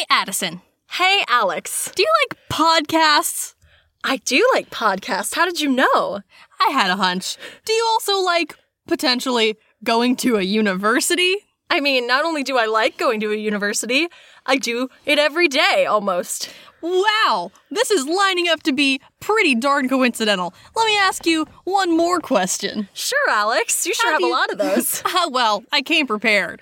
Hey, 0.00 0.06
Addison. 0.08 0.62
Hey, 0.92 1.24
Alex. 1.28 1.92
Do 1.94 2.02
you 2.02 2.08
like 2.22 2.38
podcasts? 2.48 3.54
I 4.02 4.16
do 4.16 4.42
like 4.54 4.70
podcasts. 4.70 5.34
How 5.34 5.44
did 5.44 5.60
you 5.60 5.68
know? 5.68 6.20
I 6.58 6.70
had 6.70 6.90
a 6.90 6.96
hunch. 6.96 7.36
Do 7.66 7.74
you 7.74 7.86
also 7.92 8.18
like 8.18 8.56
potentially 8.88 9.58
going 9.84 10.16
to 10.16 10.38
a 10.38 10.42
university? 10.42 11.36
I 11.68 11.80
mean, 11.80 12.06
not 12.06 12.24
only 12.24 12.42
do 12.42 12.56
I 12.56 12.64
like 12.64 12.96
going 12.96 13.20
to 13.20 13.30
a 13.30 13.36
university, 13.36 14.08
I 14.50 14.56
do 14.56 14.88
it 15.06 15.16
every 15.16 15.46
day 15.46 15.86
almost. 15.86 16.50
Wow, 16.82 17.52
this 17.70 17.92
is 17.92 18.04
lining 18.04 18.48
up 18.48 18.64
to 18.64 18.72
be 18.72 19.00
pretty 19.20 19.54
darn 19.54 19.88
coincidental. 19.88 20.52
Let 20.74 20.86
me 20.86 20.98
ask 20.98 21.24
you 21.24 21.46
one 21.62 21.96
more 21.96 22.18
question. 22.18 22.88
Sure, 22.92 23.30
Alex. 23.30 23.86
You 23.86 23.94
sure 23.94 24.10
How 24.10 24.14
have 24.14 24.20
do 24.20 24.26
a 24.26 24.30
lot 24.30 24.50
of 24.50 24.58
those. 24.66 25.02
Ah, 25.06 25.28
well, 25.30 25.62
I 25.70 25.82
came 25.82 26.08
prepared. 26.08 26.60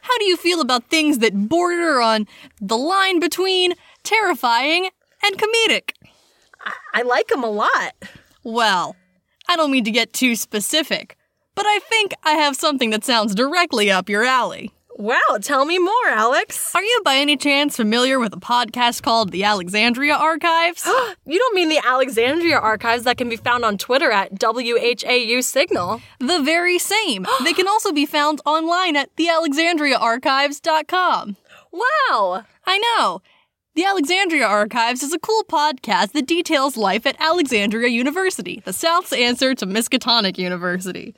How 0.00 0.16
do 0.16 0.24
you 0.24 0.38
feel 0.38 0.62
about 0.62 0.84
things 0.88 1.18
that 1.18 1.34
border 1.48 2.00
on 2.00 2.26
the 2.58 2.78
line 2.78 3.20
between 3.20 3.74
terrifying 4.02 4.88
and 5.22 5.36
comedic? 5.36 5.90
I 6.94 7.02
like 7.02 7.28
them 7.28 7.44
a 7.44 7.50
lot. 7.50 7.92
Well, 8.44 8.96
I 9.46 9.56
don't 9.56 9.70
mean 9.70 9.84
to 9.84 9.90
get 9.90 10.14
too 10.14 10.36
specific, 10.36 11.18
but 11.54 11.66
I 11.66 11.80
think 11.80 12.14
I 12.22 12.30
have 12.32 12.56
something 12.56 12.88
that 12.90 13.04
sounds 13.04 13.34
directly 13.34 13.90
up 13.90 14.08
your 14.08 14.24
alley. 14.24 14.70
Wow, 14.98 15.18
tell 15.42 15.66
me 15.66 15.78
more, 15.78 16.08
Alex. 16.08 16.74
Are 16.74 16.82
you 16.82 17.02
by 17.04 17.16
any 17.16 17.36
chance 17.36 17.76
familiar 17.76 18.18
with 18.18 18.32
a 18.32 18.38
podcast 18.38 19.02
called 19.02 19.30
The 19.30 19.44
Alexandria 19.44 20.14
Archives? 20.14 20.86
You 21.28 21.38
don't 21.38 21.54
mean 21.56 21.68
the 21.68 21.82
Alexandria 21.84 22.56
archives 22.56 23.02
that 23.02 23.18
can 23.18 23.28
be 23.28 23.34
found 23.36 23.64
on 23.64 23.76
Twitter 23.78 24.12
at 24.12 24.38
WHAU 24.38 25.42
Signal. 25.42 26.00
the 26.20 26.40
very 26.40 26.78
same. 26.78 27.26
they 27.44 27.52
can 27.52 27.66
also 27.68 27.92
be 27.92 28.06
found 28.06 28.40
online 28.46 28.94
at 28.96 29.14
thealexandriaarchives.com. 29.16 31.36
Wow. 31.72 32.44
I 32.64 32.78
know. 32.78 33.20
The 33.74 33.84
Alexandria 33.84 34.46
Archives 34.46 35.02
is 35.02 35.12
a 35.12 35.18
cool 35.18 35.42
podcast 35.44 36.12
that 36.12 36.26
details 36.26 36.78
life 36.78 37.04
at 37.06 37.16
Alexandria 37.20 37.88
University, 37.88 38.62
the 38.64 38.72
South's 38.72 39.12
answer 39.12 39.54
to 39.56 39.66
Miskatonic 39.66 40.38
University. 40.38 41.14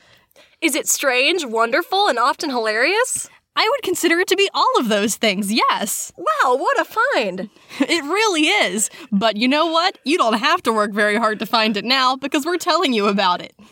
Is 0.60 0.74
it 0.74 0.88
strange, 0.88 1.44
wonderful, 1.44 2.08
and 2.08 2.18
often 2.18 2.50
hilarious? 2.50 3.28
I 3.58 3.68
would 3.68 3.82
consider 3.82 4.20
it 4.20 4.28
to 4.28 4.36
be 4.36 4.48
all 4.54 4.72
of 4.78 4.88
those 4.88 5.16
things, 5.16 5.52
yes. 5.52 6.12
Wow, 6.16 6.54
what 6.54 6.78
a 6.78 6.84
find. 6.84 7.50
It 7.80 8.04
really 8.04 8.42
is. 8.42 8.88
But 9.10 9.36
you 9.36 9.48
know 9.48 9.66
what? 9.66 9.98
You 10.04 10.16
don't 10.16 10.38
have 10.38 10.62
to 10.62 10.72
work 10.72 10.92
very 10.92 11.16
hard 11.16 11.40
to 11.40 11.46
find 11.46 11.76
it 11.76 11.84
now 11.84 12.14
because 12.14 12.46
we're 12.46 12.56
telling 12.56 12.92
you 12.92 13.08
about 13.08 13.42
it. 13.42 13.52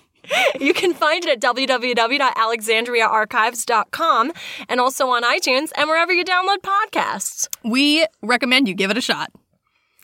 You 0.58 0.74
can 0.74 0.92
find 0.92 1.24
it 1.24 1.30
at 1.30 1.40
www.alexandriaarchives.com 1.40 4.32
and 4.68 4.80
also 4.80 5.08
on 5.08 5.22
iTunes 5.22 5.70
and 5.76 5.88
wherever 5.88 6.12
you 6.12 6.24
download 6.24 6.62
podcasts. 6.64 7.46
We 7.62 8.04
recommend 8.22 8.66
you 8.66 8.74
give 8.74 8.90
it 8.90 8.98
a 8.98 9.00
shot. 9.00 9.30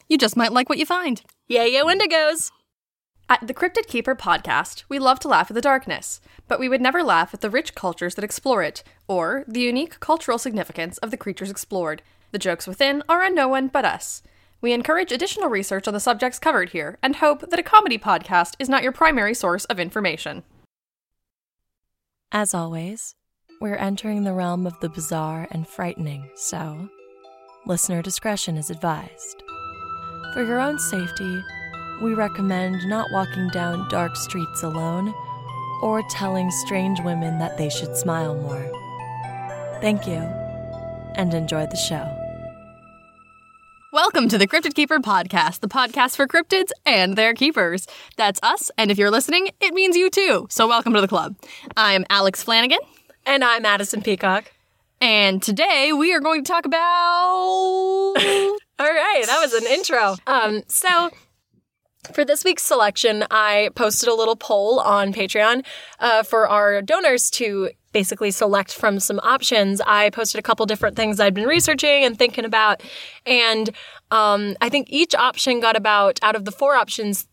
You 0.08 0.18
just 0.18 0.36
might 0.36 0.52
like 0.52 0.68
what 0.68 0.78
you 0.78 0.86
find. 0.86 1.20
Yeah, 1.48 1.64
yo, 1.64 1.86
Indigos. 1.86 2.52
At 3.32 3.46
the 3.46 3.54
Cryptid 3.54 3.86
Keeper 3.86 4.14
podcast, 4.14 4.84
we 4.90 4.98
love 4.98 5.18
to 5.20 5.28
laugh 5.28 5.50
at 5.50 5.54
the 5.54 5.62
darkness, 5.62 6.20
but 6.48 6.60
we 6.60 6.68
would 6.68 6.82
never 6.82 7.02
laugh 7.02 7.32
at 7.32 7.40
the 7.40 7.48
rich 7.48 7.74
cultures 7.74 8.14
that 8.14 8.24
explore 8.24 8.62
it, 8.62 8.84
or 9.08 9.46
the 9.48 9.62
unique 9.62 10.00
cultural 10.00 10.36
significance 10.36 10.98
of 10.98 11.10
the 11.10 11.16
creatures 11.16 11.50
explored. 11.50 12.02
The 12.32 12.38
jokes 12.38 12.66
within 12.66 13.02
are 13.08 13.24
on 13.24 13.34
no 13.34 13.48
one 13.48 13.68
but 13.68 13.86
us. 13.86 14.22
We 14.60 14.74
encourage 14.74 15.12
additional 15.12 15.48
research 15.48 15.88
on 15.88 15.94
the 15.94 15.98
subjects 15.98 16.38
covered 16.38 16.72
here 16.72 16.98
and 17.02 17.16
hope 17.16 17.48
that 17.48 17.58
a 17.58 17.62
comedy 17.62 17.96
podcast 17.96 18.54
is 18.58 18.68
not 18.68 18.82
your 18.82 18.92
primary 18.92 19.32
source 19.32 19.64
of 19.64 19.80
information. 19.80 20.42
As 22.32 22.52
always, 22.52 23.14
we're 23.62 23.76
entering 23.76 24.24
the 24.24 24.34
realm 24.34 24.66
of 24.66 24.78
the 24.80 24.90
bizarre 24.90 25.48
and 25.50 25.66
frightening, 25.66 26.28
so 26.34 26.90
listener 27.64 28.02
discretion 28.02 28.58
is 28.58 28.68
advised. 28.68 29.42
For 30.34 30.44
your 30.44 30.60
own 30.60 30.78
safety, 30.78 31.42
we 32.02 32.14
recommend 32.14 32.84
not 32.88 33.06
walking 33.12 33.48
down 33.48 33.88
dark 33.88 34.16
streets 34.16 34.62
alone 34.62 35.14
or 35.82 36.02
telling 36.10 36.50
strange 36.50 37.00
women 37.00 37.38
that 37.38 37.56
they 37.56 37.68
should 37.70 37.96
smile 37.96 38.34
more. 38.34 38.70
Thank 39.80 40.06
you, 40.06 40.14
and 41.14 41.32
enjoy 41.32 41.66
the 41.66 41.76
show. 41.76 42.08
Welcome 43.92 44.28
to 44.30 44.38
the 44.38 44.48
Cryptid 44.48 44.74
Keeper 44.74 44.98
podcast, 44.98 45.60
the 45.60 45.68
podcast 45.68 46.16
for 46.16 46.26
cryptids 46.26 46.70
and 46.86 47.14
their 47.16 47.34
keepers. 47.34 47.86
That's 48.16 48.40
us, 48.42 48.70
and 48.78 48.90
if 48.90 48.98
you're 48.98 49.10
listening, 49.10 49.50
it 49.60 49.74
means 49.74 49.96
you 49.96 50.10
too. 50.10 50.46
So 50.50 50.66
welcome 50.66 50.94
to 50.94 51.00
the 51.00 51.08
club. 51.08 51.36
I'm 51.76 52.04
Alex 52.10 52.42
Flanagan, 52.42 52.78
And 53.26 53.44
I'm 53.44 53.64
Addison 53.64 54.02
Peacock. 54.02 54.50
and 55.00 55.42
today 55.42 55.92
we 55.92 56.12
are 56.14 56.20
going 56.20 56.42
to 56.42 56.50
talk 56.50 56.64
about. 56.66 56.78
All 58.78 58.88
right, 58.88 59.22
that 59.26 59.38
was 59.40 59.52
an 59.52 59.66
intro. 59.68 60.16
Um, 60.26 60.62
so 60.66 61.10
for 62.10 62.24
this 62.24 62.42
week's 62.42 62.64
selection, 62.64 63.24
I 63.30 63.70
posted 63.76 64.08
a 64.08 64.14
little 64.14 64.34
poll 64.34 64.80
on 64.80 65.12
Patreon 65.12 65.64
uh, 66.00 66.22
for 66.24 66.48
our 66.48 66.82
donors 66.82 67.30
to 67.32 67.70
basically 67.92 68.30
select 68.30 68.72
from 68.72 68.98
some 68.98 69.20
options. 69.20 69.80
I 69.86 70.10
posted 70.10 70.38
a 70.38 70.42
couple 70.42 70.66
different 70.66 70.96
things 70.96 71.20
I'd 71.20 71.34
been 71.34 71.46
researching 71.46 72.04
and 72.04 72.18
thinking 72.18 72.44
about, 72.44 72.82
and 73.24 73.70
um, 74.10 74.56
I 74.60 74.68
think 74.68 74.88
each 74.90 75.14
option 75.14 75.60
got 75.60 75.76
about 75.76 76.18
out 76.22 76.34
of 76.34 76.44
the 76.44 76.52
four 76.52 76.74
options. 76.74 77.28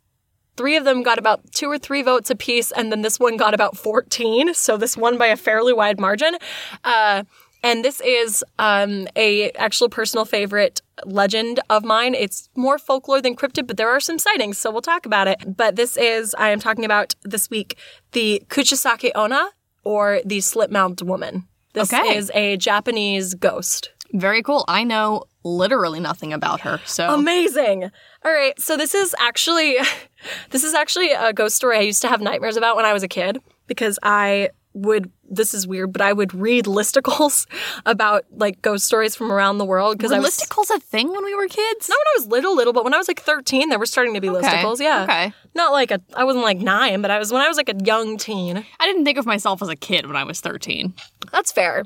Three 0.55 0.75
of 0.75 0.83
them 0.83 1.03
got 1.03 1.17
about 1.17 1.51
two 1.53 1.71
or 1.71 1.79
three 1.79 2.03
votes 2.03 2.29
apiece, 2.29 2.71
and 2.71 2.91
then 2.91 3.01
this 3.01 3.19
one 3.19 3.37
got 3.37 3.53
about 3.53 3.77
14. 3.77 4.53
So 4.53 4.75
this 4.75 4.97
won 4.97 5.17
by 5.17 5.27
a 5.27 5.37
fairly 5.37 5.73
wide 5.73 5.99
margin. 5.99 6.35
Uh, 6.83 7.23
and 7.63 7.83
this 7.83 8.01
is 8.01 8.43
um, 8.57 9.07
a 9.15 9.51
actual 9.51 9.89
personal 9.89 10.25
favorite 10.25 10.81
legend 11.05 11.59
of 11.69 11.83
mine. 11.83 12.15
It's 12.15 12.49
more 12.55 12.77
folklore 12.77 13.21
than 13.21 13.35
cryptid, 13.35 13.67
but 13.67 13.77
there 13.77 13.89
are 13.89 13.99
some 13.99 14.19
sightings, 14.19 14.57
so 14.57 14.71
we'll 14.71 14.81
talk 14.81 15.05
about 15.05 15.27
it. 15.27 15.55
But 15.57 15.75
this 15.75 15.97
is 15.97 16.33
I 16.37 16.49
am 16.49 16.59
talking 16.59 16.85
about 16.85 17.15
this 17.23 17.49
week 17.49 17.77
the 18.11 18.41
Kuchisake 18.49 19.11
Onna 19.15 19.49
or 19.83 20.21
the 20.25 20.41
slit-mouthed 20.41 21.01
woman. 21.01 21.47
This 21.73 21.93
Okay. 21.93 22.15
is 22.17 22.31
a 22.33 22.57
Japanese 22.57 23.33
ghost. 23.35 23.91
Very 24.11 24.41
cool. 24.41 24.65
I 24.67 24.83
know 24.83 25.25
literally 25.43 25.99
nothing 25.99 26.33
about 26.33 26.61
her, 26.61 26.81
so. 26.85 27.13
Amazing. 27.13 27.83
All 28.25 28.31
right, 28.31 28.59
so 28.59 28.75
this 28.75 28.95
is 28.95 29.15
actually 29.19 29.77
this 30.49 30.63
is 30.63 30.73
actually 30.73 31.11
a 31.11 31.31
ghost 31.31 31.55
story 31.55 31.77
I 31.77 31.81
used 31.81 32.01
to 32.01 32.07
have 32.09 32.19
nightmares 32.21 32.57
about 32.57 32.75
when 32.75 32.85
I 32.85 32.93
was 32.93 33.03
a 33.03 33.07
kid 33.07 33.39
because 33.67 33.99
I 34.03 34.49
would 34.73 35.11
this 35.29 35.53
is 35.53 35.67
weird, 35.67 35.93
but 35.93 36.01
I 36.01 36.13
would 36.13 36.33
read 36.33 36.65
listicles 36.65 37.45
about 37.85 38.25
like 38.31 38.61
ghost 38.61 38.85
stories 38.85 39.15
from 39.15 39.31
around 39.31 39.57
the 39.57 39.65
world 39.65 39.97
because 39.97 40.11
I 40.11 40.19
was 40.19 40.37
listicles 40.37 40.69
a 40.75 40.79
thing 40.79 41.09
when 41.09 41.23
we 41.23 41.35
were 41.35 41.47
kids? 41.47 41.89
not 41.89 41.97
when 41.97 42.07
I 42.07 42.19
was 42.19 42.27
little, 42.27 42.55
little, 42.55 42.73
but 42.73 42.83
when 42.83 42.93
I 42.93 42.97
was 42.97 43.07
like 43.07 43.21
13, 43.21 43.69
there 43.69 43.79
were 43.79 43.85
starting 43.85 44.13
to 44.13 44.21
be 44.21 44.27
listicles. 44.27 44.79
Yeah. 44.79 45.03
Okay. 45.03 45.33
Not 45.55 45.71
like 45.71 45.91
a, 45.91 46.01
I 46.15 46.23
wasn't 46.23 46.43
like 46.43 46.59
nine, 46.59 47.01
but 47.01 47.11
I 47.11 47.19
was 47.19 47.31
when 47.31 47.41
I 47.41 47.47
was 47.47 47.57
like 47.57 47.69
a 47.69 47.75
young 47.83 48.17
teen. 48.17 48.65
I 48.79 48.85
didn't 48.85 49.05
think 49.05 49.17
of 49.17 49.25
myself 49.25 49.61
as 49.61 49.69
a 49.69 49.75
kid 49.75 50.05
when 50.05 50.15
I 50.15 50.23
was 50.23 50.41
13. 50.41 50.93
That's 51.31 51.51
fair. 51.51 51.85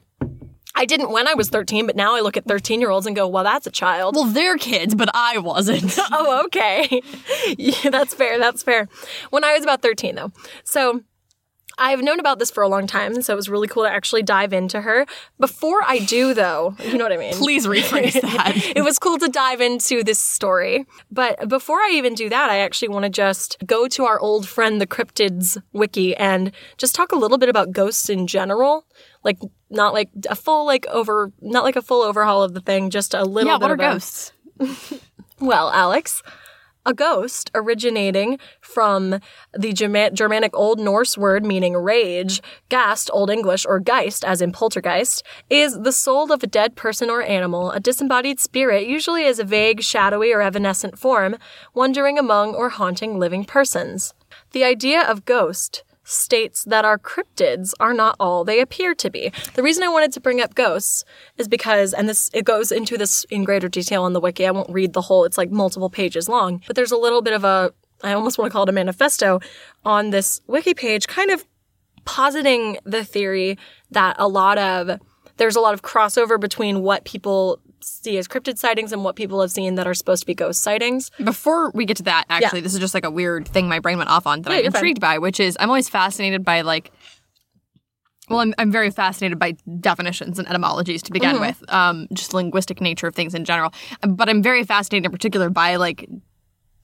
I 0.76 0.86
didn't 0.86 1.12
when 1.12 1.28
I 1.28 1.36
was 1.36 1.50
13, 1.50 1.86
but 1.86 1.96
now 1.96 2.16
I 2.16 2.22
look 2.22 2.36
at 2.36 2.46
13 2.46 2.82
year 2.82 2.90
olds 2.90 3.06
and 3.06 3.16
go, 3.16 3.28
well, 3.28 3.44
that's 3.44 3.68
a 3.68 3.72
child. 3.72 4.16
Well, 4.16 4.26
they're 4.26 4.58
kids, 4.58 4.96
but 4.96 5.10
I 5.14 5.38
wasn't. 5.38 5.96
oh, 6.12 6.44
okay. 6.46 7.02
yeah, 7.58 7.90
that's 7.90 8.14
fair. 8.14 8.40
That's 8.40 8.64
fair. 8.64 8.88
When 9.30 9.44
I 9.44 9.54
was 9.54 9.64
about 9.64 9.82
13, 9.82 10.16
though. 10.16 10.32
So 10.64 11.04
I've 11.78 12.02
known 12.02 12.20
about 12.20 12.40
this 12.40 12.52
for 12.52 12.64
a 12.64 12.68
long 12.68 12.88
time, 12.88 13.22
so 13.22 13.34
it 13.34 13.36
was 13.36 13.50
really 13.50 13.68
cool 13.68 13.84
to 13.84 13.90
actually 13.90 14.24
dive 14.24 14.54
into 14.54 14.82
her. 14.82 15.06
Before 15.40 15.82
I 15.84 16.00
do, 16.00 16.34
though, 16.34 16.76
you 16.84 16.98
know 16.98 17.04
what 17.06 17.14
I 17.14 17.18
mean? 17.18 17.34
Please 17.34 17.66
rephrase 17.66 18.14
that. 18.22 18.54
it 18.76 18.84
was 18.84 19.00
cool 19.00 19.18
to 19.18 19.28
dive 19.28 19.62
into 19.62 20.04
this 20.04 20.20
story. 20.20 20.86
But 21.12 21.48
before 21.50 21.78
I 21.80 21.92
even 21.94 22.14
do 22.14 22.30
that, 22.30 22.50
I 22.50 22.60
actually 22.60 22.90
want 22.90 23.04
to 23.04 23.10
just 23.10 23.58
go 23.66 23.88
to 23.88 24.06
our 24.06 24.20
old 24.20 24.48
friend, 24.48 24.80
the 24.80 24.88
Cryptids 24.88 25.58
Wiki, 25.72 26.16
and 26.16 26.52
just 26.78 26.96
talk 26.96 27.12
a 27.12 27.18
little 27.18 27.38
bit 27.38 27.50
about 27.50 27.72
ghosts 27.72 28.10
in 28.10 28.28
general. 28.28 28.86
Like, 29.24 29.40
not 29.70 29.94
like 29.94 30.10
a 30.30 30.36
full, 30.36 30.66
like, 30.66 30.86
over, 30.88 31.32
not 31.42 31.64
like 31.64 31.76
a 31.76 31.82
full 31.82 32.02
overhaul 32.04 32.44
of 32.44 32.54
the 32.54 32.62
thing, 32.62 32.90
just 32.90 33.14
a 33.14 33.24
little 33.24 33.52
yeah, 33.52 33.58
bit 33.58 33.62
what 33.64 33.72
are 33.72 33.74
of 33.74 33.80
a- 33.80 33.94
ghosts? 33.94 34.34
well, 35.40 35.72
Alex, 35.72 36.22
a 36.86 36.94
ghost 36.94 37.50
originating 37.56 38.40
from 38.62 39.20
the 39.54 39.74
Germanic 39.74 40.56
Old 40.56 40.80
Norse 40.80 41.18
word 41.18 41.46
meaning 41.46 41.76
rage, 41.76 42.42
gast, 42.70 43.10
Old 43.14 43.30
English, 43.30 43.66
or 43.66 43.80
geist, 43.80 44.24
as 44.24 44.42
in 44.42 44.52
poltergeist, 44.52 45.24
is 45.50 45.80
the 45.80 45.92
soul 45.92 46.32
of 46.32 46.44
a 46.44 46.48
dead 46.48 46.76
person 46.76 47.10
or 47.10 47.22
animal, 47.22 47.72
a 47.72 47.80
disembodied 47.80 48.40
spirit, 48.40 48.88
usually 48.88 49.26
as 49.26 49.40
a 49.40 49.44
vague, 49.44 49.82
shadowy, 49.82 50.32
or 50.34 50.42
evanescent 50.42 51.00
form, 51.00 51.38
wandering 51.74 52.20
among 52.20 52.56
or 52.56 52.70
haunting 52.70 53.18
living 53.18 53.46
persons. 53.46 54.14
The 54.52 54.64
idea 54.64 55.02
of 55.02 55.26
ghost 55.26 55.84
states 56.04 56.64
that 56.66 56.86
our 56.86 56.98
cryptids 56.98 57.74
are 57.80 57.94
not 57.94 58.16
all 58.20 58.44
they 58.44 58.60
appear 58.60 58.94
to 58.96 59.10
be. 59.10 59.32
The 59.56 59.64
reason 59.64 59.84
I 59.84 59.90
wanted 59.90 60.12
to 60.14 60.20
bring 60.20 60.42
up 60.42 60.56
ghosts 60.56 61.06
is 61.38 61.48
because, 61.48 61.94
and 61.94 62.10
this, 62.10 62.30
it 62.34 62.46
goes 62.46 62.72
into 62.72 62.98
this 62.98 63.24
in 63.26 63.44
greater 63.44 63.70
detail 63.70 64.04
on 64.04 64.14
the 64.14 64.20
wiki. 64.20 64.46
I 64.46 64.52
won't 64.52 64.70
read 64.70 64.94
the 64.94 65.02
whole, 65.02 65.24
it's 65.24 65.38
like 65.38 65.52
multiple 65.52 65.90
pages 65.90 66.28
long, 66.28 66.62
but 66.68 66.76
there's 66.76 66.92
a 66.92 66.98
little 66.98 67.22
bit 67.22 67.34
of 67.34 67.44
a, 67.44 67.74
I 68.04 68.14
almost 68.14 68.38
want 68.38 68.52
to 68.52 68.54
call 68.54 68.64
it 68.64 68.70
a 68.70 68.74
manifesto 68.74 69.40
on 69.86 70.10
this 70.10 70.42
wiki 70.48 70.74
page, 70.74 71.08
kind 71.08 71.32
of 71.32 71.46
positing 72.06 72.78
the 72.84 73.06
theory 73.06 73.58
that 73.92 74.18
a 74.20 74.28
lot 74.28 74.58
of, 74.58 75.00
there's 75.38 75.56
a 75.56 75.62
lot 75.62 75.74
of 75.74 75.82
crossover 75.82 76.40
between 76.40 76.82
what 76.82 77.06
people 77.06 77.60
see 77.84 78.18
as 78.18 78.28
cryptid 78.28 78.58
sightings 78.58 78.92
and 78.92 79.04
what 79.04 79.16
people 79.16 79.42
have 79.42 79.52
seen 79.52 79.76
that 79.76 79.86
are 79.88 79.94
supposed 79.94 80.22
to 80.24 80.28
be 80.28 80.34
ghost 80.34 80.62
sightings. 80.62 81.12
Before 81.24 81.72
we 81.74 81.86
get 81.86 81.98
to 81.98 82.04
that, 82.04 82.26
actually, 82.30 82.62
this 82.62 82.74
is 82.74 82.80
just 82.80 82.94
like 82.94 83.06
a 83.06 83.12
weird 83.12 83.48
thing 83.48 83.68
my 83.70 83.80
brain 83.80 83.98
went 83.98 84.10
off 84.10 84.26
on 84.28 84.42
that 84.44 84.50
Yeah, 84.52 84.58
I'm 84.58 84.64
you're 84.64 84.72
fine. 84.72 84.80
intrigued 84.80 85.00
by, 85.02 85.18
which 85.20 85.40
is 85.40 85.56
I'm 85.60 85.70
always 85.70 85.90
fascinated 85.90 86.44
by 86.44 86.62
like. 86.62 86.92
Well, 88.30 88.40
I'm, 88.40 88.54
I'm 88.58 88.72
very 88.72 88.90
fascinated 88.90 89.38
by 89.38 89.58
definitions 89.82 90.40
and 90.40 90.48
etymologies 90.48 91.04
to 91.04 91.12
begin 91.12 91.32
Mm-hmm. 91.36 91.42
with, 91.42 91.74
um, 91.74 92.08
just 92.14 92.34
linguistic 92.34 92.80
nature 92.80 93.06
of 93.08 93.14
things 93.16 93.36
in 93.36 93.44
general. 93.44 93.74
But 94.08 94.30
I'm 94.30 94.42
very 94.42 94.64
fascinated 94.64 95.06
in 95.06 95.12
particular 95.12 95.50
by 95.50 95.76
like 95.76 96.08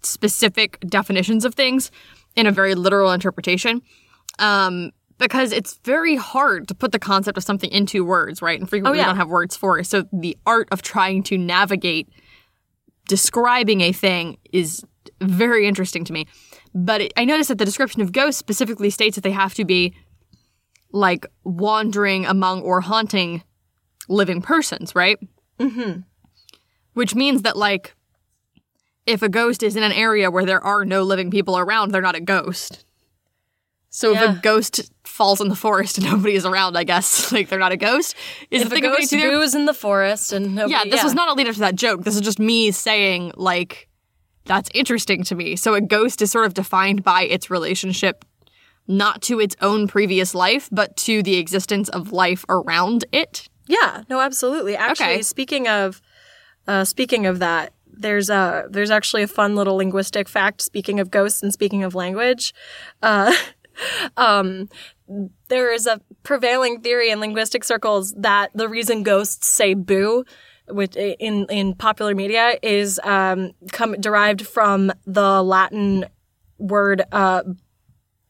specific 0.02 0.80
definitions 0.82 1.46
of 1.46 1.56
things 1.56 1.92
in 2.36 2.46
a 2.46 2.52
very 2.52 2.76
literal 2.76 3.12
interpretation. 3.12 3.82
Um, 4.38 4.92
because 5.20 5.52
it's 5.52 5.78
very 5.84 6.16
hard 6.16 6.68
to 6.70 6.74
put 6.74 6.92
the 6.92 6.98
concept 7.00 7.38
of 7.38 7.44
something 7.44 7.70
into 7.70 8.04
words, 8.04 8.42
right? 8.42 8.60
And 8.60 8.68
frequently 8.68 8.98
Oh, 8.98 9.02
yeah. 9.02 9.08
we 9.08 9.10
don't 9.12 9.18
have 9.18 9.30
words 9.30 9.56
for 9.56 9.78
it. 9.78 9.86
So 9.86 10.06
the 10.12 10.36
art 10.46 10.68
of 10.72 10.82
trying 10.82 11.22
to 11.24 11.38
navigate 11.38 12.10
describing 13.08 13.82
a 13.82 13.92
thing 13.92 14.38
is 14.52 14.84
very 15.22 15.68
interesting 15.68 16.06
to 16.06 16.14
me. 16.14 16.26
But 16.74 17.02
it, 17.02 17.14
I 17.18 17.26
noticed 17.26 17.50
that 17.50 17.58
the 17.58 17.66
description 17.66 18.02
of 18.02 18.12
ghosts 18.12 18.40
specifically 18.40 18.90
states 18.90 19.16
that 19.16 19.22
they 19.22 19.32
have 19.32 19.54
to 19.56 19.66
be 19.66 19.94
like 20.92 21.26
wandering 21.44 22.26
among 22.26 22.62
or 22.62 22.82
haunting 22.82 23.44
living 24.08 24.42
persons, 24.42 24.96
right? 24.96 25.20
Mm-hmm. 25.60 26.02
Which 26.94 27.14
means 27.14 27.42
that 27.44 27.58
like 27.58 27.94
if 29.06 29.22
a 29.22 29.30
ghost 29.30 29.64
is 29.64 29.76
in 29.76 29.84
an 29.84 29.92
area 29.92 30.32
where 30.32 30.46
there 30.46 30.64
are 30.64 30.86
no 30.86 31.04
living 31.04 31.30
people 31.32 31.58
around, 31.58 31.92
they're 31.92 32.02
not 32.02 32.16
a 32.16 32.22
ghost. 32.22 32.86
So 33.90 34.14
if 34.14 34.22
a 34.22 34.40
ghost 34.42 34.92
falls 35.04 35.42
in 35.42 35.50
the 35.50 35.56
forest 35.56 35.98
and 35.98 36.06
nobody 36.12 36.36
is 36.36 36.46
around, 36.46 36.78
I 36.78 36.84
guess 36.84 37.32
like 37.34 37.50
they're 37.50 37.60
not 37.60 37.72
a 37.72 37.78
ghost. 37.78 38.16
Is 38.52 38.62
If 38.62 38.70
the 38.70 38.76
a 38.76 38.78
thing 38.78 38.86
of 38.86 38.98
ghost 38.98 39.12
boos 39.12 39.56
in 39.56 39.66
the 39.66 39.74
forest 39.74 40.32
and 40.32 40.56
nobody, 40.56 40.74
yeah, 40.74 40.84
this 40.86 41.04
was 41.04 41.14
not 41.14 41.30
a 41.30 41.34
lead 41.34 41.48
up 41.48 41.56
to 41.56 41.60
that 41.62 41.76
joke. 41.76 42.04
This 42.04 42.16
is 42.16 42.22
just 42.22 42.40
me 42.40 42.72
saying, 42.72 43.32
like, 43.36 43.88
that's 44.46 44.70
interesting 44.74 45.24
to 45.26 45.36
me. 45.36 45.56
So 45.56 45.74
a 45.74 45.82
ghost 45.82 46.22
is 46.22 46.32
sort 46.32 46.46
of 46.46 46.54
defined 46.54 47.04
by 47.04 47.24
its 47.24 47.50
relationship 47.50 48.26
not 48.88 49.22
to 49.22 49.40
its 49.40 49.56
own 49.62 49.88
previous 49.88 50.34
life, 50.34 50.68
but 50.72 50.98
to 50.98 51.22
the 51.22 51.38
existence 51.38 51.90
of 51.90 52.12
life 52.12 52.44
around 52.50 53.06
it. 53.12 53.48
Yeah, 53.68 54.04
no, 54.10 54.20
absolutely. 54.20 54.76
Actually, 54.76 55.06
Okay. 55.14 55.22
speaking 55.22 55.68
of 55.68 56.02
uh, 56.68 56.84
speaking 56.84 57.26
of 57.28 57.38
that, 57.40 57.74
there's 57.92 58.30
a 58.30 58.66
there's 58.70 58.90
actually 58.92 59.22
a 59.24 59.28
fun 59.28 59.56
little 59.56 59.76
linguistic 59.76 60.28
fact. 60.28 60.62
Speaking 60.62 61.00
of 61.00 61.12
ghosts 61.12 61.44
and 61.44 61.54
speaking 61.54 61.84
of 61.84 61.94
language, 61.94 62.54
uh, 63.04 63.32
um, 64.18 64.70
there 65.48 65.74
is 65.74 65.88
a 65.88 66.02
prevailing 66.24 66.82
theory 66.82 67.10
in 67.10 67.20
linguistic 67.20 67.64
circles 67.64 68.14
that 68.18 68.52
the 68.54 68.68
reason 68.70 69.04
ghosts 69.04 69.48
say 69.48 69.74
"boo." 69.74 70.26
Which 70.68 70.96
in 70.96 71.48
in 71.50 71.74
popular 71.74 72.14
media 72.14 72.60
is 72.62 73.00
um, 73.04 73.54
come 73.72 73.94
derived 73.94 74.46
from 74.46 74.92
the 75.06 75.42
Latin 75.42 76.06
word 76.60 77.02
uh, 77.12 77.42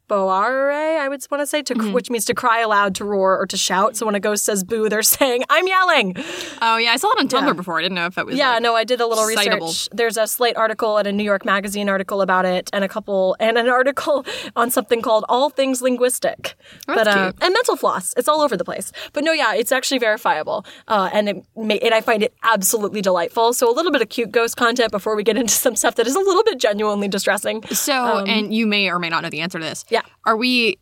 boare, 0.10 0.72
I 1.00 1.08
would 1.08 1.26
want 1.32 1.42
to 1.42 1.48
say, 1.48 1.62
to, 1.64 1.74
Mm-hmm. 1.74 1.94
which 1.94 2.10
means 2.10 2.26
to 2.26 2.34
cry 2.34 2.60
aloud, 2.60 2.96
to 2.96 3.06
roar, 3.06 3.40
or 3.40 3.46
to 3.48 3.56
shout. 3.56 3.96
So 3.96 4.06
when 4.06 4.16
a 4.16 4.20
ghost 4.20 4.44
says 4.44 4.64
boo, 4.66 4.90
they're 4.90 5.02
saying, 5.20 5.44
I'm 5.50 5.66
yelling. 5.68 6.16
Oh 6.62 6.76
yeah, 6.78 6.92
I 6.92 6.98
saw 6.98 7.10
it 7.14 7.20
on 7.20 7.28
Tumblr 7.30 7.56
before. 7.56 7.80
I 7.80 7.84
didn't 7.84 7.96
know 7.96 8.08
if 8.08 8.18
it 8.18 8.26
was 8.26 8.36
Yeah, 8.36 8.54
like- 8.56 8.64
no, 8.64 8.76
I 8.76 8.84
did 8.84 9.00
a 9.00 9.08
little 9.08 9.24
citable. 9.26 9.62
research. 9.68 9.90
There's 9.94 10.18
a 10.18 10.28
Slate 10.28 10.58
article 10.58 10.98
and 10.98 11.08
a 11.08 11.12
New 11.14 11.24
York 11.24 11.46
Magazine 11.46 11.88
article 11.88 12.22
about 12.22 12.46
it, 12.46 12.70
and 12.74 12.84
a 12.84 12.90
couple, 12.90 13.38
and 13.40 13.58
an 13.58 13.70
article 13.70 14.26
on 14.58 14.70
something 14.72 15.02
called 15.02 15.24
All 15.30 15.50
Things 15.50 15.82
Linguistic. 15.82 16.56
but 16.88 17.08
uh, 17.08 17.32
cute. 17.32 17.36
and 17.44 17.54
mental 17.54 17.78
floss. 17.78 18.14
It's 18.18 18.28
all 18.28 18.42
over 18.42 18.58
the 18.58 18.66
place. 18.66 18.92
But 19.14 19.24
no, 19.24 19.32
yeah, 19.32 19.54
it's 19.54 19.72
actually 19.72 20.00
verifiable, 20.00 20.66
uh, 20.88 21.10
and 21.14 21.30
it 21.30 21.46
and 21.56 21.94
I 21.94 22.02
find 22.02 22.24
it 22.24 22.34
absolutely 22.44 23.02
delightful. 23.02 23.54
So 23.54 23.72
a 23.72 23.74
little 23.74 23.92
bit 23.92 24.02
of 24.02 24.10
cute 24.10 24.32
ghost 24.32 24.58
content 24.58 24.92
before 24.92 25.16
we 25.16 25.24
get 25.24 25.38
into 25.38 25.54
some 25.54 25.76
stuff 25.76 25.96
that 25.96 26.08
is 26.08 26.16
a 26.16 26.20
little 26.20 26.44
bit 26.44 26.58
genuinely 26.60 27.08
distressing. 27.08 27.64
So, 27.68 28.26
and 28.26 28.54
you 28.54 28.66
may 28.68 28.90
or 28.90 28.98
may 29.00 29.10
not 29.10 29.22
know 29.24 29.30
the 29.30 29.42
answer 29.42 29.60
to 29.60 29.66
this. 29.66 29.86
Um, 29.92 29.99
Yeah. 30.06 30.14
Are 30.26 30.38
we 30.38 30.80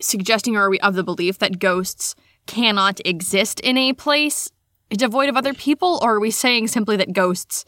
suggesting 0.00 0.56
or 0.56 0.62
are 0.62 0.70
we 0.70 0.80
of 0.80 0.94
the 0.94 1.04
belief 1.04 1.38
that 1.38 1.58
ghosts 1.58 2.14
cannot 2.46 3.00
exist 3.04 3.60
in 3.60 3.76
a 3.76 3.92
place 3.92 4.50
devoid 4.90 5.28
of 5.28 5.36
other 5.36 5.54
people? 5.54 5.98
Or 6.02 6.16
are 6.16 6.20
we 6.20 6.30
saying 6.30 6.68
simply 6.68 6.96
that 6.96 7.12
ghosts 7.12 7.64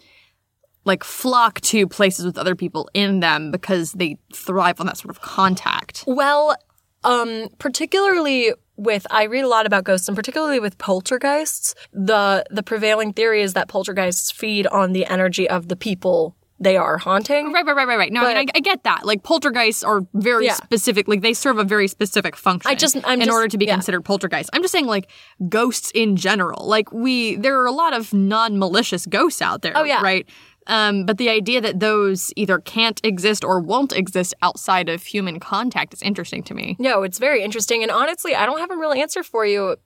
like 0.85 1.05
flock 1.05 1.61
to 1.61 1.87
places 1.87 2.25
with 2.25 2.39
other 2.39 2.55
people 2.55 2.89
in 2.95 3.21
them 3.21 3.51
because 3.51 3.93
they 3.93 4.19
thrive 4.35 4.81
on 4.81 4.87
that 4.87 4.97
sort 4.97 5.11
of 5.11 5.21
contact? 5.21 6.05
Well, 6.07 6.57
um, 7.05 7.49
particularly 7.59 8.53
with 8.77 9.07
I 9.11 9.25
read 9.25 9.45
a 9.45 9.49
lot 9.49 9.67
about 9.67 9.85
ghosts, 9.85 10.09
and 10.09 10.17
particularly 10.17 10.61
with 10.61 10.79
poltergeists, 10.79 11.75
the 11.93 12.45
the 12.51 12.63
prevailing 12.63 13.13
theory 13.13 13.43
is 13.43 13.53
that 13.55 13.69
poltergeists 13.69 14.31
feed 14.31 14.67
on 14.69 14.93
the 14.93 15.05
energy 15.07 15.49
of 15.49 15.69
the 15.69 15.77
people 15.77 16.37
they 16.61 16.77
are 16.77 16.99
haunting. 16.99 17.53
Right, 17.53 17.65
right, 17.65 17.77
right, 17.77 17.87
right, 17.87 17.99
right. 17.99 18.13
No, 18.13 18.23
I 18.25 18.29
mean, 18.35 18.37
I, 18.37 18.45
I 18.57 18.61
get 18.61 18.83
that. 18.85 19.07
Like 19.07 19.23
poltergeists 19.23 19.85
are 19.85 20.01
very 20.15 20.47
Yeah. 20.47 20.55
specific. 20.55 21.07
Like 21.07 21.21
they 21.23 21.33
serve 21.33 21.59
a 21.59 21.65
very 21.65 21.87
specific 21.89 22.35
function. 22.37 22.71
I 22.71 22.75
just- 22.75 22.97
I'm 23.05 23.21
in 23.21 23.27
just- 23.27 23.31
order 23.31 23.49
to 23.49 23.59
be 23.59 23.67
yeah. 23.67 23.75
considered 23.75 24.05
poltergeists. 24.05 24.51
I'm 24.53 24.63
just 24.63 24.73
saying, 24.73 24.87
like 24.87 25.11
ghosts 25.49 25.93
in 25.95 26.17
general. 26.17 26.67
Like 26.67 26.91
we, 26.93 27.37
there 27.37 27.61
are 27.61 27.67
a 27.67 27.71
lot 27.73 27.93
of 27.95 28.13
non-malicious 28.13 29.07
ghosts 29.07 29.41
out 29.41 29.63
there. 29.63 29.73
Oh, 29.77 29.85
yeah. 29.85 30.01
right. 30.03 30.29
Um, 30.67 31.07
but 31.07 31.17
the 31.17 31.31
idea 31.31 31.61
that 31.63 31.81
those 31.81 32.31
either 32.37 32.59
can't 32.59 33.01
exist 33.03 33.43
or 33.43 33.59
won't 33.61 33.93
exist 33.97 34.35
outside 34.43 34.91
of 34.91 35.03
human 35.03 35.41
contact 35.41 35.95
is 35.95 36.03
interesting 36.03 36.43
to 36.43 36.55
me. 36.55 36.77
No, 36.79 37.05
it's 37.05 37.19
very 37.19 37.43
interesting, 37.43 37.83
and 37.83 37.91
honestly, 37.91 38.35
I 38.35 38.45
don't 38.45 38.59
have 38.59 38.71
a 38.71 38.77
real 38.77 38.93
answer 38.93 39.23
for 39.23 39.47
you 39.47 39.77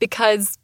because 0.00 0.58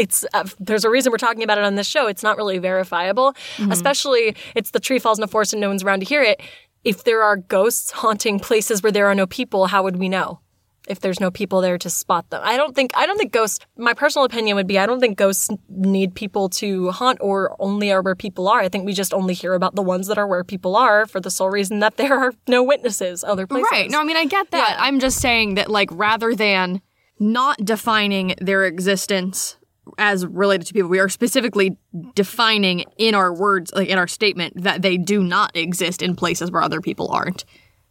it's 0.00 0.24
uh, 0.32 0.44
there's 0.58 0.84
a 0.84 0.90
reason 0.90 1.12
we're 1.12 1.18
talking 1.18 1.42
about 1.42 1.58
it 1.58 1.64
on 1.64 1.74
this 1.74 1.86
show. 1.86 2.06
It's 2.06 2.22
not 2.22 2.38
really 2.38 2.58
verifiable, 2.58 3.34
especially 3.70 4.34
it's 4.54 4.70
the 4.70 4.80
tree 4.80 4.98
falls 4.98 5.18
in 5.18 5.24
a 5.24 5.28
forest 5.28 5.52
and 5.52 5.60
no 5.60 5.68
one's 5.68 5.84
around 5.84 6.00
to 6.00 6.06
hear 6.06 6.22
it. 6.22 6.40
If 6.84 7.04
there 7.04 7.22
are 7.22 7.36
ghosts 7.36 7.90
haunting 7.90 8.40
places 8.40 8.82
where 8.82 8.90
there 8.90 9.06
are 9.06 9.14
no 9.14 9.26
people, 9.26 9.66
how 9.66 9.82
would 9.82 9.96
we 9.96 10.08
know? 10.08 10.40
If 10.88 11.00
there's 11.00 11.20
no 11.20 11.30
people 11.30 11.60
there 11.60 11.76
to 11.76 11.90
spot 11.90 12.30
them, 12.30 12.40
I 12.42 12.56
don't 12.56 12.74
think 12.74 12.92
I 12.96 13.04
don't 13.04 13.18
think 13.18 13.30
ghosts. 13.30 13.64
My 13.76 13.92
personal 13.92 14.24
opinion 14.24 14.56
would 14.56 14.66
be 14.66 14.78
I 14.78 14.86
don't 14.86 15.00
think 15.00 15.18
ghosts 15.18 15.50
need 15.68 16.14
people 16.14 16.48
to 16.48 16.90
haunt 16.92 17.18
or 17.20 17.54
only 17.60 17.92
are 17.92 18.00
where 18.00 18.16
people 18.16 18.48
are. 18.48 18.60
I 18.60 18.70
think 18.70 18.86
we 18.86 18.94
just 18.94 19.12
only 19.12 19.34
hear 19.34 19.52
about 19.52 19.74
the 19.74 19.82
ones 19.82 20.06
that 20.06 20.16
are 20.16 20.26
where 20.26 20.42
people 20.42 20.76
are 20.76 21.04
for 21.04 21.20
the 21.20 21.30
sole 21.30 21.50
reason 21.50 21.80
that 21.80 21.98
there 21.98 22.18
are 22.18 22.32
no 22.48 22.64
witnesses 22.64 23.22
other 23.22 23.46
places. 23.46 23.68
Right. 23.70 23.90
No, 23.90 24.00
I 24.00 24.04
mean, 24.04 24.16
I 24.16 24.24
get 24.24 24.50
that. 24.50 24.76
Yeah. 24.78 24.82
I'm 24.82 24.98
just 24.98 25.20
saying 25.20 25.56
that, 25.56 25.70
like, 25.70 25.90
rather 25.92 26.34
than 26.34 26.80
not 27.18 27.62
defining 27.62 28.34
their 28.40 28.64
existence 28.64 29.58
as 29.98 30.26
related 30.26 30.66
to 30.66 30.72
people, 30.72 30.90
we 30.90 31.00
are 31.00 31.08
specifically 31.08 31.76
defining 32.14 32.84
in 32.96 33.14
our 33.14 33.32
words, 33.32 33.72
like 33.74 33.88
in 33.88 33.98
our 33.98 34.08
statement, 34.08 34.62
that 34.62 34.82
they 34.82 34.96
do 34.96 35.22
not 35.22 35.56
exist 35.56 36.02
in 36.02 36.14
places 36.16 36.50
where 36.50 36.62
other 36.62 36.80
people 36.80 37.08
aren't. 37.10 37.44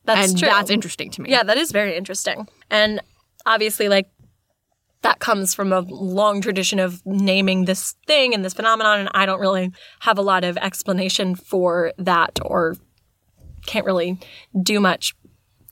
That's 0.05 0.29
and 0.29 0.39
true. 0.39 0.47
that's 0.47 0.69
interesting 0.69 1.11
to 1.11 1.21
me. 1.21 1.29
Yeah, 1.29 1.43
that 1.43 1.57
is 1.57 1.71
very 1.71 1.95
interesting. 1.95 2.47
And 2.69 3.01
obviously, 3.45 3.89
like, 3.89 4.09
that 5.01 5.19
comes 5.19 5.53
from 5.53 5.71
a 5.71 5.79
long 5.81 6.41
tradition 6.41 6.79
of 6.79 7.01
naming 7.05 7.65
this 7.65 7.95
thing 8.05 8.33
and 8.33 8.43
this 8.43 8.53
phenomenon. 8.53 8.99
And 8.99 9.09
I 9.13 9.25
don't 9.25 9.39
really 9.39 9.71
have 10.01 10.17
a 10.17 10.21
lot 10.21 10.43
of 10.43 10.57
explanation 10.57 11.35
for 11.35 11.93
that 11.97 12.39
or 12.43 12.75
can't 13.65 13.85
really 13.85 14.19
do 14.61 14.79
much 14.79 15.15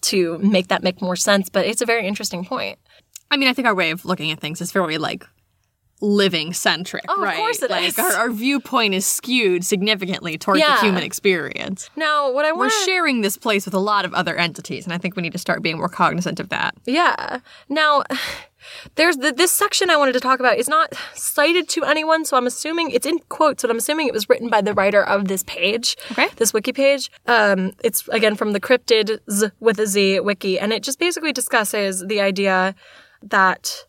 to 0.03 0.37
make 0.37 0.67
that 0.67 0.83
make 0.83 1.01
more 1.01 1.15
sense. 1.15 1.49
But 1.49 1.65
it's 1.65 1.81
a 1.81 1.85
very 1.85 2.07
interesting 2.07 2.45
point. 2.45 2.79
I 3.29 3.37
mean, 3.37 3.49
I 3.49 3.53
think 3.53 3.67
our 3.67 3.75
way 3.75 3.91
of 3.91 4.05
looking 4.05 4.31
at 4.31 4.39
things 4.39 4.61
is 4.61 4.71
very, 4.71 4.97
like, 4.97 5.25
living 5.99 6.53
centric, 6.53 7.03
Oh, 7.07 7.15
of 7.15 7.21
right? 7.21 7.37
course 7.37 7.61
it 7.63 7.71
like, 7.71 7.85
is. 7.87 7.97
Our, 7.97 8.11
our 8.13 8.29
viewpoint 8.29 8.93
is 8.93 9.05
skewed 9.05 9.65
significantly 9.65 10.37
toward 10.37 10.59
Yeah. 10.59 10.75
the 10.75 10.81
human 10.85 11.03
experience. 11.03 11.89
Now, 11.95 12.31
what 12.31 12.45
I 12.45 12.51
want 12.51 12.59
we're 12.71 12.85
sharing 12.85 13.21
this 13.21 13.35
place 13.37 13.65
with 13.65 13.73
a 13.73 13.79
lot 13.79 14.05
of 14.05 14.13
other 14.13 14.35
entities, 14.35 14.85
and 14.85 14.93
I 14.93 14.99
think 14.99 15.15
we 15.15 15.23
need 15.23 15.31
to 15.31 15.39
start 15.39 15.61
being 15.63 15.77
more 15.77 15.89
cognizant 15.89 16.39
of 16.39 16.49
that. 16.49 16.75
Yeah. 16.85 17.39
Now, 17.67 18.03
there's 18.95 19.17
the, 19.17 19.31
this 19.31 19.51
section 19.51 19.89
I 19.89 19.95
wanted 19.97 20.13
to 20.13 20.19
talk 20.19 20.39
about 20.39 20.57
is 20.57 20.67
not 20.67 20.93
cited 21.15 21.67
to 21.69 21.83
anyone, 21.83 22.25
so 22.25 22.37
I'm 22.37 22.45
assuming 22.47 22.91
it's 22.91 23.05
in 23.07 23.17
quotes, 23.29 23.63
but 23.63 23.71
I'm 23.71 23.77
assuming 23.77 24.07
it 24.07 24.13
was 24.13 24.29
written 24.29 24.49
by 24.49 24.61
the 24.61 24.73
writer 24.73 25.01
of 25.03 25.27
this 25.27 25.43
page, 25.43 25.95
Okay. 26.11 26.27
this 26.35 26.53
wiki 26.53 26.73
page. 26.73 27.09
Um, 27.25 27.71
it's 27.83 28.07
again 28.09 28.35
from 28.35 28.51
the 28.51 28.59
cryptid 28.59 29.19
z 29.31 29.47
with 29.59 29.79
a 29.79 29.87
z 29.87 30.19
wiki, 30.19 30.59
and 30.59 30.73
it 30.73 30.83
just 30.83 30.99
basically 30.99 31.31
discusses 31.33 32.05
the 32.05 32.19
idea 32.21 32.75
that 33.23 33.85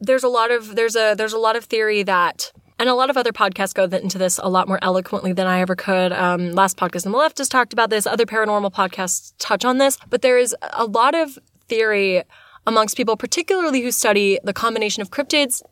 there's 0.00 0.24
a 0.24 0.28
lot 0.28 0.50
of 0.50 0.76
there's 0.76 0.96
a 0.96 1.14
there's 1.16 1.32
a 1.32 1.38
lot 1.38 1.56
of 1.56 1.64
theory 1.64 2.02
that 2.02 2.52
and 2.78 2.88
a 2.88 2.94
lot 2.94 3.10
of 3.10 3.16
other 3.16 3.32
podcasts 3.32 3.74
go 3.74 3.84
into 3.84 4.18
this 4.18 4.38
a 4.42 4.48
lot 4.48 4.68
more 4.68 4.78
eloquently 4.82 5.32
than 5.32 5.46
I 5.46 5.60
ever 5.60 5.74
could. 5.74 6.12
Um, 6.12 6.52
last 6.52 6.76
podcast 6.76 7.06
on 7.06 7.12
the 7.12 7.18
left 7.18 7.38
has 7.38 7.48
talked 7.48 7.72
about 7.72 7.90
this. 7.90 8.06
Other 8.06 8.24
paranormal 8.24 8.72
podcasts 8.72 9.32
touch 9.38 9.64
on 9.64 9.78
this, 9.78 9.98
but 10.08 10.22
there 10.22 10.38
is 10.38 10.54
a 10.72 10.84
lot 10.84 11.14
of 11.14 11.38
theory 11.68 12.22
amongst 12.66 12.96
people, 12.96 13.16
particularly 13.16 13.82
who 13.82 13.90
study 13.90 14.38
the 14.44 14.52
combination 14.52 15.00
of 15.00 15.10
cryptids, 15.10 15.62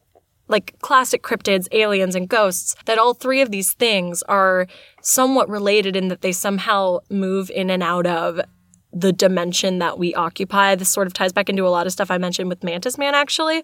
like 0.49 0.76
classic 0.80 1.23
cryptids, 1.23 1.68
aliens, 1.71 2.16
and 2.16 2.28
ghosts, 2.28 2.75
that 2.87 2.99
all 2.99 3.14
three 3.14 3.40
of 3.40 3.50
these 3.50 3.73
things 3.73 4.23
are 4.25 4.66
somewhat 5.00 5.49
related 5.49 5.95
in 5.95 6.09
that 6.09 6.23
they 6.23 6.33
somehow 6.33 6.99
move 7.09 7.50
in 7.50 7.71
and 7.71 7.83
out 7.83 8.06
of 8.06 8.40
the 8.93 9.12
dimension 9.12 9.78
that 9.78 9.99
we 9.99 10.14
occupy. 10.14 10.75
This 10.75 10.88
sort 10.88 11.07
of 11.07 11.12
ties 11.12 11.33
back 11.33 11.49
into 11.49 11.66
a 11.66 11.69
lot 11.69 11.87
of 11.87 11.93
stuff 11.93 12.11
I 12.11 12.19
mentioned 12.19 12.49
with 12.49 12.64
Mantis 12.64 12.97
Man, 12.99 13.14
actually. 13.14 13.62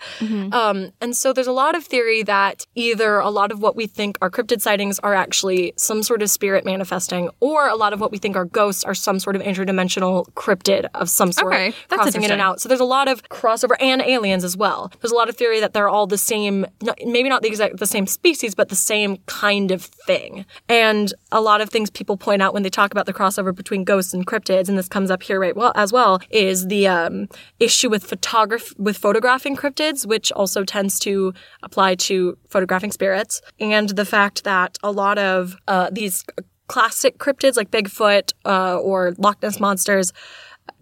Um, 0.52 0.92
and 1.00 1.16
so 1.16 1.32
there's 1.32 1.46
a 1.46 1.52
lot 1.52 1.74
of 1.74 1.84
theory 1.84 2.22
that 2.24 2.66
either 2.74 3.18
a 3.18 3.30
lot 3.30 3.50
of 3.52 3.60
what 3.60 3.76
we 3.76 3.86
think 3.86 4.18
are 4.20 4.30
cryptid 4.30 4.60
sightings 4.60 4.98
are 5.00 5.14
actually 5.14 5.72
some 5.76 6.02
sort 6.02 6.22
of 6.22 6.30
spirit 6.30 6.64
manifesting, 6.64 7.30
or 7.40 7.68
a 7.68 7.76
lot 7.76 7.92
of 7.92 8.00
what 8.00 8.10
we 8.12 8.18
think 8.18 8.36
are 8.36 8.44
ghosts 8.44 8.84
are 8.84 8.94
some 8.94 9.18
sort 9.18 9.36
of 9.36 9.42
interdimensional 9.42 10.26
cryptid 10.34 10.86
of 10.94 11.08
some 11.08 11.32
sort 11.32 11.54
Okay, 11.54 11.72
that's 11.88 12.02
crossing 12.02 12.22
in 12.22 12.30
and 12.30 12.40
out. 12.40 12.60
So 12.60 12.68
there's 12.68 12.80
a 12.80 12.84
lot 12.84 13.08
of 13.08 13.22
crossover 13.24 13.76
and 13.80 14.02
aliens 14.02 14.44
as 14.44 14.56
well. 14.56 14.92
There's 15.00 15.12
a 15.12 15.14
lot 15.16 15.28
of 15.28 15.36
theory 15.36 15.60
that 15.60 15.72
they're 15.72 15.88
all 15.88 16.06
the 16.06 16.18
same, 16.18 16.66
maybe 17.04 17.28
not 17.28 17.42
the 17.42 17.48
exact 17.48 17.78
the 17.78 17.86
same 17.86 18.06
species, 18.06 18.54
but 18.54 18.68
the 18.68 18.76
same 18.76 19.16
kind 19.26 19.70
of 19.70 19.82
thing. 19.82 20.44
And 20.68 21.12
a 21.32 21.40
lot 21.40 21.60
of 21.60 21.70
things 21.70 21.90
people 21.90 22.16
point 22.16 22.42
out 22.42 22.54
when 22.54 22.62
they 22.62 22.70
talk 22.70 22.92
about 22.92 23.06
the 23.06 23.12
crossover 23.12 23.54
between 23.54 23.82
ghosts 23.84 24.14
and 24.14 24.26
cryptids, 24.26 24.68
and 24.68 24.78
this 24.78 24.88
comes 24.88 25.10
up 25.10 25.22
here 25.22 25.40
right 25.40 25.56
well 25.56 25.72
as 25.74 25.92
well, 25.92 26.20
is 26.30 26.68
the 26.68 26.86
um, 26.86 27.28
issue 27.58 27.90
with 27.90 28.04
photograph 28.04 28.72
with 28.78 28.96
photographing 28.96 29.56
cryptids, 29.56 30.06
which 30.06 30.30
also 30.32 30.62
tends 30.64 30.98
to 31.00 31.32
apply 31.62 31.94
to 31.96 32.38
photographing 32.48 32.92
spirits, 32.92 33.40
and 33.58 33.88
the 33.90 34.04
fact 34.04 34.44
that 34.44 34.78
a 34.82 34.90
lot 34.92 35.18
of 35.18 35.56
uh, 35.66 35.90
these 35.90 36.24
classic 36.68 37.18
cryptids 37.18 37.56
like 37.56 37.70
Bigfoot 37.70 38.32
uh, 38.46 38.78
or 38.78 39.14
Loch 39.18 39.42
Ness 39.42 39.58
monsters 39.58 40.12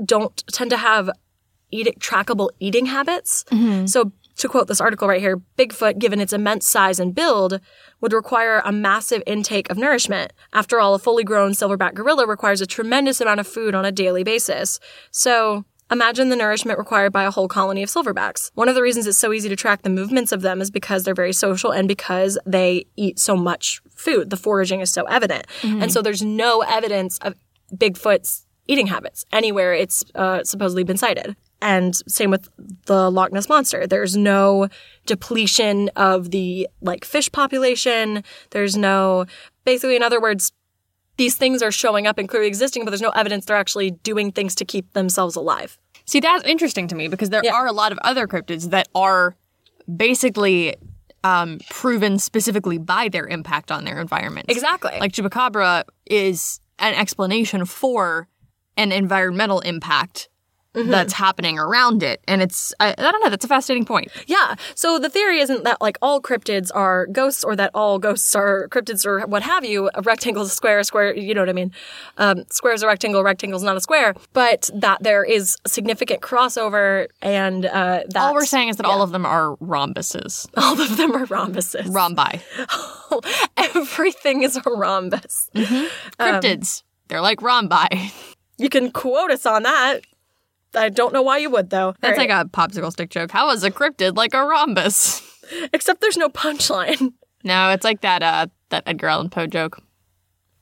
don't 0.04 0.44
tend 0.52 0.70
to 0.70 0.76
have 0.76 1.10
eating 1.72 1.94
trackable 2.00 2.50
eating 2.58 2.86
habits. 2.86 3.44
So 3.86 4.12
to 4.40 4.48
quote 4.48 4.68
this 4.68 4.80
article 4.80 5.06
right 5.06 5.20
here, 5.20 5.40
Bigfoot, 5.58 5.98
given 5.98 6.20
its 6.20 6.32
immense 6.32 6.66
size 6.66 6.98
and 6.98 7.14
build, 7.14 7.60
would 8.00 8.12
require 8.12 8.62
a 8.64 8.72
massive 8.72 9.22
intake 9.26 9.70
of 9.70 9.76
nourishment. 9.76 10.32
After 10.52 10.80
all, 10.80 10.94
a 10.94 10.98
fully 10.98 11.24
grown 11.24 11.52
silverback 11.52 11.94
gorilla 11.94 12.26
requires 12.26 12.60
a 12.60 12.66
tremendous 12.66 13.20
amount 13.20 13.40
of 13.40 13.46
food 13.46 13.74
on 13.74 13.84
a 13.84 13.92
daily 13.92 14.24
basis. 14.24 14.80
So 15.10 15.64
imagine 15.90 16.30
the 16.30 16.36
nourishment 16.36 16.78
required 16.78 17.12
by 17.12 17.24
a 17.24 17.30
whole 17.30 17.48
colony 17.48 17.82
of 17.82 17.90
silverbacks. 17.90 18.50
One 18.54 18.68
of 18.68 18.74
the 18.74 18.82
reasons 18.82 19.06
it's 19.06 19.18
so 19.18 19.32
easy 19.32 19.50
to 19.50 19.56
track 19.56 19.82
the 19.82 19.90
movements 19.90 20.32
of 20.32 20.40
them 20.40 20.62
is 20.62 20.70
because 20.70 21.04
they're 21.04 21.14
very 21.14 21.34
social 21.34 21.70
and 21.70 21.86
because 21.86 22.38
they 22.46 22.86
eat 22.96 23.18
so 23.18 23.36
much 23.36 23.82
food. 23.90 24.30
The 24.30 24.36
foraging 24.38 24.80
is 24.80 24.90
so 24.90 25.04
evident. 25.04 25.46
And 25.82 25.92
so 25.92 26.00
there's 26.00 26.22
no 26.22 26.62
evidence 26.62 27.18
of 27.18 27.34
Bigfoot's 27.74 28.46
eating 28.66 28.86
habits 28.86 29.26
anywhere 29.32 29.74
it's 29.74 30.04
uh, 30.14 30.44
supposedly 30.44 30.84
been 30.84 30.96
cited. 30.96 31.36
And 31.62 31.94
same 32.10 32.30
with 32.30 32.48
the 32.86 33.10
Loch 33.10 33.32
Ness 33.32 33.48
monster. 33.48 33.86
There's 33.86 34.16
no 34.16 34.68
depletion 35.06 35.90
of 35.96 36.30
the 36.30 36.68
like 36.80 37.04
fish 37.04 37.30
population. 37.30 38.24
There's 38.50 38.76
no 38.76 39.26
basically, 39.64 39.96
in 39.96 40.02
other 40.02 40.20
words, 40.20 40.52
these 41.18 41.34
things 41.34 41.62
are 41.62 41.70
showing 41.72 42.06
up 42.06 42.16
and 42.16 42.28
clearly 42.28 42.48
existing, 42.48 42.84
but 42.84 42.90
there's 42.92 43.02
no 43.02 43.10
evidence 43.10 43.44
they're 43.44 43.56
actually 43.56 43.90
doing 43.90 44.32
things 44.32 44.54
to 44.54 44.64
keep 44.64 44.92
themselves 44.94 45.36
alive. 45.36 45.78
See, 46.06 46.20
that's 46.20 46.44
interesting 46.44 46.88
to 46.88 46.94
me 46.94 47.08
because 47.08 47.28
there 47.28 47.42
Yeah. 47.44 47.52
are 47.52 47.66
a 47.66 47.72
lot 47.72 47.92
of 47.92 47.98
other 47.98 48.26
cryptids 48.26 48.70
that 48.70 48.88
are 48.94 49.36
basically 49.94 50.76
um, 51.22 51.58
proven 51.68 52.18
specifically 52.18 52.78
by 52.78 53.10
their 53.10 53.26
impact 53.26 53.70
on 53.70 53.84
their 53.84 54.00
environment. 54.00 54.46
Exactly. 54.48 54.92
Like 54.98 55.12
Chupacabra 55.12 55.84
is 56.06 56.60
an 56.78 56.94
explanation 56.94 57.66
for 57.66 58.26
an 58.78 58.90
environmental 58.90 59.60
impact 59.60 60.30
Mm-hmm. 60.72 60.90
that's 60.90 61.12
happening 61.14 61.58
around 61.58 62.04
it. 62.04 62.22
And 62.28 62.40
it's, 62.40 62.72
I, 62.78 62.94
I 62.96 63.10
don't 63.10 63.20
know, 63.24 63.28
that's 63.28 63.44
a 63.44 63.48
fascinating 63.48 63.84
point. 63.84 64.08
Yeah. 64.28 64.54
So 64.76 65.00
the 65.00 65.08
theory 65.08 65.40
isn't 65.40 65.64
that 65.64 65.80
like 65.80 65.98
all 66.00 66.22
cryptids 66.22 66.70
are 66.72 67.06
ghosts 67.08 67.42
or 67.42 67.56
that 67.56 67.72
all 67.74 67.98
ghosts 67.98 68.36
are 68.36 68.68
cryptids 68.68 69.04
or 69.04 69.26
what 69.26 69.42
have 69.42 69.64
you. 69.64 69.90
A 69.94 70.02
rectangle 70.02 70.44
is 70.44 70.48
a 70.50 70.54
square, 70.54 70.78
a 70.78 70.84
square, 70.84 71.16
you 71.16 71.34
know 71.34 71.42
what 71.42 71.48
I 71.48 71.54
mean? 71.54 71.72
Um, 72.18 72.44
square 72.50 72.72
is 72.72 72.84
a 72.84 72.86
rectangle, 72.86 73.20
a 73.20 73.24
rectangle 73.24 73.56
is 73.56 73.64
not 73.64 73.76
a 73.76 73.80
square. 73.80 74.14
But 74.32 74.70
that 74.72 75.02
there 75.02 75.24
is 75.24 75.56
significant 75.66 76.20
crossover 76.22 77.08
and 77.20 77.66
uh, 77.66 78.04
that 78.08 78.16
All 78.16 78.34
we're 78.34 78.46
saying 78.46 78.68
is 78.68 78.76
that 78.76 78.86
all 78.86 79.02
of 79.02 79.10
them 79.10 79.26
are 79.26 79.56
rhombuses. 79.56 80.46
all 80.56 80.80
of 80.80 80.96
them 80.96 81.16
are 81.16 81.26
rhombuses. 81.26 81.92
Rhombi. 81.92 82.40
Everything 83.56 84.44
is 84.44 84.56
a 84.56 84.62
rhombus. 84.70 85.50
Cryptids. 85.52 86.84
They're 87.08 87.20
like 87.20 87.42
rhombi. 87.42 88.12
You 88.60 88.68
can 88.68 88.90
quote 88.92 89.30
us 89.30 89.46
on 89.46 89.62
that. 89.62 90.02
I 90.74 90.88
don't 90.88 91.12
know 91.12 91.22
why 91.22 91.38
you 91.38 91.50
would 91.50 91.70
though. 91.70 91.94
That's 92.00 92.16
right. 92.18 92.28
like 92.30 92.46
a 92.46 92.48
popsicle 92.48 92.92
stick 92.92 93.10
joke. 93.10 93.30
How 93.30 93.50
is 93.50 93.64
a 93.64 93.70
cryptid 93.70 94.16
like 94.16 94.34
a 94.34 94.44
rhombus? 94.44 95.22
except 95.72 96.00
there's 96.00 96.16
no 96.16 96.28
punchline. 96.28 97.12
No, 97.42 97.70
it's 97.70 97.84
like 97.84 98.02
that 98.02 98.22
uh 98.22 98.48
that 98.68 98.82
Edgar 98.84 99.06
Allan 99.08 99.30
Poe 99.30 99.46
joke. 99.46 99.82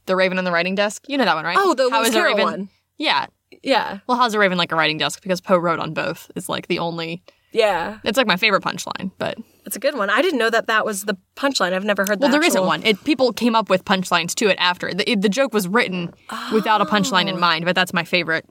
The 0.07 0.15
Raven 0.15 0.39
on 0.39 0.45
the 0.45 0.53
writing 0.53 0.77
desk. 0.77 1.03
You 1.09 1.19
know 1.19 1.25
that 1.25 1.35
one, 1.35 1.45
right? 1.45 1.57
Oh, 1.59 1.75
the 1.75 1.91
How 1.91 2.03
Lewis 2.03 2.15
a 2.15 2.23
raven? 2.23 2.45
one. 2.45 2.69
Yeah. 2.99 3.27
Yeah. 3.65 3.99
Well, 4.07 4.17
how's 4.17 4.33
a 4.35 4.39
raven 4.39 4.57
like 4.59 4.71
a 4.71 4.77
writing 4.77 4.97
desk? 4.97 5.21
Because 5.21 5.41
Poe 5.41 5.59
wrote 5.59 5.81
on 5.81 5.93
both. 5.93 6.31
It's 6.37 6.49
like 6.49 6.69
the 6.69 6.79
only. 6.79 7.25
Yeah. 7.51 7.99
It's 8.05 8.17
like 8.17 8.29
my 8.29 8.37
favorite 8.37 8.63
punchline, 8.63 9.11
but 9.19 9.37
It's 9.67 9.75
a 9.75 9.81
good 9.81 9.97
one. 9.97 10.09
I 10.09 10.23
didn't 10.23 10.39
know 10.39 10.51
that 10.51 10.69
that 10.69 10.85
was 10.87 11.05
the 11.05 11.17
punchline. 11.35 11.73
I've 11.73 11.85
never 11.85 12.03
heard 12.03 12.21
that. 12.21 12.27
well, 12.27 12.31
there 12.31 12.45
isn't 12.45 12.65
one. 12.65 12.85
It 12.85 13.03
people 13.03 13.33
came 13.33 13.57
up 13.57 13.69
with 13.69 13.85
punchlines 13.85 14.33
to 14.37 14.49
it 14.49 14.57
after 14.61 14.95
the, 14.95 15.11
it- 15.11 15.21
the 15.23 15.29
joke 15.29 15.53
was 15.53 15.67
written 15.67 16.15
without 16.53 16.81
a 16.81 16.85
punchline 16.85 17.25
Oh. 17.27 17.31
in 17.35 17.41
mind. 17.41 17.65
But 17.65 17.75
that's 17.75 17.93
my 17.93 18.05
favorite 18.05 18.47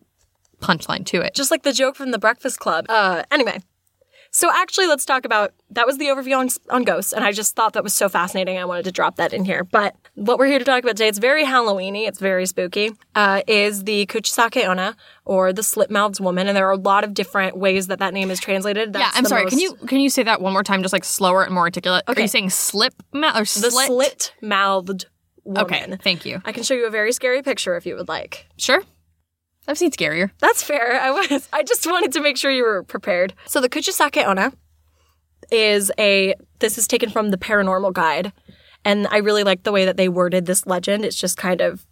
punchline 0.61 1.05
to 1.07 1.21
it. 1.21 1.33
Just 1.33 1.51
like 1.51 1.63
the 1.63 1.73
joke 1.73 1.95
from 1.95 2.11
the 2.11 2.19
Breakfast 2.19 2.59
Club. 2.59 2.85
Uh, 2.89 3.23
anyway. 3.31 3.59
So 4.29 4.51
actually, 4.53 4.87
let's 4.87 5.05
talk 5.05 5.23
about 5.23 5.53
that 5.71 5.87
was 5.87 5.97
the 5.97 6.07
overview 6.07 6.37
on, 6.37 6.49
on 6.69 6.83
ghosts, 6.83 7.13
and 7.13 7.23
I 7.23 7.31
just 7.31 7.55
thought 7.55 7.73
that 7.73 7.83
was 7.83 7.93
so 7.93 8.09
fascinating. 8.09 8.57
I 8.57 8.65
wanted 8.65 8.83
to 8.83 8.91
drop 8.91 9.15
that 9.15 9.31
in 9.31 9.45
here. 9.45 9.63
But 9.63 9.95
what 10.15 10.37
we're 10.37 10.47
here 10.47 10.59
to 10.59 10.65
talk 10.65 10.83
about 10.83 10.91
today, 10.97 11.07
it's 11.07 11.17
very 11.17 11.45
Halloweeny, 11.45 12.07
it's 12.07 12.19
very 12.19 12.45
spooky, 12.45 12.91
uh, 13.15 13.41
is 13.47 13.85
the 13.85 14.05
Kuchisake 14.07 14.67
Onna, 14.67 14.97
or 15.23 15.53
the 15.53 15.63
slit-mouthed 15.63 16.19
woman, 16.19 16.47
and 16.47 16.57
there 16.57 16.67
are 16.67 16.73
a 16.73 16.77
lot 16.77 17.05
of 17.05 17.13
different 17.13 17.57
ways 17.57 17.87
that 17.87 17.99
that 17.99 18.13
name 18.13 18.29
is 18.29 18.39
translated. 18.41 18.93
yeah, 18.93 19.11
I'm 19.13 19.23
sorry. 19.25 19.45
Can 19.47 19.59
you 19.59 19.73
can 19.87 20.01
you 20.01 20.09
say 20.09 20.23
that 20.23 20.41
one 20.41 20.51
more 20.51 20.63
time, 20.63 20.81
just 20.81 20.93
like 20.93 21.05
slower 21.05 21.43
and 21.43 21.53
more 21.53 21.63
articulate? 21.63 22.03
Are 22.07 22.11
Okay. 22.11 22.23
you 22.23 22.27
saying 22.27 22.49
slip 22.49 22.93
ma- 23.13 23.29
or 23.33 23.41
the 23.41 23.71
slit-mouthed 23.71 25.05
woman. 25.45 25.63
Okay, 25.63 25.95
thank 26.03 26.25
you. 26.25 26.41
I 26.43 26.51
can 26.51 26.63
show 26.63 26.73
you 26.73 26.85
a 26.85 26.91
very 26.91 27.13
scary 27.13 27.41
picture 27.41 27.77
if 27.77 27.85
you 27.85 27.95
would 27.95 28.09
like. 28.09 28.47
Sure. 28.57 28.83
I've 29.67 29.77
seen 29.77 29.91
scarier. 29.91 30.31
That's 30.39 30.63
fair. 30.63 30.99
I 30.99 31.11
was. 31.11 31.47
I 31.51 31.63
just 31.63 31.85
wanted 31.85 32.11
to 32.13 32.21
make 32.21 32.37
sure 32.37 32.51
you 32.51 32.63
were 32.63 32.83
prepared. 32.83 33.33
So 33.45 33.59
the 33.61 33.69
Kuchisake 33.69 34.25
Onna 34.25 34.53
is 35.51 35.91
a. 35.99 36.35
This 36.59 36.77
is 36.77 36.87
taken 36.87 37.09
from 37.09 37.31
the 37.31 37.37
Paranormal 37.37 37.93
Guide, 37.93 38.31
and 38.85 39.07
I 39.07 39.17
really 39.17 39.43
like 39.43 39.63
the 39.63 39.71
way 39.71 39.85
that 39.85 39.97
they 39.97 40.09
worded 40.09 40.45
this 40.45 40.65
legend. 40.65 41.05
It's 41.05 41.17
just 41.19 41.37
kind 41.37 41.61
of 41.61 41.85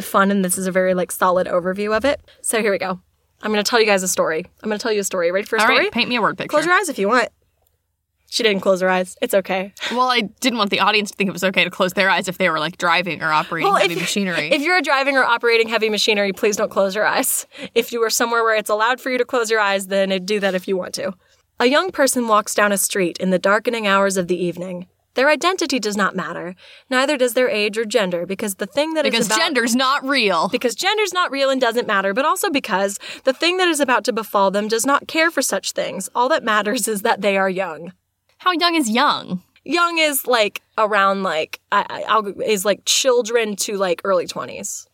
fun, 0.00 0.30
and 0.30 0.44
this 0.44 0.58
is 0.58 0.66
a 0.66 0.72
very 0.72 0.94
like 0.94 1.12
solid 1.12 1.46
overview 1.46 1.96
of 1.96 2.04
it. 2.04 2.20
So 2.42 2.60
here 2.60 2.72
we 2.72 2.78
go. 2.78 3.00
I'm 3.42 3.52
going 3.52 3.62
to 3.62 3.68
tell 3.68 3.78
you 3.80 3.86
guys 3.86 4.02
a 4.02 4.08
story. 4.08 4.46
I'm 4.62 4.68
going 4.68 4.78
to 4.78 4.82
tell 4.82 4.92
you 4.92 5.00
a 5.00 5.04
story. 5.04 5.30
Ready 5.30 5.46
for 5.46 5.56
a 5.56 5.60
All 5.60 5.66
story? 5.66 5.78
right, 5.80 5.92
paint 5.92 6.08
me 6.08 6.16
a 6.16 6.22
word 6.22 6.38
picture. 6.38 6.48
Close 6.48 6.64
your 6.64 6.74
eyes 6.74 6.88
if 6.88 6.98
you 6.98 7.08
want. 7.08 7.28
She 8.34 8.42
didn't 8.42 8.62
close 8.62 8.80
her 8.80 8.90
eyes. 8.90 9.16
It's 9.22 9.32
okay. 9.32 9.72
Well, 9.92 10.10
I 10.10 10.22
didn't 10.22 10.58
want 10.58 10.70
the 10.70 10.80
audience 10.80 11.12
to 11.12 11.16
think 11.16 11.28
it 11.28 11.32
was 11.32 11.44
okay 11.44 11.62
to 11.62 11.70
close 11.70 11.92
their 11.92 12.10
eyes 12.10 12.26
if 12.26 12.36
they 12.36 12.50
were 12.50 12.58
like 12.58 12.78
driving 12.78 13.22
or 13.22 13.30
operating 13.30 13.70
Well, 13.70 13.80
heavy 13.80 13.94
machinery. 13.94 14.50
If 14.50 14.60
you're 14.60 14.82
driving 14.82 15.16
or 15.16 15.22
operating 15.22 15.68
heavy 15.68 15.88
machinery, 15.88 16.32
please 16.32 16.56
don't 16.56 16.68
close 16.68 16.96
your 16.96 17.06
eyes. 17.06 17.46
If 17.76 17.92
you 17.92 18.02
are 18.02 18.10
somewhere 18.10 18.42
where 18.42 18.56
it's 18.56 18.68
allowed 18.68 19.00
for 19.00 19.10
you 19.10 19.18
to 19.18 19.24
close 19.24 19.52
your 19.52 19.60
eyes, 19.60 19.86
then 19.86 20.08
do 20.24 20.40
that 20.40 20.52
if 20.52 20.66
you 20.66 20.76
want 20.76 20.94
to. 20.94 21.12
A 21.60 21.66
young 21.66 21.92
person 21.92 22.26
walks 22.26 22.56
down 22.56 22.72
a 22.72 22.76
street 22.76 23.18
in 23.18 23.30
the 23.30 23.38
darkening 23.38 23.86
hours 23.86 24.16
of 24.16 24.26
the 24.26 24.36
evening. 24.36 24.88
Their 25.14 25.30
identity 25.30 25.78
does 25.78 25.96
not 25.96 26.16
matter, 26.16 26.56
neither 26.90 27.16
does 27.16 27.34
their 27.34 27.48
age 27.48 27.78
or 27.78 27.84
gender, 27.84 28.26
because 28.26 28.56
the 28.56 28.66
thing 28.66 28.94
that 28.94 29.06
is 29.06 29.12
because 29.12 29.26
about 29.26 29.38
gender's 29.38 29.76
not 29.76 30.04
real. 30.04 30.48
because 30.48 30.74
gender's 30.74 31.14
not 31.14 31.30
real 31.30 31.50
and 31.50 31.60
doesn't 31.60 31.86
matter, 31.86 32.12
but 32.12 32.24
also 32.24 32.50
because 32.50 32.98
the 33.22 33.32
thing 33.32 33.58
that 33.58 33.68
is 33.68 33.78
about 33.78 34.02
to 34.06 34.12
befall 34.12 34.50
them 34.50 34.66
does 34.66 34.84
not 34.84 35.06
care 35.06 35.30
for 35.30 35.40
such 35.40 35.70
things. 35.70 36.10
All 36.16 36.28
that 36.30 36.42
matters 36.42 36.88
is 36.88 37.02
that 37.02 37.20
they 37.20 37.36
are 37.36 37.48
young. 37.48 37.92
How 38.44 38.52
young 38.52 38.74
is 38.74 38.90
young? 38.90 39.42
Young 39.64 39.96
is 39.96 40.26
like 40.26 40.60
around 40.76 41.22
like 41.22 41.60
I, 41.72 41.86
I, 41.88 42.02
I'll, 42.02 42.42
is 42.42 42.66
like 42.66 42.82
children 42.84 43.56
to 43.56 43.78
like 43.78 44.02
early 44.04 44.26
twenties. 44.26 44.86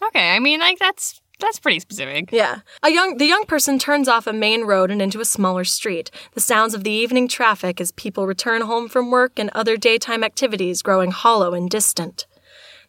Okay, 0.00 0.30
I 0.30 0.38
mean 0.38 0.60
like 0.60 0.78
that's 0.78 1.20
that's 1.40 1.58
pretty 1.58 1.80
specific. 1.80 2.30
Yeah. 2.30 2.60
A 2.80 2.90
young 2.90 3.16
the 3.16 3.26
young 3.26 3.44
person 3.44 3.80
turns 3.80 4.06
off 4.06 4.28
a 4.28 4.32
main 4.32 4.62
road 4.62 4.92
and 4.92 5.02
into 5.02 5.20
a 5.20 5.24
smaller 5.24 5.64
street. 5.64 6.12
The 6.34 6.40
sounds 6.40 6.74
of 6.74 6.84
the 6.84 6.92
evening 6.92 7.26
traffic 7.26 7.80
as 7.80 7.90
people 7.90 8.28
return 8.28 8.62
home 8.62 8.88
from 8.88 9.10
work 9.10 9.36
and 9.36 9.50
other 9.50 9.76
daytime 9.76 10.22
activities 10.22 10.80
growing 10.80 11.10
hollow 11.10 11.54
and 11.54 11.68
distant. 11.68 12.26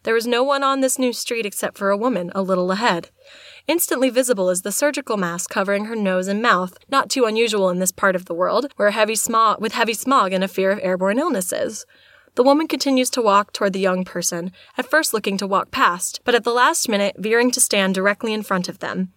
There 0.04 0.16
is 0.16 0.28
no 0.28 0.44
one 0.44 0.62
on 0.62 0.78
this 0.78 0.96
new 0.96 1.12
street 1.12 1.44
except 1.44 1.76
for 1.76 1.90
a 1.90 1.96
woman 1.96 2.30
a 2.36 2.42
little 2.42 2.70
ahead. 2.70 3.10
Instantly 3.66 4.10
visible 4.10 4.50
is 4.50 4.60
the 4.60 4.70
surgical 4.70 5.16
mask 5.16 5.48
covering 5.48 5.86
her 5.86 5.96
nose 5.96 6.28
and 6.28 6.42
mouth, 6.42 6.76
not 6.90 7.08
too 7.08 7.24
unusual 7.24 7.70
in 7.70 7.78
this 7.78 7.92
part 7.92 8.14
of 8.14 8.26
the 8.26 8.34
world, 8.34 8.70
where 8.76 8.90
heavy 8.90 9.14
smog 9.14 9.58
with 9.58 9.72
heavy 9.72 9.94
smog 9.94 10.34
and 10.34 10.44
a 10.44 10.48
fear 10.48 10.70
of 10.70 10.78
airborne 10.82 11.18
illnesses. 11.18 11.86
The 12.34 12.42
woman 12.42 12.68
continues 12.68 13.08
to 13.10 13.22
walk 13.22 13.54
toward 13.54 13.72
the 13.72 13.80
young 13.80 14.04
person, 14.04 14.52
at 14.76 14.90
first 14.90 15.14
looking 15.14 15.38
to 15.38 15.46
walk 15.46 15.70
past, 15.70 16.20
but 16.24 16.34
at 16.34 16.44
the 16.44 16.52
last 16.52 16.90
minute 16.90 17.16
veering 17.16 17.50
to 17.52 17.60
stand 17.60 17.94
directly 17.94 18.34
in 18.34 18.42
front 18.42 18.68
of 18.68 18.80
them. 18.80 19.13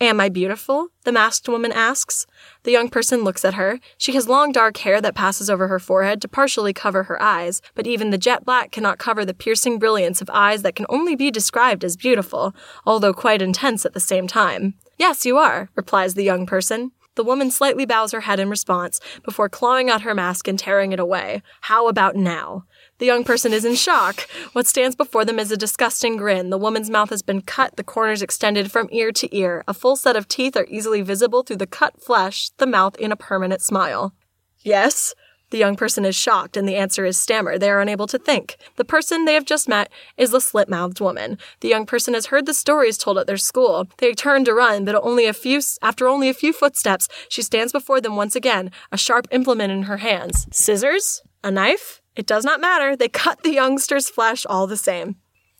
Am 0.00 0.20
I 0.20 0.28
beautiful? 0.28 0.88
The 1.04 1.12
masked 1.12 1.48
woman 1.48 1.70
asks. 1.70 2.26
The 2.64 2.72
young 2.72 2.88
person 2.88 3.22
looks 3.22 3.44
at 3.44 3.54
her. 3.54 3.78
She 3.96 4.12
has 4.14 4.28
long 4.28 4.50
dark 4.50 4.78
hair 4.78 5.00
that 5.00 5.14
passes 5.14 5.48
over 5.48 5.68
her 5.68 5.78
forehead 5.78 6.20
to 6.22 6.28
partially 6.28 6.72
cover 6.72 7.04
her 7.04 7.20
eyes, 7.22 7.62
but 7.76 7.86
even 7.86 8.10
the 8.10 8.18
jet 8.18 8.44
black 8.44 8.72
cannot 8.72 8.98
cover 8.98 9.24
the 9.24 9.32
piercing 9.32 9.78
brilliance 9.78 10.20
of 10.20 10.28
eyes 10.30 10.62
that 10.62 10.74
can 10.74 10.86
only 10.88 11.14
be 11.14 11.30
described 11.30 11.84
as 11.84 11.96
beautiful, 11.96 12.54
although 12.84 13.14
quite 13.14 13.40
intense 13.40 13.86
at 13.86 13.94
the 13.94 14.00
same 14.00 14.26
time. 14.26 14.74
Yes, 14.98 15.24
you 15.24 15.38
are, 15.38 15.70
replies 15.76 16.14
the 16.14 16.24
young 16.24 16.44
person. 16.44 16.90
The 17.14 17.24
woman 17.24 17.52
slightly 17.52 17.86
bows 17.86 18.10
her 18.10 18.22
head 18.22 18.40
in 18.40 18.50
response 18.50 18.98
before 19.24 19.48
clawing 19.48 19.88
out 19.88 20.02
her 20.02 20.14
mask 20.14 20.48
and 20.48 20.58
tearing 20.58 20.90
it 20.90 20.98
away. 20.98 21.42
How 21.62 21.86
about 21.86 22.16
now? 22.16 22.64
The 22.98 23.06
young 23.06 23.24
person 23.24 23.52
is 23.52 23.64
in 23.64 23.74
shock. 23.74 24.28
What 24.52 24.66
stands 24.66 24.94
before 24.94 25.24
them 25.24 25.40
is 25.40 25.50
a 25.50 25.56
disgusting 25.56 26.16
grin. 26.16 26.50
The 26.50 26.58
woman's 26.58 26.90
mouth 26.90 27.10
has 27.10 27.22
been 27.22 27.42
cut, 27.42 27.76
the 27.76 27.82
corners 27.82 28.22
extended 28.22 28.70
from 28.70 28.88
ear 28.92 29.10
to 29.12 29.36
ear. 29.36 29.64
A 29.66 29.74
full 29.74 29.96
set 29.96 30.14
of 30.14 30.28
teeth 30.28 30.56
are 30.56 30.66
easily 30.68 31.02
visible 31.02 31.42
through 31.42 31.56
the 31.56 31.66
cut 31.66 32.00
flesh, 32.00 32.50
the 32.58 32.66
mouth 32.66 32.96
in 32.96 33.10
a 33.10 33.16
permanent 33.16 33.62
smile. 33.62 34.14
Yes? 34.62 35.12
The 35.50 35.58
young 35.58 35.76
person 35.76 36.04
is 36.04 36.16
shocked, 36.16 36.56
and 36.56 36.68
the 36.68 36.76
answer 36.76 37.04
is 37.04 37.18
stammer. 37.18 37.58
They 37.58 37.70
are 37.70 37.80
unable 37.80 38.06
to 38.08 38.18
think. 38.18 38.56
The 38.76 38.84
person 38.84 39.24
they 39.24 39.34
have 39.34 39.44
just 39.44 39.68
met 39.68 39.90
is 40.16 40.30
the 40.30 40.40
slit 40.40 40.68
mouthed 40.68 41.00
woman. 41.00 41.38
The 41.60 41.68
young 41.68 41.86
person 41.86 42.14
has 42.14 42.26
heard 42.26 42.46
the 42.46 42.54
stories 42.54 42.98
told 42.98 43.18
at 43.18 43.26
their 43.26 43.36
school. 43.36 43.88
They 43.98 44.14
turn 44.14 44.44
to 44.46 44.54
run, 44.54 44.84
but 44.84 44.94
only 44.96 45.26
a 45.26 45.32
few, 45.32 45.60
after 45.82 46.08
only 46.08 46.28
a 46.28 46.34
few 46.34 46.52
footsteps, 46.52 47.08
she 47.28 47.42
stands 47.42 47.72
before 47.72 48.00
them 48.00 48.16
once 48.16 48.34
again, 48.34 48.70
a 48.90 48.96
sharp 48.96 49.28
implement 49.30 49.72
in 49.72 49.82
her 49.82 49.98
hands. 49.98 50.46
Scissors? 50.50 51.22
A 51.42 51.50
knife? 51.50 52.00
It 52.16 52.26
does 52.26 52.44
not 52.44 52.60
matter. 52.60 52.96
They 52.96 53.08
cut 53.08 53.42
the 53.42 53.52
youngster's 53.52 54.08
flesh 54.08 54.46
all 54.46 54.66
the 54.66 54.76
same. 54.76 55.16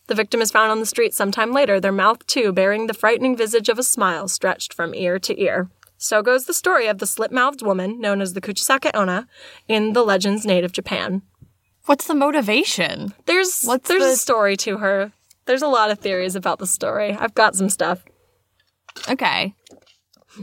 The 0.06 0.14
victim 0.14 0.40
is 0.42 0.50
found 0.50 0.70
on 0.70 0.80
the 0.80 0.86
street 0.86 1.14
sometime 1.14 1.52
later, 1.52 1.80
their 1.80 1.90
mouth 1.92 2.26
too 2.26 2.52
bearing 2.52 2.86
the 2.86 2.94
frightening 2.94 3.36
visage 3.36 3.68
of 3.68 3.78
a 3.78 3.82
smile 3.82 4.28
stretched 4.28 4.74
from 4.74 4.94
ear 4.94 5.18
to 5.20 5.40
ear. 5.40 5.70
So 5.96 6.22
goes 6.22 6.44
the 6.44 6.52
story 6.54 6.86
of 6.86 6.98
the 6.98 7.06
slit 7.06 7.32
mouthed 7.32 7.62
woman 7.62 8.00
known 8.00 8.20
as 8.20 8.34
the 8.34 8.40
Kuchisake 8.40 8.90
Onna 8.94 9.26
in 9.68 9.94
the 9.94 10.04
legends 10.04 10.44
native 10.44 10.72
Japan. 10.72 11.22
What's 11.86 12.06
the 12.06 12.14
motivation? 12.14 13.14
There's 13.26 13.62
What's 13.64 13.88
there's 13.88 14.02
the- 14.02 14.10
a 14.10 14.16
story 14.16 14.56
to 14.58 14.78
her. 14.78 15.12
There's 15.46 15.62
a 15.62 15.68
lot 15.68 15.90
of 15.90 15.98
theories 15.98 16.36
about 16.36 16.58
the 16.58 16.66
story. 16.66 17.12
I've 17.12 17.34
got 17.34 17.54
some 17.54 17.68
stuff. 17.68 18.04
Okay. 19.08 19.54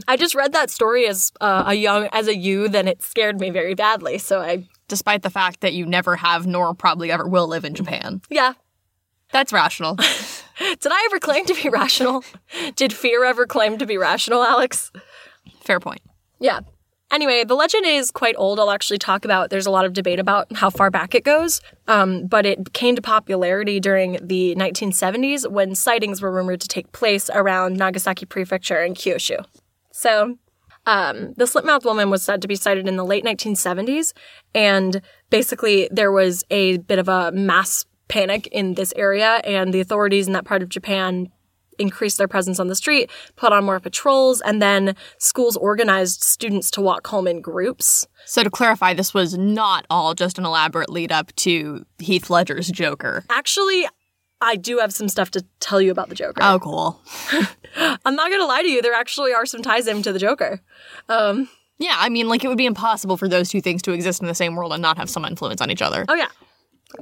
I 0.08 0.16
just 0.16 0.34
read 0.34 0.52
that 0.52 0.70
story 0.70 1.06
as 1.06 1.32
uh, 1.40 1.64
a 1.66 1.74
young 1.74 2.08
as 2.12 2.26
a 2.28 2.36
youth, 2.36 2.74
and 2.74 2.88
it 2.88 3.02
scared 3.02 3.40
me 3.40 3.50
very 3.50 3.74
badly. 3.74 4.18
So 4.18 4.40
I 4.40 4.66
Despite 4.92 5.22
the 5.22 5.30
fact 5.30 5.62
that 5.62 5.72
you 5.72 5.86
never 5.86 6.16
have 6.16 6.46
nor 6.46 6.74
probably 6.74 7.10
ever 7.10 7.26
will 7.26 7.46
live 7.48 7.64
in 7.64 7.72
Japan. 7.72 8.20
yeah. 8.28 8.52
That's 9.32 9.50
rational. 9.50 9.94
Did 10.58 10.92
I 10.92 11.02
ever 11.06 11.18
claim 11.18 11.46
to 11.46 11.54
be 11.54 11.70
rational? 11.70 12.22
Did 12.76 12.92
fear 12.92 13.24
ever 13.24 13.46
claim 13.46 13.78
to 13.78 13.86
be 13.86 13.96
rational, 13.96 14.44
Alex? 14.44 14.92
Fair 15.62 15.80
point. 15.80 16.02
Yeah. 16.40 16.60
Anyway, 17.10 17.42
the 17.42 17.54
legend 17.54 17.86
is 17.86 18.10
quite 18.10 18.34
old. 18.36 18.60
I'll 18.60 18.70
actually 18.70 18.98
talk 18.98 19.24
about. 19.24 19.48
There's 19.48 19.64
a 19.64 19.70
lot 19.70 19.86
of 19.86 19.94
debate 19.94 20.18
about 20.18 20.54
how 20.54 20.68
far 20.68 20.90
back 20.90 21.14
it 21.14 21.24
goes, 21.24 21.62
um, 21.88 22.26
but 22.26 22.44
it 22.44 22.74
came 22.74 22.94
to 22.96 23.00
popularity 23.00 23.80
during 23.80 24.18
the 24.20 24.54
1970s 24.56 25.50
when 25.50 25.74
sightings 25.74 26.20
were 26.20 26.30
rumored 26.30 26.60
to 26.60 26.68
take 26.68 26.92
place 26.92 27.30
around 27.32 27.78
Nagasaki 27.78 28.26
Prefecture 28.26 28.82
and 28.82 28.94
Kyushu. 28.94 29.42
So, 29.90 30.36
um, 30.86 31.34
the 31.36 31.46
slit-mouthed 31.46 31.84
woman 31.84 32.10
was 32.10 32.22
said 32.22 32.42
to 32.42 32.48
be 32.48 32.56
sighted 32.56 32.88
in 32.88 32.96
the 32.96 33.04
late 33.04 33.24
1970s, 33.24 34.12
and 34.54 35.00
basically 35.30 35.88
there 35.92 36.12
was 36.12 36.44
a 36.50 36.78
bit 36.78 36.98
of 36.98 37.08
a 37.08 37.32
mass 37.32 37.84
panic 38.08 38.46
in 38.48 38.74
this 38.74 38.92
area, 38.96 39.40
and 39.44 39.72
the 39.72 39.80
authorities 39.80 40.26
in 40.26 40.32
that 40.32 40.44
part 40.44 40.62
of 40.62 40.68
Japan 40.68 41.30
increased 41.78 42.18
their 42.18 42.28
presence 42.28 42.60
on 42.60 42.68
the 42.68 42.74
street, 42.74 43.10
put 43.36 43.52
on 43.52 43.64
more 43.64 43.80
patrols, 43.80 44.40
and 44.42 44.60
then 44.60 44.94
schools 45.18 45.56
organized 45.56 46.22
students 46.22 46.70
to 46.70 46.80
walk 46.80 47.06
home 47.06 47.26
in 47.26 47.40
groups. 47.40 48.06
So 48.26 48.42
to 48.42 48.50
clarify, 48.50 48.94
this 48.94 49.14
was 49.14 49.36
not 49.36 49.86
all 49.88 50.14
just 50.14 50.38
an 50.38 50.44
elaborate 50.44 50.90
lead 50.90 51.12
up 51.12 51.34
to 51.36 51.84
Heath 51.98 52.30
Ledger's 52.30 52.70
Joker. 52.70 53.24
Actually, 53.30 53.86
I 54.42 54.56
do 54.56 54.78
have 54.78 54.92
some 54.92 55.08
stuff 55.08 55.30
to 55.32 55.44
tell 55.60 55.80
you 55.80 55.90
about 55.90 56.08
the 56.08 56.14
Joker. 56.14 56.40
Oh, 56.42 56.58
cool. 56.60 57.00
I'm 58.04 58.14
not 58.16 58.30
gonna 58.30 58.46
lie 58.46 58.62
to 58.62 58.68
you, 58.68 58.82
there 58.82 58.94
actually 58.94 59.32
are 59.32 59.46
some 59.46 59.62
ties 59.62 59.86
into 59.86 60.12
the 60.12 60.18
Joker. 60.18 60.60
Um, 61.08 61.48
Yeah, 61.78 61.96
I 61.98 62.08
mean, 62.08 62.28
like 62.28 62.44
it 62.44 62.48
would 62.48 62.58
be 62.58 62.66
impossible 62.66 63.16
for 63.16 63.28
those 63.28 63.48
two 63.48 63.60
things 63.60 63.82
to 63.82 63.92
exist 63.92 64.20
in 64.20 64.28
the 64.28 64.34
same 64.34 64.54
world 64.56 64.72
and 64.72 64.82
not 64.82 64.98
have 64.98 65.08
some 65.10 65.24
influence 65.24 65.60
on 65.60 65.70
each 65.70 65.82
other. 65.82 66.04
oh 66.08 66.14
yeah. 66.14 66.28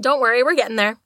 Don't 0.00 0.20
worry, 0.20 0.42
we're 0.42 0.54
getting 0.54 0.76
there. 0.76 0.96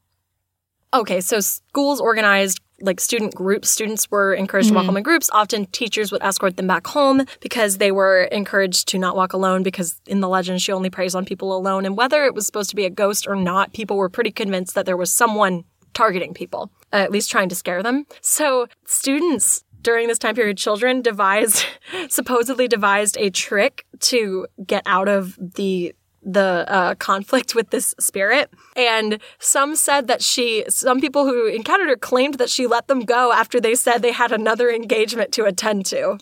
Okay, 0.92 1.20
so 1.20 1.40
schools 1.40 2.00
organized 2.00 2.60
like 2.80 3.00
student 3.00 3.34
groups. 3.34 3.70
Students 3.70 4.10
were 4.10 4.34
encouraged 4.34 4.68
to 4.68 4.74
walk 4.74 4.84
home 4.84 4.96
in 4.96 5.02
groups. 5.02 5.30
Often 5.32 5.66
teachers 5.66 6.12
would 6.12 6.22
escort 6.22 6.56
them 6.56 6.66
back 6.66 6.86
home 6.86 7.24
because 7.40 7.78
they 7.78 7.90
were 7.90 8.24
encouraged 8.24 8.88
to 8.88 8.98
not 8.98 9.16
walk 9.16 9.32
alone 9.32 9.62
because 9.62 10.00
in 10.06 10.20
the 10.20 10.28
legend 10.28 10.60
she 10.60 10.72
only 10.72 10.90
preys 10.90 11.14
on 11.14 11.24
people 11.24 11.56
alone. 11.56 11.86
And 11.86 11.96
whether 11.96 12.24
it 12.24 12.34
was 12.34 12.46
supposed 12.46 12.70
to 12.70 12.76
be 12.76 12.84
a 12.84 12.90
ghost 12.90 13.26
or 13.26 13.36
not, 13.36 13.72
people 13.72 13.96
were 13.96 14.08
pretty 14.08 14.30
convinced 14.32 14.74
that 14.74 14.86
there 14.86 14.96
was 14.96 15.10
someone 15.10 15.64
targeting 15.94 16.34
people, 16.34 16.70
uh, 16.92 16.96
at 16.96 17.10
least 17.10 17.30
trying 17.30 17.48
to 17.48 17.54
scare 17.54 17.82
them. 17.82 18.06
So 18.20 18.66
students 18.86 19.64
during 19.82 20.08
this 20.08 20.18
time 20.18 20.34
period, 20.34 20.56
children 20.56 21.02
devised, 21.02 21.64
supposedly 22.08 22.66
devised 22.66 23.16
a 23.18 23.30
trick 23.30 23.86
to 24.00 24.46
get 24.66 24.82
out 24.86 25.08
of 25.08 25.38
the 25.54 25.94
the 26.26 26.64
uh, 26.68 26.94
conflict 26.94 27.54
with 27.54 27.68
this 27.68 27.94
spirit. 28.00 28.50
And 28.76 29.20
some 29.38 29.76
said 29.76 30.06
that 30.08 30.22
she, 30.22 30.64
some 30.70 30.98
people 30.98 31.26
who 31.26 31.46
encountered 31.46 31.90
her 31.90 31.96
claimed 31.96 32.34
that 32.34 32.48
she 32.48 32.66
let 32.66 32.88
them 32.88 33.00
go 33.00 33.30
after 33.30 33.60
they 33.60 33.74
said 33.74 33.98
they 33.98 34.12
had 34.12 34.32
another 34.32 34.70
engagement 34.70 35.32
to 35.32 35.44
attend 35.44 35.84
to. 35.86 36.18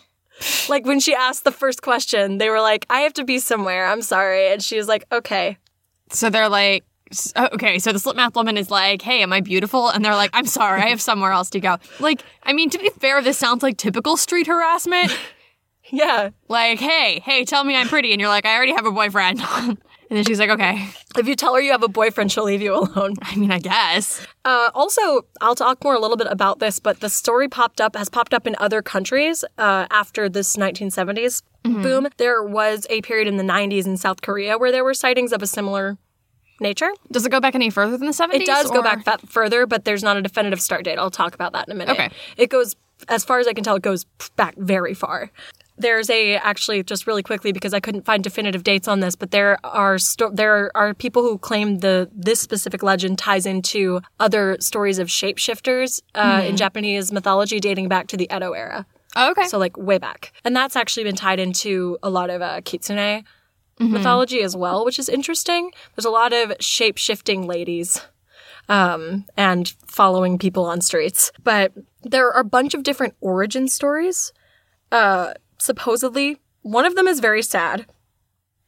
Like 0.68 0.84
when 0.84 0.98
she 0.98 1.14
asked 1.14 1.44
the 1.44 1.52
first 1.52 1.82
question, 1.82 2.38
they 2.38 2.48
were 2.48 2.60
like, 2.60 2.84
I 2.90 3.00
have 3.00 3.12
to 3.14 3.24
be 3.24 3.38
somewhere. 3.38 3.86
I'm 3.86 4.02
sorry. 4.02 4.50
And 4.52 4.60
she 4.60 4.76
was 4.76 4.88
like, 4.88 5.04
okay. 5.12 5.58
So 6.10 6.30
they're 6.30 6.48
like, 6.48 6.84
okay, 7.36 7.78
so 7.78 7.92
the 7.92 7.98
slip 7.98 8.16
math 8.16 8.34
woman 8.34 8.56
is 8.56 8.70
like, 8.70 9.02
hey, 9.02 9.22
am 9.22 9.32
I 9.32 9.40
beautiful? 9.40 9.88
And 9.88 10.04
they're 10.04 10.14
like, 10.14 10.30
I'm 10.32 10.46
sorry, 10.46 10.82
I 10.82 10.88
have 10.88 11.00
somewhere 11.10 11.32
else 11.32 11.50
to 11.50 11.60
go. 11.60 11.76
Like, 12.00 12.22
I 12.42 12.52
mean, 12.52 12.70
to 12.70 12.78
be 12.78 12.90
fair, 12.98 13.22
this 13.22 13.38
sounds 13.38 13.62
like 13.62 13.76
typical 13.76 14.16
street 14.16 14.46
harassment. 14.46 15.16
Yeah. 15.90 16.30
like, 16.48 16.78
hey, 16.78 17.20
hey, 17.20 17.44
tell 17.44 17.64
me 17.64 17.76
I'm 17.76 17.86
pretty. 17.86 18.12
And 18.12 18.20
you're 18.20 18.30
like, 18.30 18.46
I 18.46 18.56
already 18.56 18.72
have 18.72 18.86
a 18.86 18.92
boyfriend. 18.92 19.42
and 19.56 19.76
then 20.08 20.24
she's 20.24 20.38
like, 20.38 20.48
okay. 20.48 20.88
If 21.18 21.28
you 21.28 21.36
tell 21.36 21.54
her 21.54 21.60
you 21.60 21.72
have 21.72 21.82
a 21.82 21.88
boyfriend, 21.88 22.32
she'll 22.32 22.44
leave 22.44 22.62
you 22.62 22.74
alone. 22.74 23.16
I 23.20 23.36
mean, 23.36 23.50
I 23.50 23.58
guess. 23.58 24.26
Uh, 24.44 24.70
also, 24.74 25.26
I'll 25.42 25.56
talk 25.56 25.84
more 25.84 25.92
a 25.94 25.98
little 25.98 26.16
bit 26.16 26.28
about 26.30 26.60
this, 26.60 26.78
but 26.78 27.00
the 27.00 27.10
story 27.10 27.46
popped 27.46 27.78
up 27.78 27.94
has 27.94 28.08
popped 28.08 28.32
up 28.32 28.46
in 28.46 28.56
other 28.58 28.80
countries 28.80 29.44
uh, 29.58 29.86
after 29.90 30.30
this 30.30 30.56
1970s 30.56 31.42
boom. 31.62 32.08
There 32.16 32.42
was 32.42 32.86
a 32.90 33.02
period 33.02 33.28
in 33.28 33.36
the 33.36 33.44
90s 33.44 33.86
in 33.86 33.96
South 33.96 34.22
Korea 34.22 34.58
where 34.58 34.72
there 34.72 34.84
were 34.84 34.94
sightings 34.94 35.32
of 35.32 35.42
a 35.42 35.46
similar 35.46 35.98
nature. 36.62 36.90
Does 37.10 37.26
it 37.26 37.30
go 37.30 37.40
back 37.40 37.54
any 37.54 37.70
further 37.70 37.96
than 37.96 38.06
the 38.06 38.12
70s? 38.12 38.34
It 38.34 38.46
does 38.46 38.70
go 38.70 38.82
back 38.82 39.04
further, 39.26 39.66
but 39.66 39.84
there's 39.84 40.02
not 40.02 40.16
a 40.16 40.22
definitive 40.22 40.60
start 40.60 40.84
date. 40.84 40.98
I'll 40.98 41.10
talk 41.10 41.34
about 41.34 41.52
that 41.52 41.68
in 41.68 41.72
a 41.72 41.74
minute. 41.74 41.92
Okay. 41.92 42.10
It 42.36 42.50
goes, 42.50 42.76
as 43.08 43.24
far 43.24 43.38
as 43.38 43.46
I 43.46 43.52
can 43.52 43.64
tell, 43.64 43.76
it 43.76 43.82
goes 43.82 44.04
back 44.36 44.54
very 44.56 44.94
far. 44.94 45.30
There's 45.78 46.10
a 46.10 46.36
actually 46.36 46.82
just 46.82 47.06
really 47.06 47.22
quickly 47.22 47.50
because 47.50 47.74
I 47.74 47.80
couldn't 47.80 48.04
find 48.04 48.22
definitive 48.22 48.62
dates 48.62 48.86
on 48.86 49.00
this, 49.00 49.16
but 49.16 49.30
there 49.30 49.58
are 49.64 49.98
sto- 49.98 50.30
there 50.30 50.70
are 50.76 50.94
people 50.94 51.22
who 51.22 51.38
claim 51.38 51.78
the 51.78 52.08
this 52.12 52.40
specific 52.40 52.82
legend 52.82 53.18
ties 53.18 53.46
into 53.46 54.00
other 54.20 54.58
stories 54.60 54.98
of 54.98 55.08
shapeshifters 55.08 56.02
uh, 56.14 56.42
in 56.46 56.56
Japanese 56.56 57.10
mythology 57.10 57.58
dating 57.58 57.88
back 57.88 58.06
to 58.08 58.16
the 58.16 58.28
Edo 58.32 58.52
era. 58.52 58.86
Oh, 59.16 59.30
okay. 59.32 59.46
So 59.46 59.58
like 59.58 59.76
way 59.76 59.98
back. 59.98 60.32
And 60.44 60.54
that's 60.54 60.76
actually 60.76 61.04
been 61.04 61.16
tied 61.16 61.40
into 61.40 61.98
a 62.02 62.10
lot 62.10 62.30
of 62.30 62.42
uh, 62.42 62.60
kitsune 62.64 63.24
mythology 63.90 64.42
as 64.42 64.56
well, 64.56 64.84
which 64.84 64.98
is 64.98 65.08
interesting. 65.08 65.72
There's 65.94 66.04
a 66.04 66.10
lot 66.10 66.32
of 66.32 66.52
shape 66.60 66.98
shifting 66.98 67.46
ladies 67.46 68.00
um, 68.68 69.26
and 69.36 69.74
following 69.86 70.38
people 70.38 70.64
on 70.64 70.80
streets. 70.80 71.32
But 71.42 71.72
there 72.02 72.30
are 72.30 72.40
a 72.40 72.44
bunch 72.44 72.74
of 72.74 72.82
different 72.82 73.14
origin 73.20 73.68
stories. 73.68 74.32
Uh, 74.90 75.34
supposedly, 75.58 76.38
one 76.62 76.84
of 76.84 76.94
them 76.94 77.08
is 77.08 77.20
very 77.20 77.42
sad. 77.42 77.86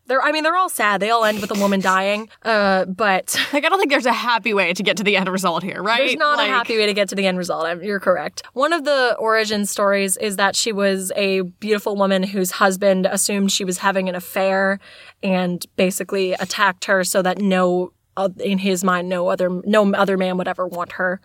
They're, 0.06 0.20
I 0.22 0.32
mean, 0.32 0.42
they're 0.42 0.56
all 0.56 0.68
sad. 0.68 1.00
They 1.00 1.10
all 1.10 1.24
end 1.24 1.40
with 1.40 1.50
a 1.50 1.58
woman 1.58 1.80
dying. 1.80 2.28
Uh, 2.42 2.84
but 2.84 3.34
like, 3.52 3.64
I 3.64 3.68
don't 3.68 3.78
think 3.78 3.90
there's 3.90 4.06
a 4.06 4.12
happy 4.12 4.52
way 4.52 4.72
to 4.74 4.82
get 4.82 4.96
to 4.98 5.02
the 5.04 5.16
end 5.16 5.28
result 5.30 5.62
here, 5.62 5.82
right? 5.82 5.98
there's 5.98 6.16
not 6.16 6.38
Like- 6.38 6.48
a 6.50 6.52
happy 6.52 6.76
way 6.76 6.86
to 6.86 6.92
get 6.94 7.08
to 7.10 7.14
the 7.14 7.26
end 7.26 7.38
result. 7.38 7.64
I'm, 7.64 7.82
you're 7.82 8.00
correct. 8.00 8.42
One 8.52 8.72
of 8.72 8.84
the 8.84 9.16
origin 9.18 9.64
stories 9.66 10.16
is 10.16 10.36
that 10.36 10.56
she 10.56 10.72
was 10.72 11.10
a 11.16 11.40
beautiful 11.40 11.96
woman 11.96 12.22
whose 12.22 12.50
husband 12.52 13.06
assumed 13.06 13.50
she 13.52 13.64
was 13.64 13.78
having 13.78 14.08
an 14.08 14.14
affair 14.14 14.78
and 15.22 15.64
basically 15.76 16.32
attacked 16.34 16.84
her 16.84 17.02
so 17.04 17.22
that 17.22 17.38
no, 17.38 17.92
uh, 18.16 18.28
in 18.40 18.58
his 18.58 18.84
mind, 18.84 19.08
no 19.08 19.28
other 19.28 19.48
no 19.64 19.92
other 19.94 20.16
man 20.16 20.36
would 20.36 20.46
ever 20.48 20.66
want 20.68 20.92
her, 20.92 21.20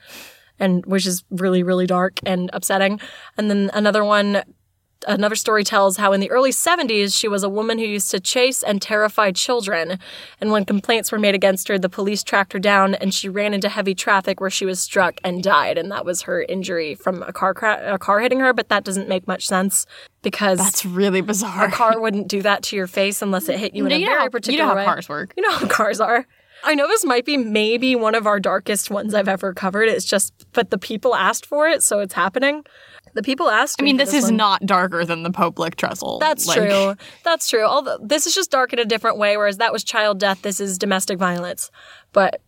and 0.58 0.86
which 0.86 1.06
is 1.06 1.24
really 1.30 1.62
really 1.63 1.86
dark 1.86 2.13
and 2.26 2.50
upsetting. 2.54 3.00
And 3.38 3.50
then 3.52 3.70
another 3.74 4.04
one 4.04 4.42
Another 5.08 5.36
story 5.36 5.64
tells 5.64 5.96
how 5.96 6.12
in 6.12 6.20
the 6.20 6.30
early 6.30 6.52
70s, 6.52 7.18
she 7.18 7.30
was 7.30 7.42
a 7.42 7.48
woman 7.50 7.80
who 7.80 7.86
used 7.86 8.12
to 8.12 8.20
chase 8.20 8.62
and 8.62 8.82
terrify 8.82 9.32
children. 9.32 9.98
And 10.42 10.52
when 10.52 10.66
complaints 10.66 11.10
were 11.12 11.20
made 11.20 11.36
against 11.36 11.70
her, 11.70 11.80
the 11.80 11.88
police 11.88 12.22
tracked 12.22 12.52
her 12.52 12.60
down 12.60 12.96
and 12.96 13.14
she 13.14 13.30
ran 13.30 13.54
into 13.54 13.70
heavy 13.70 13.96
traffic 13.96 14.42
where 14.42 14.50
she 14.50 14.66
was 14.66 14.80
struck 14.82 15.20
and 15.24 15.42
died. 15.42 15.78
And 15.78 15.90
that 15.92 16.04
was 16.04 16.24
her 16.24 16.42
injury 16.44 16.96
from 16.96 17.24
a 17.24 17.32
car, 17.32 17.54
cra- 17.54 17.94
a 17.94 17.98
car 17.98 18.20
hitting 18.20 18.42
her. 18.42 18.52
But 18.54 18.68
that 18.70 18.84
doesn't 18.84 19.08
make 19.08 19.26
much 19.26 19.48
sense 19.48 19.86
because 20.22 20.58
That's 20.58 20.86
really 20.86 21.22
bizarre. 21.22 21.66
a 21.66 21.72
car 21.72 21.98
wouldn't 22.00 22.28
do 22.28 22.42
that 22.42 22.64
to 22.64 22.76
your 22.76 22.88
face 22.88 23.22
unless 23.22 23.48
it 23.48 23.58
hit 23.58 23.74
you 23.74 23.86
in 23.86 23.90
No, 23.92 23.96
a 23.96 24.00
you 24.00 24.06
know 24.06 24.12
very 24.12 24.18
how- 24.20 24.24
you 24.24 24.28
know 24.28 24.32
particular 24.32 24.66
how 24.70 24.76
way. 24.76 24.86
cars 24.86 25.08
work. 25.08 25.34
You 25.38 25.44
know 25.44 25.52
how 25.56 25.68
cars 25.68 26.02
are. 26.02 26.28
I 26.62 26.76
know 26.76 26.88
this 26.90 27.06
might 27.06 27.24
be 27.24 27.38
maybe 27.38 27.96
one 27.96 28.16
of 28.16 28.28
our 28.28 28.38
darkest 28.38 28.92
ones 28.92 29.14
I've 29.14 29.30
ever 29.30 29.54
covered. 29.54 29.88
It's 29.88 30.04
just, 30.04 30.34
but 30.52 30.72
the 30.72 30.78
people 30.78 31.16
asked 31.16 31.46
for 31.46 31.70
it, 31.70 31.82
so 31.84 32.00
it's 32.00 32.14
happening. 32.14 32.66
The 33.13 33.24
people 33.24 33.50
asked. 33.50 33.82
I 33.82 33.84
mean, 33.84 33.98
me 33.98 34.04
for 34.04 34.12
this 34.12 34.13
is 34.13 34.26
one. 34.26 34.38
not 34.38 34.65
darker 34.65 35.06
than 35.06 35.24
the 35.24 35.32
Pope 35.32 35.60
Lick 35.60 35.76
Trestle. 35.76 36.19
That's 36.19 36.48
Like, 36.48 36.58
true. 36.58 36.95
That's 37.24 37.48
true. 37.48 37.63
Although 37.63 37.98
this 38.02 38.28
is 38.28 38.36
just 38.36 38.52
dark 38.52 38.74
in 38.74 38.80
a 38.80 38.86
different 38.86 39.17
way, 39.17 39.38
whereas 39.38 39.58
that 39.58 39.74
was 39.74 39.84
child 39.84 40.19
death. 40.19 40.41
This 40.41 40.60
is 40.60 40.78
domestic 40.78 41.17
violence, 41.17 41.72
but 42.13 42.41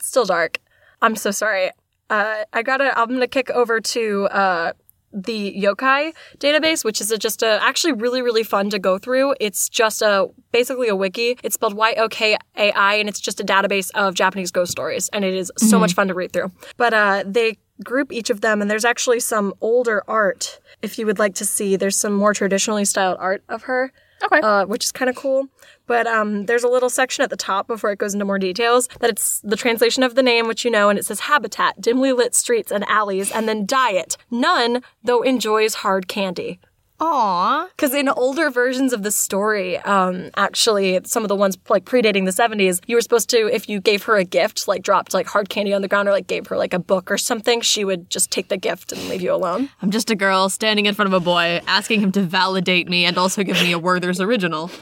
still 0.00 0.24
dark. 0.24 0.58
I'm 1.02 1.16
so 1.16 1.30
sorry. 1.30 1.70
Uh, 2.08 2.44
I 2.52 2.62
gotta. 2.62 2.98
I'm 2.98 3.08
gonna 3.08 3.28
kick 3.28 3.50
over 3.50 3.80
to 3.80 4.24
uh, 4.32 4.72
the 5.12 5.54
yokai 5.60 6.12
database, 6.38 6.84
which 6.84 7.00
is 7.00 7.10
a, 7.10 7.18
just 7.18 7.42
a 7.42 7.58
actually 7.62 7.92
really 7.92 8.20
really 8.20 8.42
fun 8.42 8.70
to 8.70 8.78
go 8.78 8.98
through. 8.98 9.34
It's 9.40 9.68
just 9.68 10.02
a 10.02 10.28
basically 10.52 10.88
a 10.88 10.96
wiki. 10.96 11.38
It's 11.42 11.54
spelled 11.54 11.74
Y 11.74 11.94
O 11.98 12.08
K 12.08 12.36
A 12.56 12.72
I, 12.72 12.94
and 12.94 13.08
it's 13.08 13.20
just 13.20 13.40
a 13.40 13.44
database 13.44 13.90
of 13.94 14.14
Japanese 14.14 14.50
ghost 14.50 14.72
stories, 14.72 15.08
and 15.12 15.24
it 15.24 15.34
is 15.34 15.52
so 15.56 15.78
much 15.78 15.94
fun 15.94 16.08
to 16.08 16.14
read 16.14 16.32
through. 16.32 16.50
But 16.76 16.94
uh, 16.94 17.24
they 17.26 17.58
group 17.84 18.12
each 18.12 18.30
of 18.30 18.40
them, 18.40 18.60
and 18.60 18.70
there's 18.70 18.84
actually 18.84 19.20
some 19.20 19.54
older 19.60 20.02
art 20.08 20.60
if 20.82 20.98
you 20.98 21.06
would 21.06 21.18
like 21.18 21.34
to 21.36 21.44
see. 21.44 21.76
There's 21.76 21.96
some 21.96 22.12
more 22.12 22.34
traditionally 22.34 22.84
styled 22.84 23.18
art 23.20 23.42
of 23.48 23.64
her. 23.64 23.92
Okay. 24.22 24.40
Uh, 24.40 24.66
which 24.66 24.84
is 24.84 24.92
kind 24.92 25.08
of 25.08 25.16
cool. 25.16 25.48
But 25.86 26.06
um, 26.06 26.44
there's 26.44 26.62
a 26.62 26.68
little 26.68 26.90
section 26.90 27.24
at 27.24 27.30
the 27.30 27.38
top 27.38 27.66
before 27.66 27.90
it 27.90 27.98
goes 27.98 28.12
into 28.12 28.26
more 28.26 28.38
details 28.38 28.86
that 29.00 29.08
it's 29.08 29.40
the 29.40 29.56
translation 29.56 30.02
of 30.02 30.14
the 30.14 30.22
name, 30.22 30.46
which 30.46 30.62
you 30.62 30.70
know, 30.70 30.90
and 30.90 30.98
it 30.98 31.06
says 31.06 31.20
habitat, 31.20 31.80
dimly 31.80 32.12
lit 32.12 32.34
streets 32.34 32.70
and 32.70 32.84
alleys, 32.86 33.32
and 33.32 33.48
then 33.48 33.64
diet. 33.64 34.18
None, 34.30 34.82
though 35.02 35.22
enjoys 35.22 35.76
hard 35.76 36.06
candy. 36.06 36.60
Aw. 37.00 37.68
Because 37.74 37.94
in 37.94 38.08
older 38.08 38.50
versions 38.50 38.92
of 38.92 39.02
the 39.02 39.10
story, 39.10 39.78
um, 39.78 40.30
actually, 40.36 41.00
some 41.04 41.24
of 41.24 41.28
the 41.28 41.36
ones 41.36 41.56
like 41.68 41.84
predating 41.84 42.26
the 42.26 42.30
70s, 42.30 42.80
you 42.86 42.96
were 42.96 43.00
supposed 43.00 43.30
to, 43.30 43.46
if 43.52 43.68
you 43.68 43.80
gave 43.80 44.02
her 44.04 44.16
a 44.16 44.24
gift, 44.24 44.68
like 44.68 44.82
dropped 44.82 45.14
like 45.14 45.26
hard 45.26 45.48
candy 45.48 45.72
on 45.72 45.82
the 45.82 45.88
ground 45.88 46.08
or 46.08 46.12
like 46.12 46.26
gave 46.26 46.46
her 46.48 46.56
like 46.56 46.74
a 46.74 46.78
book 46.78 47.10
or 47.10 47.16
something, 47.16 47.60
she 47.62 47.84
would 47.84 48.10
just 48.10 48.30
take 48.30 48.48
the 48.48 48.58
gift 48.58 48.92
and 48.92 49.08
leave 49.08 49.22
you 49.22 49.32
alone. 49.32 49.70
I'm 49.80 49.90
just 49.90 50.10
a 50.10 50.14
girl 50.14 50.48
standing 50.48 50.86
in 50.86 50.94
front 50.94 51.12
of 51.12 51.14
a 51.14 51.24
boy, 51.24 51.62
asking 51.66 52.00
him 52.00 52.12
to 52.12 52.22
validate 52.22 52.88
me 52.88 53.04
and 53.06 53.16
also 53.16 53.42
give 53.42 53.60
me 53.62 53.72
a 53.72 53.78
Werther's 53.78 54.20
original. 54.20 54.70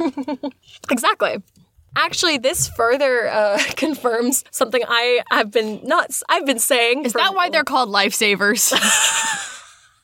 Exactly. 0.91 1.43
Actually, 1.97 2.39
this 2.39 2.69
further 2.69 3.29
uh, 3.29 3.59
confirms 3.77 4.45
something 4.51 4.83
I 4.87 5.23
have 5.31 5.51
been 5.51 5.81
not 5.85 6.11
I've 6.29 6.47
been 6.47 6.59
saying. 6.59 7.05
Is 7.05 7.13
that 7.13 7.35
why 7.35 7.51
they're 7.51 7.65
called 7.65 7.89
lifesavers? 7.89 8.73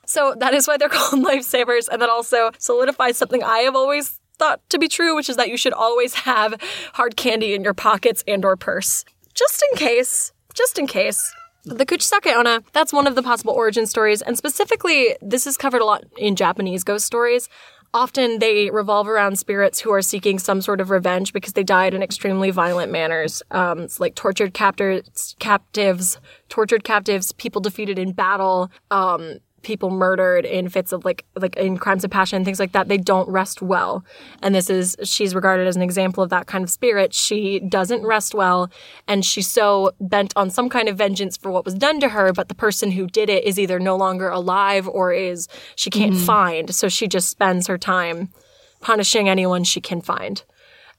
So 0.07 0.35
that 0.39 0.55
is 0.55 0.67
why 0.67 0.77
they're 0.77 0.89
called 0.91 1.25
lifesavers, 1.25 1.89
and 1.89 2.01
that 2.03 2.11
also 2.11 2.51
solidifies 2.59 3.17
something 3.17 3.43
I 3.43 3.59
have 3.59 3.77
always 3.77 4.21
thought 4.39 4.61
to 4.71 4.79
be 4.79 4.89
true, 4.89 5.15
which 5.15 5.29
is 5.29 5.37
that 5.37 5.49
you 5.49 5.57
should 5.57 5.73
always 5.73 6.15
have 6.15 6.61
hard 6.95 7.17
candy 7.17 7.55
in 7.55 7.63
your 7.63 7.75
pockets 7.75 8.25
and 8.27 8.45
or 8.45 8.57
purse, 8.57 9.05
just 9.35 9.65
in 9.71 9.79
case. 9.79 10.33
Just 10.55 10.79
in 10.79 10.87
case. 10.87 11.35
The 11.65 11.87
Kuchisake 11.87 12.33
Onna, 12.33 12.63
that's 12.73 12.93
one 12.93 13.07
of 13.07 13.15
the 13.15 13.23
possible 13.23 13.55
origin 13.55 13.87
stories, 13.87 14.21
and 14.21 14.37
specifically, 14.37 15.17
this 15.23 15.47
is 15.47 15.57
covered 15.57 15.81
a 15.81 15.85
lot 15.85 16.05
in 16.19 16.37
Japanese 16.37 16.85
ghost 16.85 17.07
stories. 17.07 17.49
Often 17.95 18.41
they 18.41 18.71
revolve 18.71 19.09
around 19.09 19.39
spirits 19.39 19.81
who 19.81 19.93
are 19.93 20.03
seeking 20.03 20.41
some 20.41 20.61
sort 20.61 20.81
of 20.81 20.91
revenge 20.91 21.33
because 21.33 21.53
they 21.53 21.63
died 21.63 21.95
in 21.95 22.03
extremely 22.03 22.51
violent 22.51 22.91
manners. 22.91 23.41
Um, 23.53 23.81
it's 23.81 24.01
like 24.01 24.17
tortured 24.17 24.53
captors, 24.53 25.37
captives, 25.39 26.19
tortured 26.49 26.83
captives, 26.83 27.31
people 27.33 27.61
defeated 27.61 27.99
in 27.99 28.13
battle, 28.13 28.71
um, 28.91 29.39
people 29.65 29.91
murdered 29.91 30.45
in 30.45 30.69
fits 30.69 30.93
of 30.93 31.05
like 31.05 31.25
like 31.35 31.57
in 31.57 31.77
crimes 31.77 32.05
of 32.05 32.11
passion 32.11 32.45
things 32.45 32.61
like 32.61 32.73
that 32.73 32.89
they 32.89 32.99
don't 32.99 33.29
rest 33.29 33.63
well. 33.63 34.05
And 34.43 34.55
this 34.55 34.71
is 34.71 34.97
she's 35.03 35.35
regarded 35.35 35.67
as 35.67 35.77
an 35.77 35.83
example 35.83 36.23
of 36.23 36.31
that 36.31 36.47
kind 36.47 36.63
of 36.63 36.71
spirit. 36.71 37.13
She 37.13 37.61
doesn't 37.61 38.07
rest 38.07 38.35
well 38.35 38.71
and 39.09 39.25
she's 39.25 39.49
so 39.49 39.93
bent 40.01 40.33
on 40.37 40.51
some 40.51 40.69
kind 40.69 40.89
of 40.89 40.97
vengeance 40.97 41.37
for 41.37 41.51
what 41.51 41.65
was 41.65 41.75
done 41.75 42.01
to 42.01 42.11
her 42.11 42.33
but 42.33 42.49
the 42.49 42.55
person 42.55 42.93
who 42.93 43.07
did 43.07 43.29
it 43.29 43.45
is 43.45 43.59
either 43.59 43.81
no 43.81 43.97
longer 43.97 44.29
alive 44.29 44.87
or 44.87 45.13
is 45.13 45.49
she 45.77 45.91
can't 45.91 46.15
mm-hmm. 46.15 46.25
find. 46.25 46.75
So 46.75 46.89
she 46.89 47.09
just 47.09 47.29
spends 47.29 47.67
her 47.67 47.79
time 47.79 48.31
punishing 48.81 49.29
anyone 49.29 49.65
she 49.65 49.81
can 49.81 50.01
find 50.01 50.43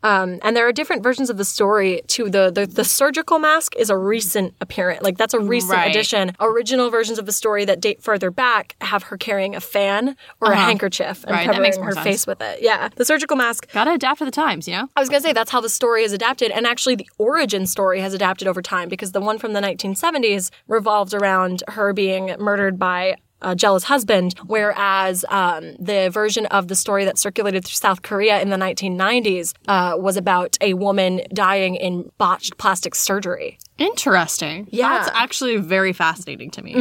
um, 0.06 0.40
and 0.44 0.56
there 0.56 0.68
are 0.68 0.72
different 0.72 1.02
versions 1.04 1.30
of 1.30 1.38
the 1.38 1.46
story 1.46 2.02
too. 2.08 2.30
The, 2.30 2.52
the 2.52 2.66
the 2.68 2.84
surgical 2.84 3.40
mask 3.40 3.76
is 3.76 3.90
a 3.90 3.98
recent 3.98 4.54
appearance, 4.62 5.02
like 5.04 5.18
that's 5.18 5.34
a 5.34 5.40
recent 5.40 5.74
Right. 5.74 5.90
addition. 5.90 6.32
Original 6.40 6.90
versions 6.90 7.18
of 7.20 7.26
the 7.26 7.32
story 7.32 7.66
that 7.66 7.80
date 7.82 8.02
further 8.02 8.30
back 8.30 8.76
have 8.82 9.04
her 9.10 9.18
carrying 9.18 9.56
a 9.56 9.60
fan 9.62 10.16
or 10.42 10.52
a 10.52 10.56
handkerchief 10.56 11.24
and 11.24 11.32
Right, 11.32 11.46
covering 11.46 11.82
her 11.84 11.94
sense. 11.94 12.04
face 12.06 12.28
with 12.28 12.42
it. 12.42 12.62
Yeah, 12.62 12.90
the 12.96 13.06
surgical 13.06 13.36
mask. 13.36 13.72
Gotta 13.72 13.94
adapt 13.94 14.20
to 14.20 14.26
the 14.26 14.32
times, 14.32 14.68
you 14.68 14.76
know? 14.76 14.88
I 14.96 15.00
was 15.00 15.10
gonna 15.10 15.22
say 15.22 15.34
that's 15.34 15.52
how 15.52 15.62
the 15.62 15.70
story 15.70 16.04
is 16.04 16.14
adapted, 16.14 16.52
and 16.52 16.68
actually 16.68 16.96
the 16.96 17.10
origin 17.18 17.66
story 17.66 18.00
has 18.02 18.14
adapted 18.14 18.48
over 18.48 18.62
time 18.62 18.88
because 18.90 19.12
the 19.12 19.22
one 19.22 19.38
from 19.40 19.54
the 19.54 19.62
1970s 19.62 20.52
revolved 20.68 21.14
around 21.14 21.64
her 21.70 21.94
being 21.94 22.36
murdered 22.40 22.78
by 22.78 23.16
a 23.46 23.56
jealous 23.56 23.84
husband, 23.86 24.36
whereas 24.48 25.24
um, 25.30 25.76
the 25.80 26.10
version 26.12 26.46
of 26.48 26.68
the 26.68 26.76
story 26.76 27.06
that 27.06 27.18
circulated 27.18 27.64
through 27.64 27.76
South 27.76 28.02
Korea 28.02 28.42
in 28.42 28.50
the 28.50 28.58
1990s 28.58 29.54
uh, 29.68 29.96
was 29.98 30.18
about 30.18 30.58
a 30.62 30.74
woman 30.74 31.22
dying 31.34 31.76
in 31.76 32.12
botched 32.18 32.58
plastic 32.58 32.96
surgery. 32.96 33.58
Interesting. 33.78 34.68
Yeah. 34.72 34.90
That's 34.90 35.12
actually 35.14 35.58
very 35.58 35.94
fascinating 35.94 36.50
to 36.52 36.62
me. 36.62 36.74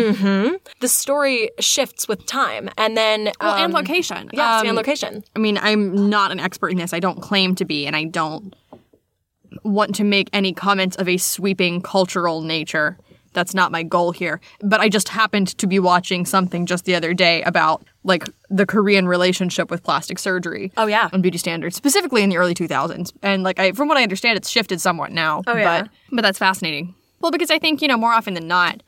The 0.81 0.88
story 0.88 1.50
shifts 1.61 2.09
with 2.09 2.24
time, 2.27 2.70
and 2.79 2.96
then 2.96 3.31
Well, 3.40 3.55
and 3.55 3.66
um, 3.66 3.72
location. 3.72 4.31
yes, 4.33 4.61
Um, 4.62 4.66
and 4.68 4.77
location. 4.77 5.22
I 5.37 5.38
mean, 5.38 5.59
I'm 5.59 6.09
not 6.09 6.33
an 6.33 6.40
expert 6.40 6.70
in 6.70 6.79
this. 6.79 6.92
I 6.92 7.00
don't 7.00 7.20
claim 7.20 7.55
to 7.57 7.64
be, 7.64 7.87
and 7.87 7.94
I 7.96 8.05
don't 8.05 8.55
want 9.62 9.94
to 9.96 10.05
make 10.05 10.29
any 10.33 10.53
comments 10.53 10.96
of 10.96 11.09
a 11.09 11.16
sweeping 11.16 11.81
cultural 11.81 12.40
nature. 12.42 12.98
That's 13.35 13.55
not 13.55 13.70
my 13.70 13.83
goal 13.83 14.12
here. 14.12 14.40
But 14.61 14.81
I 14.81 14.88
just 14.88 15.09
happened 15.09 15.49
to 15.59 15.66
be 15.66 15.79
watching 15.79 16.25
something 16.25 16.66
just 16.66 16.85
the 16.85 16.94
other 16.94 17.12
day 17.12 17.42
about 17.42 17.85
like 18.05 18.25
the 18.49 18.64
Korean 18.64 19.07
relationship 19.07 19.70
with 19.70 19.83
plastic 19.83 20.18
surgery. 20.18 20.73
Oh, 20.77 20.87
yeah. 20.87 21.11
And 21.12 21.23
beauty 21.23 21.38
standards, 21.38 21.77
specifically 21.77 22.23
in 22.23 22.31
the 22.31 22.37
early 22.37 22.55
2000s. 22.55 23.12
And 23.23 23.42
like 23.42 23.59
I 23.59 23.73
from 23.73 23.88
what 23.88 23.99
I 23.99 24.03
understand 24.03 24.38
it's 24.38 24.49
shifted 24.49 24.81
somewhat 24.81 25.12
now. 25.12 25.42
Oh, 25.47 25.57
yeah. 25.57 25.83
But 25.83 25.90
but 26.12 26.23
that's 26.23 26.38
fascinating. 26.38 26.94
Well, 27.20 27.31
because 27.31 27.51
I 27.51 27.59
think, 27.59 27.83
you 27.83 27.88
know, 27.88 27.97
more 27.97 28.12
often 28.12 28.35
than 28.35 28.49
not, 28.49 28.83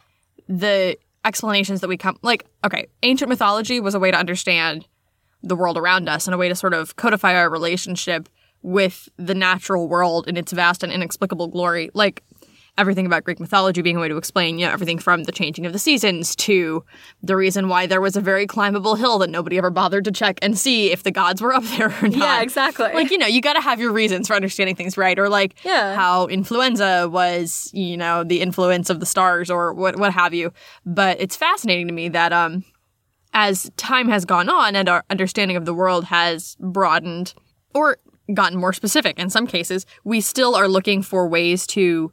the 0.49 0.97
explanations 1.25 1.81
that 1.81 1.89
we 1.89 1.97
come 1.97 2.17
like 2.23 2.47
okay, 2.65 2.87
ancient 3.03 3.29
mythology 3.29 3.81
was 3.81 3.95
a 3.95 3.99
way 3.99 4.11
to 4.11 4.17
understand 4.17 4.87
the 5.43 5.57
world 5.57 5.77
around 5.77 6.09
us 6.09 6.27
and 6.27 6.35
a 6.35 6.39
way 6.39 6.49
to 6.49 6.55
sort 6.55 6.75
of 6.75 6.97
codify 6.97 7.35
our 7.35 7.51
relationship 7.51 8.29
with 8.63 9.09
the 9.17 9.35
natural 9.35 9.89
world 9.89 10.27
in 10.27 10.37
its 10.37 10.53
vast 10.53 10.83
and 10.83 10.93
inexplicable 10.93 11.49
glory. 11.49 11.91
Like 11.95 12.23
everything 12.79 13.07
about 13.07 13.25
Greek 13.25 13.41
mythology 13.41 13.81
being 13.83 13.97
a 13.97 14.01
way 14.01 14.09
to 14.09 14.17
explain, 14.17 14.59
you 14.59 14.67
know, 14.67 14.73
everything 14.73 14.99
from 14.99 15.25
the 15.25 15.33
changing 15.33 15.65
of 15.67 15.73
the 15.73 15.79
seasons 15.79 16.37
to 16.37 16.85
the 17.23 17.35
reason 17.37 17.69
why 17.69 17.87
there 17.87 18.01
was 18.01 18.17
a 18.17 18.21
very 18.21 18.47
climbable 18.47 18.95
hill 18.97 19.19
that 19.19 19.31
nobody 19.31 19.57
ever 19.59 19.71
bothered 19.71 20.05
to 20.05 20.13
check 20.13 20.39
and 20.43 20.59
see 20.59 20.93
if 20.93 21.03
the 21.03 21.11
gods 21.11 21.41
were 21.41 21.55
up 21.55 21.65
there 21.77 21.87
or 22.03 22.09
not. 22.09 22.17
Yeah, 22.19 22.43
exactly. 22.43 22.93
Like, 22.93 23.11
you 23.11 23.19
know, 23.19 23.27
you 23.27 23.41
got 23.41 23.55
to 23.55 23.61
have 23.63 23.81
your 23.81 23.93
reasons 23.93 24.29
for 24.29 24.35
understanding 24.35 24.77
things, 24.77 24.99
right? 24.99 25.19
Or 25.19 25.29
like 25.29 25.55
Yeah. 25.65 25.95
how 25.95 26.27
influenza 26.27 27.09
was, 27.11 27.71
you 27.73 27.97
know, 27.97 28.25
the 28.25 28.41
influence 28.41 28.91
of 28.91 29.01
the 29.01 29.07
stars 29.07 29.51
or 29.51 29.73
what 29.73 29.97
what 29.97 30.13
have 30.13 30.35
you. 30.35 30.53
But 30.85 31.21
it's 31.21 31.37
fascinating 31.37 31.87
to 31.89 31.95
me 31.95 32.09
that 32.11 32.33
um 32.33 32.65
as 33.33 33.71
time 33.77 34.09
has 34.09 34.25
gone 34.25 34.49
on 34.49 34.75
and 34.77 34.89
our 34.89 35.05
understanding 35.11 35.57
of 35.57 35.65
the 35.67 35.75
world 35.75 36.05
has 36.05 36.57
broadened 36.61 37.35
or 37.75 37.99
gotten 38.35 38.59
more 38.59 38.73
specific 38.73 39.19
in 39.19 39.31
some 39.31 39.47
cases, 39.47 39.87
we 40.05 40.21
still 40.21 40.55
are 40.55 40.69
looking 40.69 41.03
for 41.03 41.29
ways 41.29 41.67
to 41.67 42.11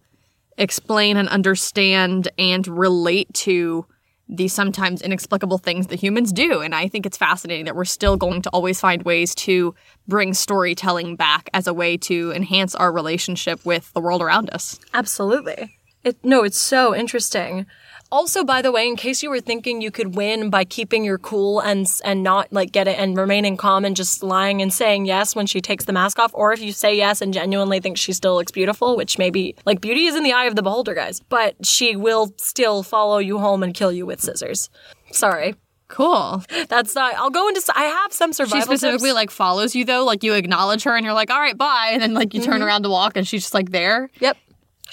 explain 0.57 1.17
and 1.17 1.29
understand 1.29 2.29
and 2.37 2.67
relate 2.67 3.33
to 3.33 3.85
the 4.29 4.47
sometimes 4.47 5.01
inexplicable 5.01 5.57
things 5.57 5.87
that 5.87 5.99
humans 5.99 6.31
do. 6.31 6.61
And 6.61 6.73
I 6.73 6.87
think 6.87 7.05
it's 7.05 7.17
fascinating 7.17 7.65
that 7.65 7.75
we're 7.75 7.85
still 7.85 8.17
going 8.17 8.41
to 8.43 8.49
always 8.49 8.79
find 8.79 9.03
ways 9.03 9.35
to 9.35 9.75
bring 10.07 10.33
storytelling 10.33 11.15
back 11.15 11.49
as 11.53 11.67
a 11.67 11.73
way 11.73 11.97
to 11.97 12.31
enhance 12.31 12.73
our 12.73 12.91
relationship 12.91 13.65
with 13.65 13.91
the 13.93 13.99
world 13.99 14.21
around 14.21 14.49
us. 14.51 14.79
Absolutely. 14.93 15.77
It, 16.03 16.17
no, 16.23 16.43
it's 16.43 16.59
so 16.59 16.95
interesting. 16.95 17.65
Also, 18.13 18.43
by 18.43 18.61
the 18.61 18.71
way, 18.71 18.87
in 18.87 18.95
case 18.95 19.23
you 19.23 19.29
were 19.31 19.41
thinking 19.41 19.81
you 19.81 19.89
could 19.89 20.13
win 20.13 20.51
by 20.51 20.63
keeping 20.63 21.03
your 21.03 21.17
cool 21.17 21.59
and 21.61 21.87
and 22.03 22.21
not 22.21 22.53
like 22.53 22.71
get 22.71 22.87
it 22.87 22.99
and 22.99 23.17
remaining 23.17 23.57
calm 23.57 23.83
and 23.83 23.95
just 23.95 24.21
lying 24.21 24.61
and 24.61 24.71
saying 24.71 25.07
yes 25.07 25.35
when 25.35 25.47
she 25.47 25.59
takes 25.59 25.85
the 25.85 25.93
mask 25.93 26.19
off, 26.19 26.29
or 26.35 26.53
if 26.53 26.61
you 26.61 26.71
say 26.73 26.95
yes 26.95 27.21
and 27.21 27.33
genuinely 27.33 27.79
think 27.79 27.97
she 27.97 28.13
still 28.13 28.35
looks 28.35 28.51
beautiful, 28.51 28.95
which 28.95 29.17
maybe 29.17 29.55
like 29.65 29.81
beauty 29.81 30.05
is 30.05 30.15
in 30.15 30.21
the 30.21 30.31
eye 30.31 30.45
of 30.45 30.55
the 30.55 30.61
beholder, 30.61 30.93
guys, 30.93 31.21
but 31.21 31.55
she 31.65 31.95
will 31.95 32.31
still 32.37 32.83
follow 32.83 33.17
you 33.17 33.39
home 33.39 33.63
and 33.63 33.73
kill 33.73 33.91
you 33.91 34.05
with 34.05 34.21
scissors. 34.21 34.69
Sorry. 35.11 35.55
Cool. 35.87 36.43
That's 36.69 36.95
not. 36.95 37.15
I'll 37.15 37.29
go 37.29 37.47
into. 37.47 37.61
I 37.75 37.83
have 37.83 38.13
some 38.13 38.33
survival. 38.33 38.59
She 38.59 38.61
specifically 38.63 39.09
tips. 39.09 39.15
like 39.15 39.31
follows 39.31 39.75
you 39.75 39.85
though. 39.85 40.03
Like 40.03 40.23
you 40.23 40.33
acknowledge 40.33 40.83
her 40.83 40.95
and 40.95 41.03
you're 41.03 41.13
like, 41.13 41.29
all 41.31 41.39
right, 41.39 41.57
bye. 41.57 41.89
And 41.93 42.01
then 42.01 42.13
like 42.13 42.33
you 42.33 42.41
turn 42.41 42.55
mm-hmm. 42.55 42.63
around 42.63 42.83
to 42.83 42.89
walk 42.89 43.17
and 43.17 43.27
she's 43.27 43.41
just 43.41 43.53
like 43.53 43.71
there. 43.71 44.09
Yep. 44.19 44.37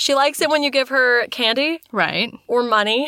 She 0.01 0.15
likes 0.15 0.41
it 0.41 0.49
when 0.49 0.63
you 0.63 0.71
give 0.71 0.89
her 0.89 1.27
candy 1.27 1.81
Right. 1.93 2.33
or 2.47 2.63
money. 2.63 3.07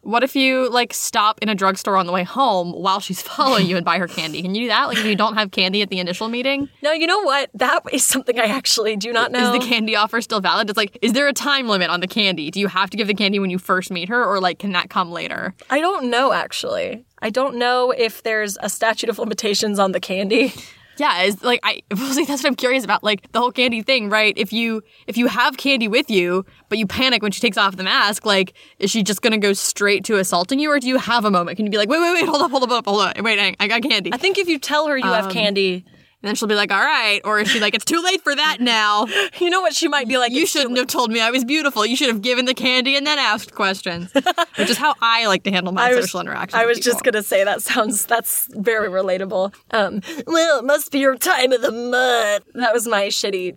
What 0.00 0.24
if 0.24 0.34
you 0.34 0.68
like 0.70 0.94
stop 0.94 1.38
in 1.42 1.50
a 1.50 1.54
drugstore 1.54 1.96
on 1.98 2.06
the 2.06 2.12
way 2.12 2.24
home 2.24 2.72
while 2.72 3.00
she's 3.00 3.20
following 3.32 3.66
you 3.66 3.76
and 3.76 3.84
buy 3.84 3.98
her 3.98 4.08
candy? 4.08 4.40
Can 4.40 4.54
you 4.54 4.62
do 4.62 4.68
that? 4.68 4.86
Like 4.86 4.96
if 4.96 5.04
you 5.04 5.14
don't 5.14 5.34
have 5.34 5.50
candy 5.50 5.82
at 5.82 5.90
the 5.90 5.98
initial 6.00 6.28
meeting, 6.30 6.70
No, 6.82 6.90
you 6.90 7.06
know 7.06 7.20
what? 7.22 7.50
That 7.54 7.82
is 7.92 8.02
something 8.04 8.38
I 8.40 8.46
actually 8.46 8.96
do 8.96 9.12
not 9.12 9.30
know. 9.30 9.52
is 9.52 9.60
the 9.60 9.66
candy 9.68 9.94
offer 9.94 10.22
still 10.22 10.40
valid? 10.40 10.70
It's 10.70 10.76
like, 10.78 10.96
is 11.02 11.12
there 11.12 11.28
a 11.28 11.34
time 11.34 11.68
limit 11.68 11.90
on 11.90 12.00
the 12.00 12.08
candy? 12.08 12.50
Do 12.50 12.60
you 12.60 12.68
have 12.68 12.88
to 12.90 12.96
give 12.96 13.06
the 13.08 13.14
candy 13.14 13.38
when 13.38 13.50
you 13.50 13.58
first 13.58 13.90
meet 13.92 14.08
her, 14.08 14.24
or 14.24 14.40
like 14.40 14.58
can 14.58 14.72
that 14.72 14.88
come 14.88 15.12
later? 15.12 15.54
I 15.68 15.80
don't 15.80 16.08
know 16.10 16.32
actually. 16.32 17.04
I 17.20 17.28
don't 17.28 17.56
know 17.56 17.90
if 17.92 18.22
there's 18.22 18.56
a 18.60 18.70
statute 18.70 19.10
of 19.10 19.18
limitations 19.20 19.78
on 19.78 19.92
the 19.92 20.00
candy. 20.00 20.52
Yeah, 20.98 21.22
is 21.22 21.42
like 21.42 21.60
I 21.62 21.82
like, 21.90 22.26
that's 22.26 22.42
what 22.42 22.46
I'm 22.46 22.54
curious 22.54 22.84
about. 22.84 23.02
Like 23.02 23.30
the 23.32 23.40
whole 23.40 23.52
candy 23.52 23.82
thing, 23.82 24.10
right? 24.10 24.34
If 24.36 24.52
you 24.52 24.82
if 25.06 25.16
you 25.16 25.26
have 25.26 25.56
candy 25.56 25.88
with 25.88 26.10
you, 26.10 26.44
but 26.68 26.78
you 26.78 26.86
panic 26.86 27.22
when 27.22 27.32
she 27.32 27.40
takes 27.40 27.56
off 27.56 27.76
the 27.76 27.82
mask, 27.82 28.26
like 28.26 28.54
is 28.78 28.90
she 28.90 29.02
just 29.02 29.22
gonna 29.22 29.38
go 29.38 29.52
straight 29.52 30.04
to 30.04 30.16
assaulting 30.16 30.58
you, 30.58 30.70
or 30.70 30.78
do 30.78 30.88
you 30.88 30.98
have 30.98 31.24
a 31.24 31.30
moment? 31.30 31.56
Can 31.56 31.66
you 31.66 31.70
be 31.70 31.78
like, 31.78 31.88
wait, 31.88 32.00
wait, 32.00 32.12
wait, 32.12 32.28
hold 32.28 32.42
up, 32.42 32.50
hold 32.50 32.70
up, 32.70 32.84
hold 32.84 33.00
up, 33.00 33.20
wait, 33.20 33.38
I, 33.38 33.54
I 33.58 33.68
got 33.68 33.82
candy, 33.82 34.12
I 34.12 34.16
think 34.16 34.38
if 34.38 34.48
you 34.48 34.58
tell 34.58 34.86
her 34.88 34.96
you 34.96 35.04
have 35.04 35.26
um, 35.26 35.32
candy, 35.32 35.84
and 36.22 36.28
then 36.28 36.34
she'll 36.36 36.48
be 36.48 36.54
like, 36.54 36.70
all 36.70 36.80
right, 36.80 37.20
or 37.24 37.40
is 37.40 37.48
she 37.48 37.58
like, 37.58 37.74
it's 37.74 37.84
too 37.84 38.00
late 38.00 38.22
for 38.22 38.34
that 38.34 38.58
now? 38.60 39.06
you 39.40 39.50
know 39.50 39.60
what 39.60 39.74
she 39.74 39.88
might 39.88 40.06
be 40.06 40.18
like. 40.18 40.30
You 40.32 40.46
shouldn't 40.46 40.76
have 40.78 40.86
told 40.86 41.10
me 41.10 41.20
I 41.20 41.30
was 41.30 41.44
beautiful. 41.44 41.84
You 41.84 41.96
should 41.96 42.08
have 42.08 42.22
given 42.22 42.44
the 42.44 42.54
candy 42.54 42.96
and 42.96 43.04
then 43.06 43.18
asked 43.18 43.54
questions, 43.54 44.12
which 44.14 44.70
is 44.70 44.76
how 44.76 44.94
I 45.00 45.26
like 45.26 45.42
to 45.44 45.50
handle 45.50 45.72
my 45.72 45.88
was, 45.94 46.06
social 46.06 46.20
interactions. 46.20 46.60
I 46.60 46.64
was 46.64 46.78
just 46.78 47.02
gonna 47.02 47.22
say 47.24 47.42
that 47.42 47.60
sounds 47.62 48.06
that's 48.06 48.46
very 48.54 48.88
relatable. 48.88 49.52
Um, 49.72 50.00
well, 50.26 50.60
it 50.60 50.64
must 50.64 50.92
be 50.92 51.00
your 51.00 51.16
time 51.16 51.52
of 51.52 51.60
the 51.60 51.72
month. 51.72 52.44
That 52.54 52.72
was 52.72 52.86
my 52.86 53.06
shitty 53.06 53.56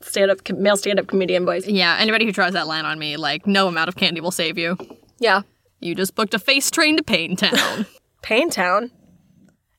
stand-up 0.00 0.48
male 0.50 0.76
stand-up 0.76 1.08
comedian 1.08 1.44
voice. 1.44 1.66
Yeah, 1.66 1.96
anybody 1.98 2.24
who 2.24 2.32
tries 2.32 2.54
that 2.54 2.66
line 2.66 2.84
on 2.86 2.98
me, 2.98 3.16
like 3.16 3.46
no 3.46 3.68
amount 3.68 3.88
of 3.88 3.96
candy 3.96 4.20
will 4.20 4.30
save 4.30 4.56
you. 4.56 4.78
Yeah, 5.18 5.42
You 5.80 5.94
just 5.94 6.14
booked 6.14 6.34
a 6.34 6.38
face 6.38 6.70
train 6.70 6.96
to 6.96 7.02
Pain 7.02 7.36
Town. 7.36 7.86
Pain 8.22 8.50
Town. 8.50 8.90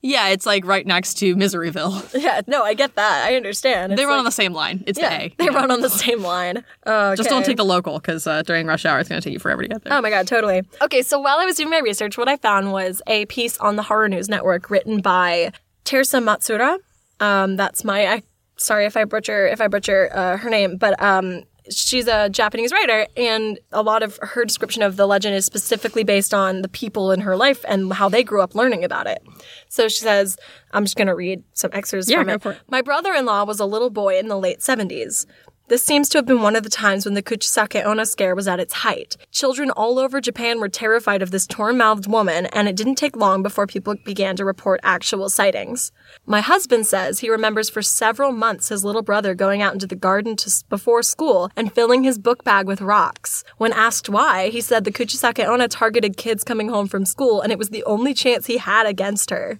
Yeah, 0.02 0.28
it's 0.30 0.46
like 0.46 0.66
right 0.66 0.86
next 0.86 1.16
to 1.16 1.36
Miseryville. 1.36 2.04
Yeah, 2.28 2.42
no, 2.48 2.64
I 2.64 2.74
get 2.74 2.96
that. 2.96 3.28
I 3.28 3.36
understand. 3.36 3.98
They 3.98 4.04
run 4.06 4.14
like- 4.14 4.20
on 4.20 4.26
the 4.26 4.32
same 4.32 4.54
line. 4.54 4.84
It's 4.88 4.98
yeah, 5.00 5.10
the 5.18 5.24
A. 5.26 5.36
they 5.38 5.46
know. 5.46 5.54
run 5.54 5.72
on 5.72 5.82
the 5.82 5.90
same 5.90 6.22
line. 6.22 6.64
Uh, 6.86 7.16
Just 7.18 7.30
don't 7.30 7.46
take 7.46 7.58
the 7.58 7.66
local 7.66 8.00
because 8.00 8.26
uh, 8.28 8.42
during 8.44 8.68
rush 8.68 8.86
hour 8.86 9.00
it's 9.00 9.10
going 9.10 9.22
to 9.22 9.24
take 9.28 9.34
you 9.34 9.40
forever 9.40 9.62
to 9.64 9.68
get 9.68 9.84
there. 9.84 9.94
Oh 9.94 10.02
my 10.02 10.10
god, 10.10 10.28
totally. 10.28 10.62
Okay, 10.82 11.02
so 11.02 11.20
while 11.20 11.38
I 11.38 11.46
was 11.46 11.56
doing 11.56 11.70
my 11.70 11.80
research, 11.80 12.18
what 12.18 12.28
I 12.30 12.38
found 12.38 12.72
was 12.72 13.02
a 13.08 13.26
piece 13.26 13.58
on 13.60 13.76
the 13.76 13.84
Horror 13.84 14.10
News 14.10 14.30
Network 14.30 14.70
written 14.70 15.02
by 15.02 15.52
Tersa 15.86 16.22
Matsura. 16.24 16.78
Um, 17.20 17.56
that's 17.56 17.84
my. 17.84 18.06
I, 18.08 18.24
sorry 18.58 18.86
if 18.86 18.98
I 18.98 19.06
butcher 19.06 19.48
if 19.48 19.62
I 19.62 19.68
butcher 19.68 20.10
uh, 20.14 20.38
her 20.38 20.50
name, 20.50 20.78
but 20.78 21.02
um, 21.02 21.44
she's 21.72 22.08
a 22.08 22.30
Japanese 22.30 22.72
writer, 22.72 23.08
and 23.16 23.60
a 23.72 23.82
lot 23.82 24.04
of 24.04 24.20
her 24.22 24.46
description 24.46 24.82
of 24.82 24.96
the 24.96 25.06
legend 25.08 25.36
is 25.36 25.46
specifically 25.46 26.04
based 26.04 26.34
on 26.34 26.62
the 26.62 26.68
people 26.68 27.12
in 27.12 27.22
her 27.22 27.36
life 27.36 27.64
and 27.68 27.94
how 27.94 28.10
they 28.10 28.24
grew 28.24 28.42
up 28.42 28.56
learning 28.56 28.84
about 28.84 29.08
it. 29.08 29.22
So 29.70 29.88
she 29.88 30.00
says, 30.00 30.38
I'm 30.72 30.84
just 30.86 30.96
going 30.96 31.08
to 31.08 31.16
read 31.16 31.44
some 31.54 31.72
excerpts 31.74 32.10
Yeah, 32.10 32.20
from 32.20 32.30
it. 32.30 32.46
it. 32.46 32.58
My 32.70 32.82
brother-in-law 32.82 33.46
was 33.46 33.60
a 33.60 33.66
little 33.66 33.90
boy 33.90 34.18
in 34.18 34.28
the 34.28 34.38
late 34.38 34.60
70s. 34.60 35.26
This 35.70 35.84
seems 35.84 36.08
to 36.10 36.18
have 36.18 36.26
been 36.26 36.42
one 36.42 36.56
of 36.56 36.64
the 36.64 36.70
times 36.70 37.04
when 37.04 37.14
the 37.14 37.22
Kuchisake 37.22 37.86
Onna 37.86 38.06
scare 38.06 38.36
was 38.36 38.48
at 38.48 38.62
its 38.62 38.74
height. 38.74 39.18
Children 39.32 39.70
all 39.72 40.00
over 40.00 40.22
Japan 40.22 40.62
were 40.62 40.70
terrified 40.70 41.22
of 41.22 41.32
this 41.32 41.46
torn-mouthed 41.46 42.08
woman, 42.08 42.46
and 42.48 42.70
it 42.70 42.78
didn't 42.78 42.96
take 42.96 43.18
long 43.18 43.44
before 43.44 43.68
people 43.68 43.96
began 44.06 44.38
to 44.38 44.46
report 44.46 44.80
actual 44.82 45.28
sightings. 45.28 45.92
My 46.26 46.40
husband 46.40 46.88
says 46.88 47.20
he 47.20 47.30
remembers 47.30 47.70
for 47.70 47.82
several 47.82 48.32
months 48.32 48.70
his 48.70 48.86
little 48.86 49.02
brother 49.02 49.36
going 49.36 49.62
out 49.62 49.74
into 49.74 49.88
the 49.88 49.98
garden 49.98 50.38
to, 50.38 50.64
before 50.70 51.04
school 51.04 51.52
and 51.58 51.74
filling 51.74 52.06
his 52.06 52.18
book 52.18 52.46
bag 52.46 52.66
with 52.66 52.80
rocks. 52.80 53.44
When 53.58 53.74
asked 53.74 54.08
why, 54.08 54.48
he 54.48 54.62
said 54.62 54.86
the 54.86 54.92
Kuchisake 54.94 55.46
Onna 55.46 55.68
targeted 55.68 56.16
kids 56.16 56.46
coming 56.46 56.70
home 56.70 56.88
from 56.88 57.04
school, 57.04 57.42
and 57.42 57.52
it 57.52 57.60
was 57.60 57.72
the 57.72 57.84
only 57.84 58.14
chance 58.14 58.46
he 58.46 58.56
had 58.56 58.86
against 58.86 59.32
her. 59.32 59.60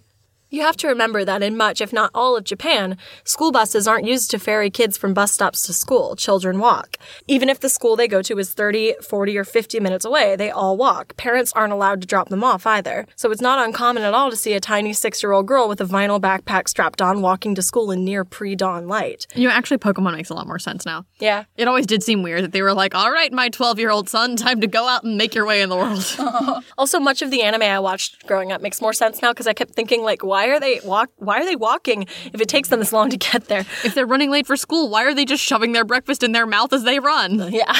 You 0.50 0.62
have 0.62 0.78
to 0.78 0.88
remember 0.88 1.26
that 1.26 1.42
in 1.42 1.58
much, 1.58 1.82
if 1.82 1.92
not 1.92 2.10
all 2.14 2.34
of 2.34 2.44
Japan, 2.44 2.96
school 3.24 3.52
buses 3.52 3.86
aren't 3.86 4.06
used 4.06 4.30
to 4.30 4.38
ferry 4.38 4.70
kids 4.70 4.96
from 4.96 5.12
bus 5.12 5.30
stops 5.30 5.66
to 5.66 5.74
school. 5.74 6.16
Children 6.16 6.58
walk. 6.58 6.96
Even 7.26 7.50
if 7.50 7.60
the 7.60 7.68
school 7.68 7.96
they 7.96 8.08
go 8.08 8.22
to 8.22 8.38
is 8.38 8.54
30, 8.54 8.94
40, 9.02 9.36
or 9.36 9.44
50 9.44 9.78
minutes 9.78 10.06
away, 10.06 10.36
they 10.36 10.50
all 10.50 10.78
walk. 10.78 11.14
Parents 11.18 11.52
aren't 11.52 11.74
allowed 11.74 12.00
to 12.00 12.06
drop 12.06 12.30
them 12.30 12.42
off 12.42 12.66
either. 12.66 13.06
So 13.14 13.30
it's 13.30 13.42
not 13.42 13.62
uncommon 13.62 14.04
at 14.04 14.14
all 14.14 14.30
to 14.30 14.36
see 14.36 14.54
a 14.54 14.60
tiny 14.60 14.94
six 14.94 15.22
year 15.22 15.32
old 15.32 15.46
girl 15.46 15.68
with 15.68 15.82
a 15.82 15.84
vinyl 15.84 16.18
backpack 16.18 16.66
strapped 16.68 17.02
on 17.02 17.20
walking 17.20 17.54
to 17.54 17.60
school 17.60 17.90
in 17.90 18.02
near 18.02 18.24
pre 18.24 18.54
dawn 18.56 18.88
light. 18.88 19.26
You 19.34 19.48
know, 19.48 19.54
actually, 19.54 19.78
Pokemon 19.78 20.16
makes 20.16 20.30
a 20.30 20.34
lot 20.34 20.46
more 20.46 20.58
sense 20.58 20.86
now. 20.86 21.04
Yeah. 21.18 21.44
It 21.58 21.68
always 21.68 21.86
did 21.86 22.02
seem 22.02 22.22
weird 22.22 22.42
that 22.44 22.52
they 22.52 22.62
were 22.62 22.72
like, 22.72 22.94
all 22.94 23.12
right, 23.12 23.32
my 23.34 23.50
12 23.50 23.78
year 23.78 23.90
old 23.90 24.08
son, 24.08 24.34
time 24.36 24.62
to 24.62 24.66
go 24.66 24.88
out 24.88 25.04
and 25.04 25.18
make 25.18 25.34
your 25.34 25.44
way 25.44 25.60
in 25.60 25.68
the 25.68 25.76
world. 25.76 26.04
Also, 26.78 27.00
much 27.00 27.22
of 27.22 27.30
the 27.30 27.42
anime 27.42 27.62
I 27.62 27.80
watched 27.80 28.24
growing 28.26 28.52
up 28.52 28.60
makes 28.60 28.80
more 28.80 28.92
sense 28.92 29.20
now 29.20 29.32
because 29.32 29.46
I 29.48 29.52
kept 29.52 29.72
thinking, 29.72 30.02
like, 30.02 30.22
why 30.22 30.37
are 30.46 30.60
they 30.60 30.80
walk? 30.84 31.10
Why 31.16 31.40
are 31.40 31.44
they 31.44 31.56
walking 31.56 32.06
if 32.32 32.40
it 32.40 32.48
takes 32.48 32.68
them 32.68 32.78
this 32.78 32.92
long 32.92 33.10
to 33.10 33.16
get 33.16 33.46
there? 33.46 33.66
if 33.84 33.94
they're 33.94 34.06
running 34.06 34.30
late 34.30 34.46
for 34.46 34.56
school, 34.56 34.88
why 34.88 35.04
are 35.04 35.14
they 35.14 35.24
just 35.24 35.42
shoving 35.42 35.72
their 35.72 35.84
breakfast 35.84 36.22
in 36.22 36.32
their 36.32 36.46
mouth 36.46 36.72
as 36.72 36.84
they 36.84 36.98
run? 36.98 37.52
Yeah. 37.58 37.74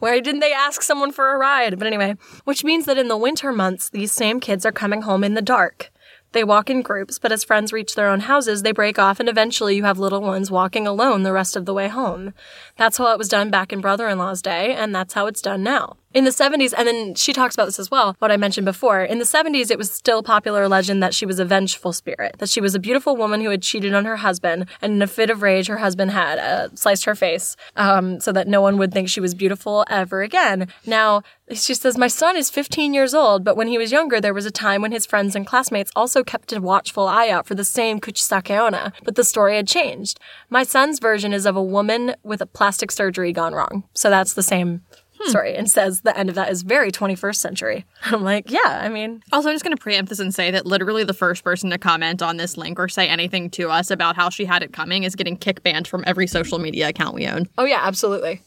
Why 0.00 0.18
didn't 0.18 0.40
they 0.40 0.52
ask 0.52 0.82
someone 0.82 1.12
for 1.12 1.32
a 1.32 1.38
ride? 1.38 1.78
But 1.78 1.86
anyway, 1.86 2.16
which 2.44 2.64
means 2.64 2.84
that 2.86 2.98
in 2.98 3.06
the 3.06 3.16
winter 3.16 3.52
months, 3.52 3.88
these 3.88 4.10
same 4.10 4.40
kids 4.40 4.66
are 4.66 4.72
coming 4.72 5.02
home 5.02 5.22
in 5.22 5.34
the 5.34 5.42
dark. 5.42 5.92
They 6.34 6.42
walk 6.42 6.68
in 6.68 6.82
groups, 6.82 7.20
but 7.20 7.30
as 7.30 7.44
friends 7.44 7.72
reach 7.72 7.94
their 7.94 8.08
own 8.08 8.20
houses, 8.20 8.62
they 8.62 8.72
break 8.72 8.98
off, 8.98 9.20
and 9.20 9.28
eventually 9.28 9.76
you 9.76 9.84
have 9.84 10.00
little 10.00 10.20
ones 10.20 10.50
walking 10.50 10.84
alone 10.84 11.22
the 11.22 11.32
rest 11.32 11.54
of 11.54 11.64
the 11.64 11.72
way 11.72 11.86
home. 11.86 12.34
That's 12.76 12.98
how 12.98 13.12
it 13.12 13.18
was 13.18 13.28
done 13.28 13.50
back 13.50 13.72
in 13.72 13.80
brother 13.80 14.08
in 14.08 14.18
law's 14.18 14.42
day, 14.42 14.74
and 14.74 14.92
that's 14.92 15.14
how 15.14 15.26
it's 15.26 15.40
done 15.40 15.62
now. 15.62 15.96
In 16.14 16.22
the 16.22 16.30
70s, 16.30 16.72
and 16.78 16.86
then 16.86 17.16
she 17.16 17.32
talks 17.32 17.56
about 17.56 17.64
this 17.64 17.80
as 17.80 17.90
well, 17.90 18.14
what 18.20 18.30
I 18.30 18.36
mentioned 18.36 18.64
before. 18.64 19.02
In 19.02 19.18
the 19.18 19.24
70s, 19.24 19.68
it 19.72 19.78
was 19.78 19.90
still 19.90 20.22
popular 20.22 20.68
legend 20.68 21.02
that 21.02 21.12
she 21.12 21.26
was 21.26 21.40
a 21.40 21.44
vengeful 21.44 21.92
spirit, 21.92 22.36
that 22.38 22.48
she 22.48 22.60
was 22.60 22.76
a 22.76 22.78
beautiful 22.78 23.16
woman 23.16 23.40
who 23.40 23.50
had 23.50 23.62
cheated 23.62 23.94
on 23.94 24.04
her 24.04 24.18
husband, 24.18 24.68
and 24.80 24.92
in 24.92 25.02
a 25.02 25.08
fit 25.08 25.28
of 25.28 25.42
rage, 25.42 25.66
her 25.66 25.78
husband 25.78 26.12
had 26.12 26.38
uh, 26.38 26.68
sliced 26.76 27.04
her 27.04 27.16
face 27.16 27.56
um, 27.74 28.20
so 28.20 28.30
that 28.30 28.46
no 28.46 28.60
one 28.60 28.78
would 28.78 28.92
think 28.92 29.08
she 29.08 29.20
was 29.20 29.34
beautiful 29.34 29.84
ever 29.90 30.22
again. 30.22 30.68
Now, 30.86 31.22
she 31.52 31.74
says, 31.74 31.98
My 31.98 32.06
son 32.06 32.36
is 32.36 32.48
15 32.48 32.94
years 32.94 33.12
old, 33.12 33.42
but 33.42 33.56
when 33.56 33.66
he 33.66 33.76
was 33.76 33.90
younger, 33.90 34.20
there 34.20 34.32
was 34.32 34.46
a 34.46 34.52
time 34.52 34.82
when 34.82 34.92
his 34.92 35.06
friends 35.06 35.34
and 35.34 35.44
classmates 35.44 35.90
also 35.96 36.22
kept 36.22 36.52
a 36.52 36.60
watchful 36.60 37.08
eye 37.08 37.28
out 37.28 37.44
for 37.44 37.56
the 37.56 37.64
same 37.64 38.00
Kuchisake 38.00 38.56
Onna, 38.56 38.92
but 39.02 39.16
the 39.16 39.24
story 39.24 39.56
had 39.56 39.66
changed. 39.66 40.20
My 40.48 40.62
son's 40.62 41.00
version 41.00 41.32
is 41.32 41.44
of 41.44 41.56
a 41.56 41.62
woman 41.62 42.14
with 42.22 42.40
a 42.40 42.46
plastic 42.46 42.92
surgery 42.92 43.32
gone 43.32 43.52
wrong. 43.52 43.82
So 43.94 44.10
that's 44.10 44.34
the 44.34 44.42
same 44.44 44.82
Hmm. 45.20 45.30
story, 45.30 45.54
and 45.54 45.70
says 45.70 46.00
the 46.00 46.16
end 46.18 46.28
of 46.28 46.34
that 46.34 46.50
is 46.50 46.62
very 46.62 46.90
21st 46.90 47.36
century. 47.36 47.84
I'm 48.04 48.24
like, 48.24 48.50
yeah, 48.50 48.80
I 48.82 48.88
mean, 48.88 49.22
Also, 49.32 49.48
I'm 49.48 49.54
just 49.54 49.64
going 49.64 49.76
to 49.76 49.80
preempt 49.80 50.08
this 50.08 50.18
and 50.18 50.34
say 50.34 50.50
that 50.50 50.66
literally 50.66 51.04
the 51.04 51.14
first 51.14 51.44
person 51.44 51.70
to 51.70 51.78
comment 51.78 52.20
on 52.20 52.36
this 52.36 52.56
link 52.56 52.78
or 52.80 52.88
say 52.88 53.06
anything 53.08 53.48
to 53.50 53.70
us 53.70 53.90
about 53.90 54.16
how 54.16 54.28
she 54.28 54.44
had 54.44 54.62
it 54.62 54.72
coming 54.72 55.04
is 55.04 55.14
getting 55.14 55.36
kick 55.36 55.62
banned 55.62 55.86
from 55.86 56.02
every 56.06 56.26
social 56.26 56.58
media 56.58 56.88
account 56.88 57.14
we 57.14 57.26
own. 57.26 57.46
oh 57.58 57.64
yeah, 57.64 57.80
absolutely. 57.82 58.42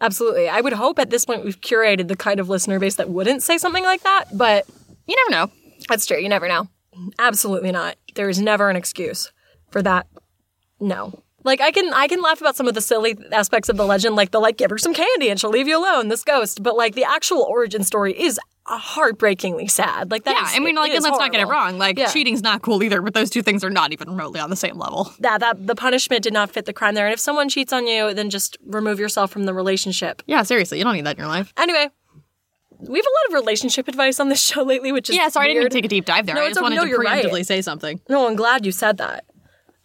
Absolutely. 0.00 0.48
I 0.48 0.62
would 0.62 0.72
hope 0.72 0.98
at 0.98 1.10
this 1.10 1.26
point 1.26 1.44
we've 1.44 1.60
curated 1.60 2.08
the 2.08 2.16
kind 2.16 2.40
of 2.40 2.48
listener 2.48 2.78
base 2.78 2.94
that 2.94 3.10
wouldn't 3.10 3.42
say 3.42 3.58
something 3.58 3.84
like 3.84 4.02
that, 4.02 4.24
but 4.32 4.66
You 5.06 5.14
never 5.28 5.30
know. 5.46 5.52
That's 5.88 6.06
true. 6.06 6.18
You 6.18 6.28
never 6.28 6.48
know. 6.48 6.68
Absolutely 7.18 7.70
not. 7.72 7.96
There 8.14 8.28
is 8.28 8.40
never 8.40 8.70
an 8.70 8.76
excuse 8.76 9.30
for 9.70 9.82
that. 9.82 10.06
No. 10.80 11.22
Like 11.42 11.60
I 11.60 11.70
can 11.70 11.92
I 11.94 12.06
can 12.06 12.20
laugh 12.20 12.40
about 12.40 12.56
some 12.56 12.68
of 12.68 12.74
the 12.74 12.80
silly 12.80 13.16
aspects 13.32 13.68
of 13.68 13.76
the 13.76 13.84
legend, 13.86 14.14
like 14.16 14.30
the 14.30 14.40
like 14.40 14.56
give 14.58 14.70
her 14.70 14.78
some 14.78 14.92
candy 14.94 15.28
and 15.30 15.40
she'll 15.40 15.50
leave 15.50 15.68
you 15.68 15.78
alone, 15.78 16.08
this 16.08 16.22
ghost. 16.24 16.62
But 16.62 16.76
like 16.76 16.94
the 16.94 17.04
actual 17.04 17.42
origin 17.42 17.82
story 17.84 18.18
is 18.18 18.38
heartbreakingly 18.66 19.66
sad. 19.68 20.10
Like 20.10 20.24
that. 20.24 20.36
Yeah, 20.36 20.44
is- 20.50 20.56
I 20.56 20.58
mean, 20.60 20.76
like, 20.76 20.92
and 20.92 21.02
let's 21.02 21.18
not 21.18 21.32
get 21.32 21.40
it 21.40 21.46
wrong. 21.46 21.78
Like, 21.78 21.98
Yeah. 21.98 22.06
cheating's 22.06 22.42
not 22.42 22.62
cool 22.62 22.82
either, 22.82 23.02
but 23.02 23.14
those 23.14 23.28
two 23.30 23.42
things 23.42 23.64
are 23.64 23.70
not 23.70 23.92
even 23.92 24.08
remotely 24.10 24.38
on 24.38 24.48
the 24.50 24.54
same 24.56 24.78
level. 24.78 25.12
Yeah, 25.22 25.38
that 25.38 25.66
the 25.66 25.74
punishment 25.74 26.22
did 26.22 26.32
not 26.32 26.50
fit 26.50 26.66
the 26.66 26.72
crime 26.72 26.94
there. 26.94 27.06
And 27.06 27.12
if 27.12 27.18
someone 27.20 27.48
cheats 27.48 27.72
on 27.72 27.86
you, 27.88 28.14
then 28.14 28.30
just 28.30 28.56
remove 28.64 29.00
yourself 29.00 29.30
from 29.32 29.44
the 29.44 29.54
relationship. 29.54 30.22
Yeah, 30.26 30.42
seriously, 30.44 30.78
you 30.78 30.84
don't 30.84 30.94
need 30.94 31.06
that 31.06 31.16
in 31.16 31.22
your 31.22 31.28
life. 31.28 31.52
Anyway. 31.56 31.88
We 32.82 32.98
have 32.98 33.04
a 33.04 33.12
lot 33.34 33.38
of 33.38 33.44
relationship 33.44 33.88
advice 33.88 34.18
on 34.20 34.30
this 34.30 34.40
show 34.42 34.62
lately, 34.62 34.90
which 34.90 35.10
is 35.10 35.16
Yeah, 35.16 35.28
sorry, 35.28 35.46
I 35.46 35.48
didn't 35.48 35.64
weird. 35.64 35.64
mean 35.64 35.70
to 35.70 35.76
take 35.76 35.84
a 35.84 35.88
deep 35.96 36.04
dive 36.06 36.24
there. 36.26 36.34
No, 36.36 36.42
I 36.42 36.48
just 36.48 36.56
okay. 36.58 36.62
wanted 36.62 36.76
No, 36.76 36.82
to 36.84 36.88
you're 36.88 37.00
right. 37.00 37.22
preemptively 37.24 37.44
say 37.44 37.60
something. 37.60 38.00
No, 38.08 38.26
I'm 38.26 38.36
glad 38.36 38.64
you 38.64 38.72
said 38.72 38.96
that. 38.98 39.24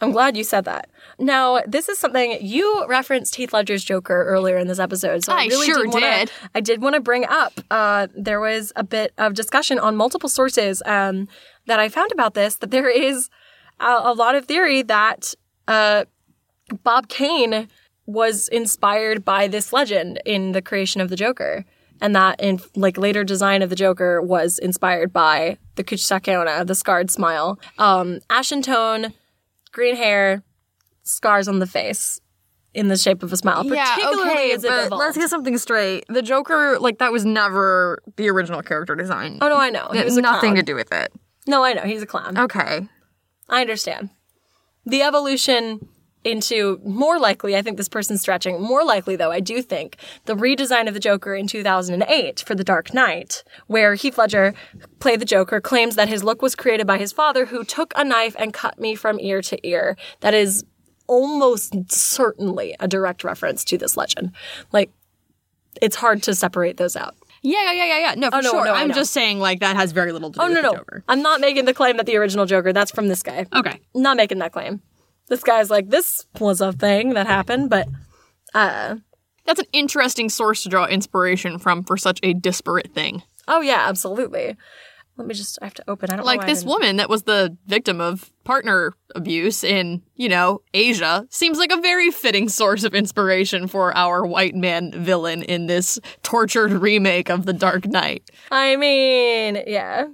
I'm 0.05 0.11
glad 0.11 0.37
you 0.37 0.43
said 0.43 0.65
that. 0.65 0.89
Now, 1.19 1.61
this 1.65 1.89
is 1.89 1.97
something 1.97 2.37
you 2.41 2.85
referenced 2.87 3.35
Heath 3.35 3.53
Ledger's 3.53 3.83
Joker 3.83 4.23
earlier 4.25 4.57
in 4.57 4.67
this 4.67 4.79
episode. 4.79 5.23
So 5.23 5.33
I, 5.33 5.43
I 5.43 5.45
really 5.47 5.65
sure 5.65 5.83
did. 5.83 5.93
Wanna, 5.93 6.17
did. 6.19 6.31
I 6.53 6.61
did 6.61 6.81
want 6.81 6.95
to 6.95 7.01
bring 7.01 7.25
up. 7.25 7.53
Uh, 7.71 8.07
there 8.15 8.39
was 8.39 8.71
a 8.75 8.83
bit 8.83 9.13
of 9.17 9.33
discussion 9.33 9.79
on 9.79 9.95
multiple 9.95 10.29
sources 10.29 10.83
um, 10.85 11.27
that 11.65 11.79
I 11.79 11.89
found 11.89 12.11
about 12.11 12.33
this. 12.35 12.55
That 12.55 12.71
there 12.71 12.89
is 12.89 13.29
a, 13.79 14.01
a 14.03 14.13
lot 14.13 14.35
of 14.35 14.45
theory 14.45 14.81
that 14.83 15.33
uh, 15.67 16.05
Bob 16.83 17.07
Kane 17.09 17.67
was 18.05 18.47
inspired 18.49 19.25
by 19.25 19.47
this 19.47 19.73
legend 19.73 20.21
in 20.25 20.51
the 20.51 20.61
creation 20.61 21.01
of 21.01 21.09
the 21.09 21.15
Joker. 21.15 21.65
and 22.01 22.15
that 22.15 22.39
in 22.39 22.59
like 22.75 22.97
later 22.97 23.23
design 23.23 23.61
of 23.61 23.69
the 23.69 23.75
Joker 23.75 24.21
was 24.21 24.59
inspired 24.59 25.11
by 25.11 25.57
the 25.75 25.83
Kuchisake 25.83 26.27
Onna, 26.39 26.63
the 26.65 26.75
scarred 26.75 27.09
smile. 27.09 27.59
Um, 27.77 28.19
ashen 28.29 28.61
tone, 28.61 29.13
green 29.75 29.95
hair, 29.97 30.41
scars 31.03 31.47
on 31.47 31.59
the 31.59 31.67
face 31.67 32.21
in 32.73 32.88
the 32.88 32.97
shape 32.97 33.21
of 33.23 33.31
a 33.31 33.38
smile. 33.38 33.63
particularly 33.63 34.51
as 34.53 34.63
it 34.63 34.69
but 34.69 34.85
evolved. 34.88 34.99
let's 35.01 35.17
get 35.17 35.29
something 35.29 35.57
straight. 35.57 36.05
The 36.07 36.21
Joker, 36.21 36.79
like 36.79 36.97
that 36.99 37.11
was 37.11 37.25
never 37.25 37.99
the 38.15 38.29
original 38.29 38.61
character 38.63 38.95
design. 38.95 39.38
Oh 39.41 39.49
no, 39.49 39.57
I 39.57 39.69
know. 39.69 39.88
It 39.88 40.05
was 40.05 40.15
has 40.15 40.17
nothing 40.17 40.53
clown. 40.53 40.55
to 40.55 40.63
do 40.63 40.75
with 40.75 40.91
it. 40.91 41.11
No, 41.45 41.63
I 41.63 41.73
know. 41.73 41.83
He's 41.83 42.01
a 42.01 42.05
clown. 42.07 42.38
Okay. 42.38 42.88
I 43.49 43.61
understand. 43.61 44.09
The 44.85 45.01
evolution 45.03 45.88
into 46.25 46.79
more 46.83 47.19
likely, 47.19 47.55
I 47.55 47.61
think 47.61 47.77
this 47.77 47.88
person's 47.88 48.21
stretching. 48.21 48.61
More 48.61 48.83
likely, 48.83 49.15
though, 49.15 49.31
I 49.31 49.39
do 49.39 49.61
think 49.61 49.97
the 50.25 50.35
redesign 50.35 50.88
of 50.88 50.93
the 50.93 50.99
Joker 50.99 51.35
in 51.35 51.47
2008 51.47 52.43
for 52.45 52.55
The 52.55 52.63
Dark 52.63 52.93
Knight, 52.93 53.43
where 53.67 53.95
Heath 53.95 54.17
Ledger 54.17 54.53
played 54.99 55.21
the 55.21 55.25
Joker, 55.25 55.61
claims 55.61 55.95
that 55.95 56.09
his 56.09 56.23
look 56.23 56.41
was 56.41 56.55
created 56.55 56.88
by 56.88 56.97
his 56.97 57.11
father, 57.11 57.45
who 57.45 57.63
took 57.63 57.93
a 57.95 58.03
knife 58.03 58.35
and 58.39 58.53
cut 58.53 58.79
me 58.79 58.95
from 58.95 59.19
ear 59.19 59.41
to 59.43 59.67
ear. 59.67 59.95
That 60.21 60.33
is 60.33 60.65
almost 61.07 61.91
certainly 61.91 62.75
a 62.79 62.88
direct 62.88 63.23
reference 63.23 63.63
to 63.65 63.77
this 63.77 63.95
legend. 63.95 64.31
Like, 64.71 64.91
it's 65.81 65.97
hard 65.97 66.23
to 66.23 66.33
separate 66.33 66.77
those 66.77 66.95
out. 66.95 67.15
Yeah, 67.43 67.61
yeah, 67.65 67.71
yeah, 67.73 67.85
yeah, 67.85 67.99
yeah. 67.99 68.15
No, 68.15 68.29
for 68.31 68.38
Oh, 68.38 68.39
no, 68.39 68.49
sure. 68.49 68.65
no, 68.65 68.73
I'm 68.73 68.91
just 68.91 69.13
saying, 69.13 69.39
like, 69.39 69.59
that 69.59 69.75
has 69.75 69.91
very 69.91 70.11
little 70.11 70.31
to 70.31 70.39
do 70.39 70.43
Oh, 70.43 70.47
with 70.47 70.55
no, 70.55 70.61
the 70.63 70.67
no. 70.69 70.77
Joker. 70.77 71.03
I'm 71.07 71.21
not 71.21 71.41
making 71.41 71.65
the 71.65 71.75
claim 71.75 71.97
that 71.97 72.07
the 72.07 72.17
original 72.17 72.47
Joker, 72.47 72.73
that's 72.73 72.89
from 72.89 73.07
this 73.07 73.21
guy. 73.21 73.45
Okay. 73.55 73.79
not 73.93 74.17
making 74.17 74.39
that 74.39 74.51
claim. 74.51 74.81
This 75.27 75.43
guy's 75.43 75.69
like, 75.69 75.89
this 75.89 76.25
was 76.39 76.61
a 76.61 76.71
thing 76.71 77.13
that 77.15 77.27
happened, 77.27 77.69
but 77.69 77.88
uh 78.53 78.95
That's 79.45 79.59
an 79.59 79.67
interesting 79.73 80.29
source 80.29 80.63
to 80.63 80.69
draw 80.69 80.85
inspiration 80.85 81.59
from 81.59 81.83
for 81.83 81.97
such 81.97 82.19
a 82.23 82.33
disparate 82.33 82.93
thing. 82.93 83.23
oh 83.47 83.61
yeah, 83.61 83.85
absolutely. 83.88 84.55
Let 85.17 85.27
me 85.27 85.33
just 85.33 85.57
I 85.61 85.65
have 85.65 85.73
to 85.75 85.83
open. 85.89 86.09
I 86.09 86.17
don't 86.17 86.25
know 86.25 86.25
Like 86.25 86.45
this 86.45 86.65
woman 86.65 86.97
that 86.97 87.09
was 87.09 87.23
the 87.23 87.55
victim 87.67 88.01
of 88.01 88.31
partner 88.43 88.91
abuse 89.15 89.63
in, 89.63 90.01
you 90.15 90.27
know, 90.27 90.61
Asia 90.73 91.25
seems 91.29 91.57
like 91.57 91.71
a 91.71 91.79
very 91.79 92.11
fitting 92.11 92.49
source 92.49 92.83
of 92.83 92.93
inspiration 92.93 93.67
for 93.67 93.95
our 93.95 94.25
white 94.25 94.55
man 94.55 94.91
villain 94.91 95.41
in 95.43 95.67
this 95.67 95.99
tortured 96.21 96.71
remake 96.73 97.29
of 97.29 97.45
The 97.45 97.53
Dark 97.53 97.85
Knight. 97.88 98.29
I 98.51 98.75
mean, 98.75 99.63
yeah. 99.67 100.07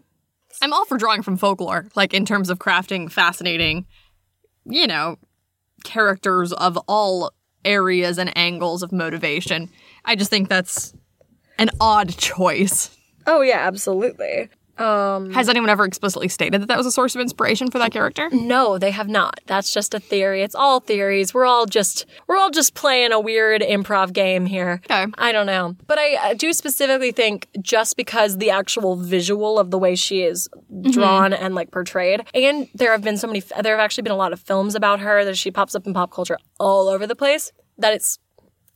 I'm 0.61 0.71
all 0.71 0.85
for 0.85 0.97
drawing 0.99 1.23
from 1.23 1.35
folklore, 1.37 1.87
like 1.95 2.13
in 2.13 2.23
terms 2.23 2.51
of 2.51 2.59
crafting 2.59 3.11
fascinating, 3.11 3.87
you 4.65 4.87
know, 4.87 5.17
characters 5.83 6.53
of 6.53 6.77
all 6.87 7.33
areas 7.63 8.17
and 8.17 8.35
angles 8.37 8.83
of 8.83 8.91
motivation. 8.91 9.69
I 10.05 10.15
just 10.15 10.29
think 10.29 10.49
that's 10.49 10.93
an 11.57 11.69
odd 11.79 12.09
choice. 12.17 12.95
Oh 13.27 13.41
yeah, 13.41 13.59
absolutely. 13.67 14.49
Um 14.77 15.31
Has 15.31 15.49
anyone 15.49 15.69
ever 15.69 15.85
explicitly 15.85 16.27
stated 16.27 16.61
that 16.61 16.67
that 16.67 16.77
was 16.77 16.85
a 16.85 16.91
source 16.91 17.15
of 17.15 17.21
inspiration 17.21 17.69
for 17.69 17.79
that 17.79 17.91
character? 17.91 18.29
no, 18.31 18.77
they 18.77 18.91
have 18.91 19.07
not. 19.07 19.39
That's 19.45 19.73
just 19.73 19.93
a 19.93 19.99
theory. 19.99 20.41
It's 20.41 20.55
all 20.55 20.79
theories. 20.79 21.33
We're 21.33 21.45
all 21.45 21.65
just 21.65 22.05
we're 22.27 22.37
all 22.37 22.49
just 22.49 22.73
playing 22.73 23.11
a 23.11 23.19
weird 23.19 23.61
improv 23.61 24.13
game 24.13 24.45
here. 24.45 24.81
Okay. 24.85 25.05
I 25.17 25.31
don't 25.31 25.45
know. 25.45 25.75
But 25.87 25.99
I, 25.99 26.29
I 26.29 26.33
do 26.33 26.53
specifically 26.53 27.11
think 27.11 27.47
just 27.61 27.97
because 27.97 28.37
the 28.37 28.49
actual 28.49 28.95
visual 28.95 29.59
of 29.59 29.71
the 29.71 29.77
way 29.77 29.95
she 29.95 30.23
is 30.23 30.49
drawn 30.91 31.33
and 31.33 31.53
like 31.55 31.71
portrayed, 31.71 32.25
and 32.33 32.67
there 32.73 32.91
have 32.91 33.03
been 33.03 33.17
so 33.17 33.27
many, 33.27 33.41
there 33.61 33.77
have 33.77 33.83
actually 33.83 34.03
been 34.03 34.11
a 34.11 34.17
lot 34.17 34.33
of 34.33 34.39
films 34.39 34.75
about 34.75 34.99
her 34.99 35.23
that 35.25 35.37
she 35.37 35.51
pops 35.51 35.75
up 35.75 35.85
in 35.85 35.93
pop 35.93 36.11
culture 36.11 36.37
all 36.59 36.87
over 36.87 37.05
the 37.05 37.15
place, 37.15 37.51
that 37.77 37.93
it's. 37.93 38.17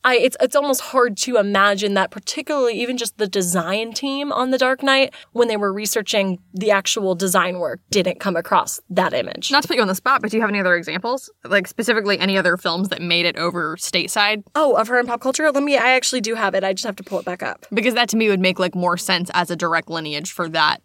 I, 0.05 0.17
it's 0.17 0.37
it's 0.39 0.55
almost 0.55 0.81
hard 0.81 1.17
to 1.17 1.37
imagine 1.37 1.95
that 1.95 2.11
particularly 2.11 2.79
even 2.79 2.95
just 2.95 3.17
the 3.17 3.27
design 3.27 3.91
team 3.91 4.31
on 4.31 4.51
The 4.51 4.59
Dark 4.59 4.83
Knight 4.83 5.13
when 5.31 5.47
they 5.47 5.57
were 5.57 5.73
researching 5.73 6.37
the 6.53 6.69
actual 6.69 7.15
design 7.15 7.57
work 7.57 7.81
didn't 7.89 8.19
come 8.19 8.35
across 8.35 8.79
that 8.91 9.13
image. 9.13 9.51
Not 9.51 9.63
to 9.63 9.67
put 9.67 9.77
you 9.77 9.81
on 9.81 9.87
the 9.87 9.95
spot, 9.95 10.21
but 10.21 10.29
do 10.29 10.37
you 10.37 10.41
have 10.41 10.49
any 10.51 10.59
other 10.59 10.75
examples? 10.75 11.31
Like 11.43 11.67
specifically 11.67 12.19
any 12.19 12.37
other 12.37 12.55
films 12.55 12.89
that 12.89 13.01
made 13.01 13.25
it 13.25 13.35
over 13.35 13.75
stateside? 13.77 14.43
oh, 14.53 14.75
of 14.75 14.87
her 14.89 14.99
in 14.99 15.07
pop 15.07 15.21
culture? 15.21 15.51
Let 15.51 15.63
me 15.63 15.75
I 15.75 15.91
actually 15.91 16.21
do 16.21 16.35
have 16.35 16.53
it. 16.53 16.63
I 16.63 16.73
just 16.73 16.85
have 16.85 16.95
to 16.97 17.03
pull 17.03 17.19
it 17.19 17.25
back 17.25 17.41
up. 17.41 17.65
Because 17.73 17.95
that 17.95 18.07
to 18.09 18.17
me 18.17 18.29
would 18.29 18.39
make 18.39 18.59
like 18.59 18.75
more 18.75 18.97
sense 18.97 19.31
as 19.33 19.49
a 19.49 19.55
direct 19.55 19.89
lineage 19.89 20.31
for 20.31 20.47
that 20.49 20.81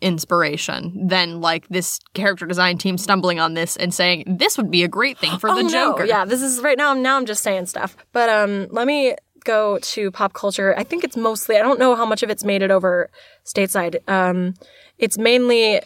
inspiration 0.00 1.06
than 1.08 1.40
like 1.40 1.68
this 1.68 2.00
character 2.14 2.46
design 2.46 2.78
team 2.78 2.98
stumbling 2.98 3.40
on 3.40 3.54
this 3.54 3.76
and 3.76 3.92
saying 3.92 4.24
this 4.26 4.56
would 4.56 4.70
be 4.70 4.84
a 4.84 4.88
great 4.88 5.18
thing 5.18 5.38
for 5.38 5.50
the 5.50 5.62
oh, 5.62 5.68
Joker. 5.68 6.04
Yeah, 6.04 6.24
this 6.24 6.42
is 6.42 6.60
right 6.60 6.78
now. 6.78 6.92
Now 6.94 7.16
I'm 7.16 7.26
just 7.26 7.42
saying 7.42 7.66
stuff. 7.66 7.96
But 8.12 8.28
um, 8.28 8.68
let 8.70 8.86
me 8.86 9.14
go 9.44 9.78
to 9.80 10.10
pop 10.10 10.32
culture. 10.32 10.74
I 10.76 10.84
think 10.84 11.04
it's 11.04 11.16
mostly. 11.16 11.56
I 11.56 11.62
don't 11.62 11.78
know 11.78 11.94
how 11.94 12.04
much 12.04 12.22
of 12.22 12.30
it's 12.30 12.44
made 12.44 12.62
it 12.62 12.70
over 12.70 13.10
stateside. 13.44 13.96
Um, 14.08 14.54
it's 14.98 15.16
mainly. 15.16 15.80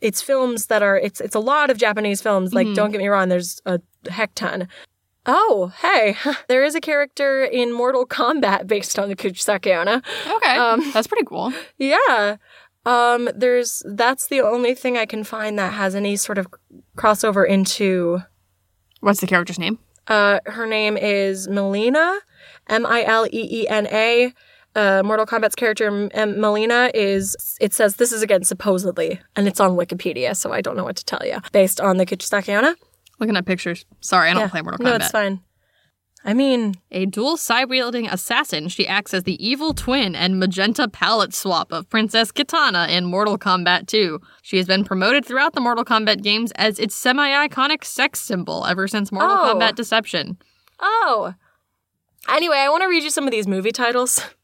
It's 0.00 0.20
films 0.20 0.66
that 0.66 0.82
are. 0.82 0.98
It's 0.98 1.20
it's 1.20 1.34
a 1.34 1.40
lot 1.40 1.70
of 1.70 1.78
Japanese 1.78 2.20
films. 2.20 2.52
Like, 2.52 2.72
don't 2.74 2.90
get 2.90 2.98
me 2.98 3.08
wrong. 3.08 3.30
There's 3.30 3.62
a 3.64 3.80
heck 4.10 4.34
ton. 4.34 4.68
Oh, 5.26 5.72
hey, 5.80 6.16
there 6.48 6.64
is 6.64 6.74
a 6.74 6.80
character 6.80 7.44
in 7.44 7.72
Mortal 7.72 8.06
Kombat 8.06 8.66
based 8.66 8.98
on 8.98 9.08
the 9.08 9.16
Kuchisake 9.16 9.74
Onna. 9.74 10.02
Okay. 10.28 10.56
um, 10.56 10.92
That's 10.92 11.06
pretty 11.06 11.24
cool. 11.24 11.52
Yeah. 11.78 12.36
Um, 12.86 13.28
there's 13.34 13.82
that's 13.86 14.28
the 14.28 14.40
only 14.42 14.74
thing 14.74 14.96
I 14.98 15.06
can 15.06 15.24
find 15.24 15.58
that 15.58 15.72
has 15.74 15.94
any 15.94 16.16
sort 16.16 16.38
of 16.38 16.46
crossover 16.96 17.46
into 17.48 18.20
What's 19.00 19.20
the 19.20 19.26
character's 19.26 19.58
name? 19.58 19.78
Uh, 20.06 20.40
her 20.46 20.66
name 20.66 20.96
is 20.96 21.48
Mileena, 21.48 22.18
M 22.68 22.84
I 22.86 23.04
L 23.04 23.26
E 23.26 23.62
E 23.62 23.68
N 23.68 23.86
A. 23.88 24.32
Uh, 24.76 25.02
Mortal 25.04 25.24
Kombat's 25.24 25.54
character 25.54 25.86
M- 25.86 26.10
M- 26.12 26.34
Mileena 26.34 26.90
is. 26.94 27.36
It 27.60 27.72
says 27.72 27.96
this 27.96 28.12
is 28.12 28.22
again 28.22 28.42
supposedly, 28.44 29.20
and 29.36 29.46
it's 29.46 29.60
on 29.60 29.76
Wikipedia, 29.76 30.36
so 30.36 30.52
I 30.52 30.60
don't 30.60 30.76
know 30.76 30.82
what 30.84 30.96
to 30.96 31.04
tell 31.04 31.20
you. 31.24 31.38
Based 31.52 31.80
on 31.80 31.96
the 31.96 32.04
Kuchisake 32.04 32.48
Onna. 32.54 32.74
Looking 33.20 33.36
at 33.36 33.46
pictures. 33.46 33.84
Sorry, 34.00 34.28
I 34.30 34.32
don't 34.32 34.42
Yeah. 34.42 34.48
play 34.48 34.62
Mortal 34.62 34.78
Kombat. 34.84 34.90
No, 34.90 34.96
it's 34.96 35.10
fine. 35.10 35.40
I 36.26 36.32
mean, 36.32 36.74
A 36.90 37.04
dual 37.04 37.36
side 37.36 37.68
wielding 37.68 38.06
assassin, 38.08 38.68
she 38.68 38.86
acts 38.86 39.12
as 39.12 39.24
the 39.24 39.46
evil 39.46 39.74
twin 39.74 40.14
and 40.14 40.38
magenta 40.40 40.88
palette 40.88 41.34
swap 41.34 41.70
of 41.70 41.88
Princess 41.90 42.32
Kitana 42.32 42.88
in 42.88 43.04
Mortal 43.04 43.36
Kombat 43.36 43.86
2. 43.88 44.20
She 44.40 44.56
has 44.56 44.66
been 44.66 44.84
promoted 44.84 45.26
throughout 45.26 45.52
the 45.52 45.60
Mortal 45.60 45.84
Kombat 45.84 46.22
games 46.22 46.50
as 46.52 46.78
its 46.78 46.94
semi 46.94 47.28
iconic 47.46 47.84
sex 47.84 48.20
symbol 48.22 48.64
ever 48.64 48.88
since 48.88 49.12
Mortal 49.12 49.36
Oh. 49.38 49.54
Kombat 49.54 49.74
Deception. 49.74 50.38
oh. 50.80 51.34
Anyway, 52.26 52.56
I 52.56 52.70
want 52.70 52.82
to 52.82 52.88
read 52.88 53.02
you 53.02 53.10
some 53.10 53.24
of 53.26 53.30
these 53.32 53.46
movie 53.46 53.72
titles. 53.72 54.20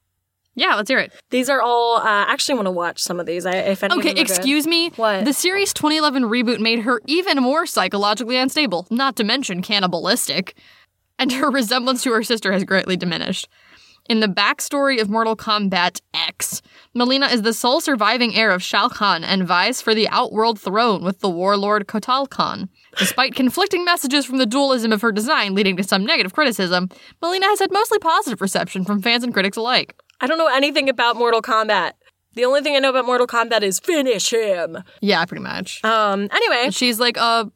Yeah, 0.57 0.75
let's 0.75 0.91
hear 0.91 0.99
it. 0.99 1.13
These 1.31 1.49
are 1.49 1.63
all. 1.63 1.99
Uh, 1.99 2.03
I 2.03 2.33
actually 2.33 2.57
want 2.57 2.67
to 2.67 2.73
watch 2.73 2.99
some 3.01 3.21
of 3.21 3.25
these. 3.25 3.47
I, 3.47 3.53
if 3.53 3.85
any 3.85 3.95
Okay, 3.95 4.11
are 4.11 4.15
good. 4.15 4.21
excuse 4.21 4.67
me. 4.67 4.91
What? 4.97 5.25
The 5.25 5.33
series 5.33 5.73
2011 5.73 6.25
reboot 6.25 6.59
made 6.59 6.81
her 6.81 7.01
even 7.07 7.39
more 7.39 7.67
psychologically 7.67 8.37
unstable, 8.37 8.87
not 8.91 9.15
to 9.17 9.25
mention 9.25 9.63
cannibalistic, 9.63 10.57
and 11.21 11.31
her 11.31 11.51
resemblance 11.53 12.03
to 12.03 12.13
her 12.13 12.25
sister 12.25 12.51
has 12.51 12.65
greatly 12.65 12.97
diminished. 12.97 13.49
In 14.09 14.19
the 14.19 14.27
backstory 14.27 15.01
of 15.01 15.09
Mortal 15.09 15.37
Kombat 15.37 16.01
X, 16.13 16.63
Mileena 16.97 17.33
is 17.33 17.43
the 17.43 17.53
sole 17.53 17.81
surviving 17.81 18.35
heir 18.35 18.51
of 18.51 18.61
Shao 18.61 18.89
Kahn 18.89 19.23
and 19.23 19.47
vies 19.47 19.81
for 19.81 19.95
the 19.95 20.09
Outworld 20.09 20.59
throne 20.59 21.05
with 21.05 21.21
the 21.21 21.31
warlord 21.31 21.87
Kotal 21.87 22.29
Kahn. 22.29 22.69
Despite 22.99 23.37
conflicting 23.37 23.85
messages 23.85 24.27
from 24.27 24.39
the 24.39 24.47
dualism 24.47 24.91
of 24.91 25.01
her 25.03 25.13
design 25.13 25.55
leading 25.55 25.77
to 25.77 25.85
some 25.85 26.05
negative 26.05 26.33
criticism, 26.35 26.89
Mileena 27.23 27.45
has 27.45 27.61
had 27.61 27.71
mostly 27.71 28.01
positive 28.01 28.41
reception 28.41 28.85
from 28.85 29.01
fans 29.01 29.23
and 29.23 29.33
critics 29.33 29.57
alike. 29.57 29.95
I 30.21 30.27
don't 30.27 30.39
know 30.39 30.49
anything 30.49 30.89
about 30.89 31.15
Mortal 31.15 31.41
Kombat. 31.41 31.93
The 32.35 32.45
only 32.45 32.63
thing 32.63 32.75
I 32.75 32.81
know 32.81 32.91
about 32.91 33.07
Mortal 33.07 33.29
Kombat 33.29 33.63
is 33.63 33.79
finish 33.79 34.31
him. 34.31 34.79
Yeah, 35.01 35.25
pretty 35.25 35.43
much. 35.43 35.85
Um. 35.85 36.29
Anyway, 36.33 36.71
She's 36.71 36.99
like 36.99 37.17
a 37.17 37.51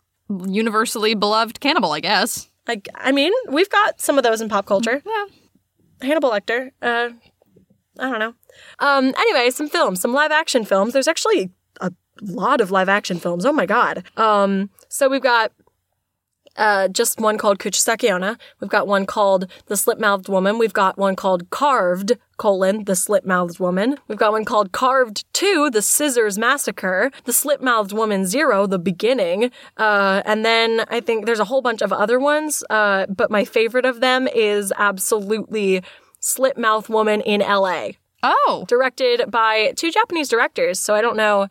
universally 0.47 1.15
beloved 1.15 1.59
cannibal, 1.59 1.93
I 1.93 2.01
guess. 2.01 2.49
Like 2.67 2.89
I 2.95 3.13
mean, 3.13 3.33
we've 3.49 3.71
got 3.71 4.01
some 4.01 4.19
of 4.19 4.25
those 4.25 4.41
in 4.41 4.49
pop 4.49 4.67
culture. 4.67 5.03
Yeah. 5.05 5.25
Hannibal 6.03 6.31
Lecter. 6.31 6.71
Uh, 6.83 7.11
I 7.99 8.11
don't 8.11 8.19
know. 8.19 8.35
Um. 8.79 9.15
Anyway, 9.17 9.51
some 9.51 9.69
films, 9.69 10.01
some 10.01 10.13
live 10.13 10.33
action 10.33 10.65
films. 10.65 10.93
There's 10.93 11.09
actually 11.09 11.51
a 11.81 11.93
lot 12.21 12.61
of 12.61 12.71
live 12.71 12.89
action 12.89 13.19
films. 13.19 13.45
Oh 13.47 13.53
my 13.53 13.67
god. 13.67 14.05
Um. 14.17 14.71
So 14.89 15.09
we've 15.09 15.23
got. 15.23 15.53
Uh, 16.57 16.89
just 16.89 17.21
one 17.21 17.39
called 17.39 17.59
Kuchisake 17.59 18.11
Onna. 18.11 18.39
We've 18.61 18.71
got 18.71 18.87
one 18.87 19.07
called 19.07 19.51
The 19.67 19.77
Slit-Mouthed 19.77 20.29
Woman. 20.29 20.59
We've 20.59 20.73
got 20.73 20.97
one 20.97 21.17
called 21.17 21.51
Carved, 21.51 22.13
colon, 22.37 22.85
The 22.85 22.95
Slit-Mouthed 22.97 23.59
Woman. 23.59 23.97
We've 24.09 24.19
got 24.19 24.33
one 24.33 24.45
called 24.45 24.73
Carved 24.73 25.25
2, 25.33 25.71
The 25.71 25.83
Scissors 25.83 26.39
Massacre. 26.39 27.11
The 27.25 27.33
Slit-Mouthed 27.33 27.93
Woman 27.93 28.27
0, 28.27 28.67
The 28.67 28.79
Beginning. 28.79 29.51
Uh, 29.77 30.23
and 30.25 30.45
then 30.45 30.85
I 30.89 31.01
think 31.01 31.27
there's 31.27 31.41
a 31.41 31.45
whole 31.45 31.63
bunch 31.63 31.83
of 31.83 31.93
other 31.93 32.19
ones. 32.19 32.63
Uh, 32.71 33.07
but 33.07 33.31
my 33.31 33.45
favorite 33.45 33.87
of 33.87 34.01
them 34.01 34.29
is 34.29 34.73
absolutely 34.77 35.83
Slit-Mouthed 36.21 36.89
Woman 36.89 37.21
in 37.21 37.41
LA 37.41 37.91
Oh, 38.27 38.65
directed 38.67 39.31
by 39.31 39.75
two 39.77 39.91
Japanese 39.91 40.31
directors. 40.31 40.81
So 40.81 40.95
I 40.95 41.03
don't 41.03 41.17
know 41.17 41.49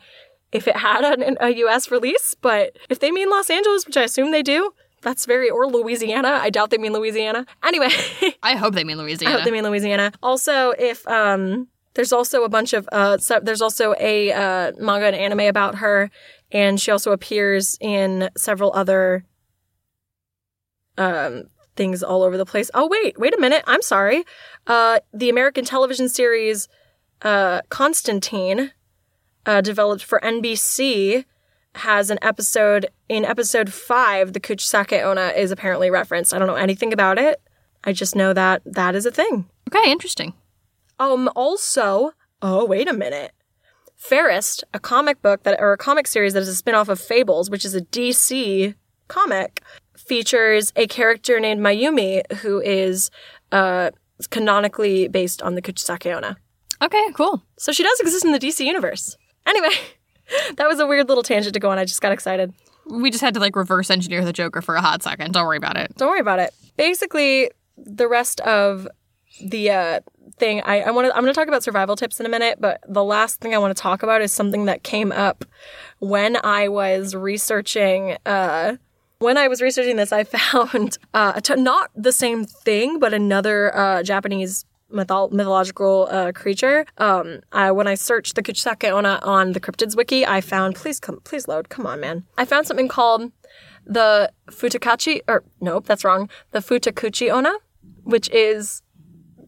if 0.51 0.67
it 0.67 0.75
had 0.75 1.03
an, 1.03 1.37
a 1.39 1.49
US 1.65 1.91
release, 1.91 2.35
but 2.41 2.77
if 2.89 2.99
they 2.99 3.11
mean 3.11 3.29
Los 3.29 3.51
Angeles, 3.51 3.85
which 3.85 3.95
I 3.95 4.03
assume 4.03 4.31
they 4.31 4.41
do, 4.41 4.71
That's 5.03 5.25
very 5.25 5.49
or 5.49 5.67
Louisiana. 5.67 6.39
I 6.41 6.49
doubt 6.49 6.69
they 6.69 6.77
mean 6.77 6.93
Louisiana. 6.93 7.45
Anyway, 7.63 7.89
I 8.43 8.56
hope 8.56 8.73
they 8.73 8.83
mean 8.83 8.97
Louisiana. 8.97 9.35
I 9.35 9.37
hope 9.37 9.45
they 9.45 9.51
mean 9.51 9.63
Louisiana. 9.63 10.12
Also, 10.23 10.71
if 10.71 11.08
um, 11.08 11.67
there's 11.93 12.13
also 12.13 12.43
a 12.43 12.49
bunch 12.49 12.73
of 12.73 12.87
uh, 12.91 13.17
so, 13.17 13.39
there's 13.41 13.62
also 13.62 13.93
a 13.99 14.31
uh, 14.31 14.71
manga 14.79 15.06
and 15.06 15.15
anime 15.15 15.41
about 15.41 15.75
her, 15.75 16.10
and 16.51 16.79
she 16.79 16.91
also 16.91 17.12
appears 17.12 17.77
in 17.79 18.29
several 18.35 18.71
other 18.73 19.25
um 20.97 21.45
things 21.75 22.04
all 22.04 22.23
over 22.23 22.37
the 22.37 22.45
place. 22.45 22.69
Oh 22.73 22.87
wait, 22.87 23.19
wait 23.19 23.35
a 23.35 23.39
minute. 23.39 23.63
I'm 23.67 23.81
sorry. 23.81 24.23
Uh, 24.67 24.99
the 25.13 25.29
American 25.29 25.65
television 25.65 26.08
series 26.08 26.67
uh, 27.23 27.62
Constantine, 27.69 28.71
uh, 29.45 29.62
developed 29.62 30.04
for 30.04 30.19
NBC, 30.21 31.25
has 31.75 32.10
an 32.10 32.19
episode 32.21 32.87
in 33.15 33.25
episode 33.25 33.71
five. 33.71 34.33
The 34.33 34.39
Kuchisake 34.39 35.03
Onna 35.05 35.33
is 35.35 35.51
apparently 35.51 35.89
referenced. 35.89 36.33
I 36.33 36.39
don't 36.39 36.47
know 36.47 36.55
anything 36.55 36.93
about 36.93 37.17
it. 37.17 37.41
I 37.83 37.93
just 37.93 38.15
know 38.15 38.33
that 38.33 38.61
that 38.65 38.95
is 38.95 39.05
a 39.05 39.11
thing. 39.11 39.49
okay, 39.73 39.91
interesting. 39.91 40.33
Um. 40.99 41.29
Also, 41.35 42.11
oh 42.41 42.65
wait 42.65 42.87
a 42.87 42.93
minute. 42.93 43.31
Fairest, 43.95 44.63
a 44.73 44.79
comic 44.79 45.21
book 45.21 45.43
that 45.43 45.59
or 45.59 45.73
a 45.73 45.77
comic 45.77 46.07
series 46.07 46.33
that 46.33 46.41
is 46.41 46.49
a 46.49 46.55
spin-off 46.55 46.89
of 46.89 46.99
Fables, 46.99 47.49
which 47.49 47.63
is 47.63 47.73
a 47.73 47.81
DC 47.81 48.75
comic, 49.07 49.61
features 49.95 50.73
a 50.75 50.87
character 50.87 51.39
named 51.39 51.61
Mayumi 51.61 52.29
who 52.37 52.59
is 52.61 53.09
uh 53.51 53.91
canonically 54.29 55.07
based 55.07 55.41
on 55.41 55.55
the 55.55 55.61
Kuchisake 55.61 56.15
Onna. 56.15 56.37
Okay, 56.81 57.11
cool. 57.13 57.43
So 57.57 57.71
she 57.71 57.83
does 57.83 57.99
exist 57.99 58.25
in 58.25 58.33
the 58.33 58.39
DC 58.39 58.65
universe. 58.65 59.17
Anyway, 59.45 59.69
that 60.57 60.67
was 60.67 60.79
a 60.79 60.87
weird 60.87 61.07
little 61.07 61.23
tangent 61.23 61.53
to 61.53 61.59
go 61.59 61.69
on. 61.69 61.77
I 61.77 61.85
just 61.85 62.01
got 62.01 62.11
excited. 62.11 62.53
We 62.86 63.12
just 63.12 63.23
had 63.23 63.34
to 63.36 63.40
like 63.40 63.56
reverse 63.56 63.90
engineer 63.90 64.23
the 64.25 64.34
Joker 64.34 64.62
for 64.62 64.75
a 64.75 64.81
hot 64.81 65.04
second. 65.04 65.34
Don't 65.34 65.46
worry 65.46 65.58
about 65.58 65.77
it. 65.77 65.96
Don't 65.98 66.10
worry 66.10 66.19
about 66.19 66.40
it. 66.40 66.54
Basically, 66.77 67.50
the 67.77 68.08
rest 68.08 68.40
of 68.42 68.88
the 69.42 69.69
uh, 69.71 70.00
thing 70.38 70.62
I, 70.62 70.81
I 70.81 70.92
want 70.92 71.08
to 71.08 71.15
I'm 71.15 71.23
going 71.23 71.34
to 71.34 71.40
talk 71.40 71.48
about 71.48 71.63
survival 71.63 71.96
tips 71.96 72.19
in 72.19 72.25
a 72.25 72.29
minute, 72.29 72.60
but 72.60 72.81
the 72.88 73.04
last 73.04 73.40
thing 73.42 73.56
I 73.56 73.58
want 73.58 73.75
to 73.75 73.81
talk 73.81 74.04
about 74.04 74.21
is 74.21 74.31
something 74.31 74.65
that 74.65 74.84
came 74.84 75.12
up 75.12 75.46
when 76.00 76.38
I 76.44 76.67
was 76.67 77.15
researching. 77.15 78.17
Uh, 78.25 78.77
when 79.19 79.38
I 79.38 79.48
was 79.48 79.62
researching 79.62 79.96
this, 79.96 80.12
I 80.12 80.23
found 80.25 80.98
uh, 81.13 81.40
t- 81.40 81.56
not 81.56 81.92
the 81.96 82.12
same 82.12 82.46
thing, 82.46 83.00
but 83.00 83.13
another 83.13 83.75
uh, 83.75 84.04
Japanese 84.04 84.65
mythol- 84.94 85.31
mythological 85.31 86.08
uh, 86.10 86.31
creature. 86.31 86.85
Um, 86.98 87.39
I, 87.52 87.71
when 87.71 87.87
I 87.87 87.96
searched 87.96 88.35
the 88.35 88.44
Kuchisake 88.44 88.91
Onna 88.94 89.19
on 89.23 89.54
the 89.54 89.60
Cryptids 89.60 89.96
wiki, 89.98 90.25
I 90.25 90.39
found 90.41 90.75
please 90.75 91.00
come, 91.00 91.19
please 91.23 91.48
load. 91.48 91.69
Come 91.69 91.85
on, 91.85 92.00
man. 92.00 92.23
I 92.37 92.46
found 92.46 92.67
something 92.67 92.87
called 92.87 93.31
the 93.85 94.31
Futakachi, 94.50 95.21
or 95.27 95.44
nope, 95.60 95.85
that's 95.85 96.04
wrong. 96.06 96.29
The 96.52 96.60
Futakuchi 96.60 97.33
Onna, 97.33 97.54
which 98.04 98.29
is 98.29 98.81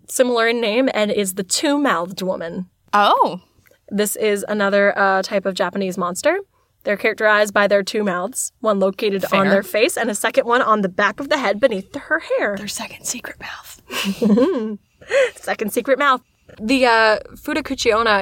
similar 0.10 0.48
in 0.48 0.60
name 0.60 0.89
and 0.93 1.10
is 1.12 1.36
the 1.36 1.43
two-mouthed 1.43 2.22
woman. 2.22 2.68
Oh, 2.93 3.41
This 3.89 4.16
is 4.16 4.43
another 4.48 4.98
uh, 4.98 5.22
type 5.22 5.46
of 5.46 5.54
Japanese 5.56 5.98
monster. 5.98 6.39
They're 6.84 6.98
characterized 6.98 7.52
by 7.54 7.68
their 7.68 7.82
two 7.82 8.04
mouths, 8.04 8.52
one 8.60 8.80
located 8.80 9.26
on 9.34 9.50
their 9.50 9.64
face 9.64 9.98
and 9.98 10.10
a 10.12 10.16
second 10.16 10.46
one 10.46 10.62
on 10.62 10.82
the 10.82 10.89
back 10.89 11.20
of 11.20 11.30
the 11.30 11.38
head 11.39 11.60
beneath 11.60 11.96
her 11.96 12.20
hair. 12.20 12.56
their 12.58 12.68
second 12.68 13.06
secret 13.06 13.38
mouth. 13.39 13.82
Second 15.36 15.72
secret 15.72 15.99
mouth. 15.99 16.22
The 16.60 16.86
uh, 16.86 17.18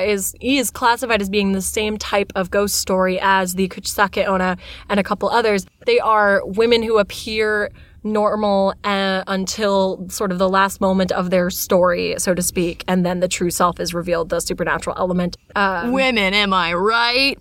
is 0.07 0.35
is 0.39 0.71
classified 0.71 1.21
as 1.21 1.29
being 1.29 1.51
the 1.51 1.61
same 1.61 1.97
type 1.97 2.31
of 2.35 2.49
ghost 2.49 2.75
story 2.75 3.19
as 3.21 3.55
the 3.55 3.67
Kuchisake 3.67 4.27
Onna 4.27 4.57
and 4.89 4.99
a 4.99 5.03
couple 5.03 5.29
others. 5.29 5.65
They 5.85 5.99
are 5.99 6.41
women 6.45 6.83
who 6.83 6.97
appear 6.99 7.69
normal 8.03 8.73
uh, 8.83 9.23
until 9.27 10.07
sort 10.09 10.31
of 10.31 10.37
the 10.37 10.49
last 10.49 10.81
moment 10.81 11.11
of 11.11 11.29
their 11.29 11.49
story, 11.49 12.15
so 12.17 12.33
to 12.33 12.41
speak, 12.41 12.83
and 12.87 13.05
then 13.05 13.19
the 13.19 13.27
true 13.27 13.49
self 13.49 13.79
is 13.79 13.93
revealed, 13.93 14.29
the 14.29 14.39
supernatural 14.39 14.95
element. 14.97 15.37
Uh, 15.55 15.89
Women, 15.91 16.33
am 16.33 16.53
I 16.53 16.73
right? 16.73 17.37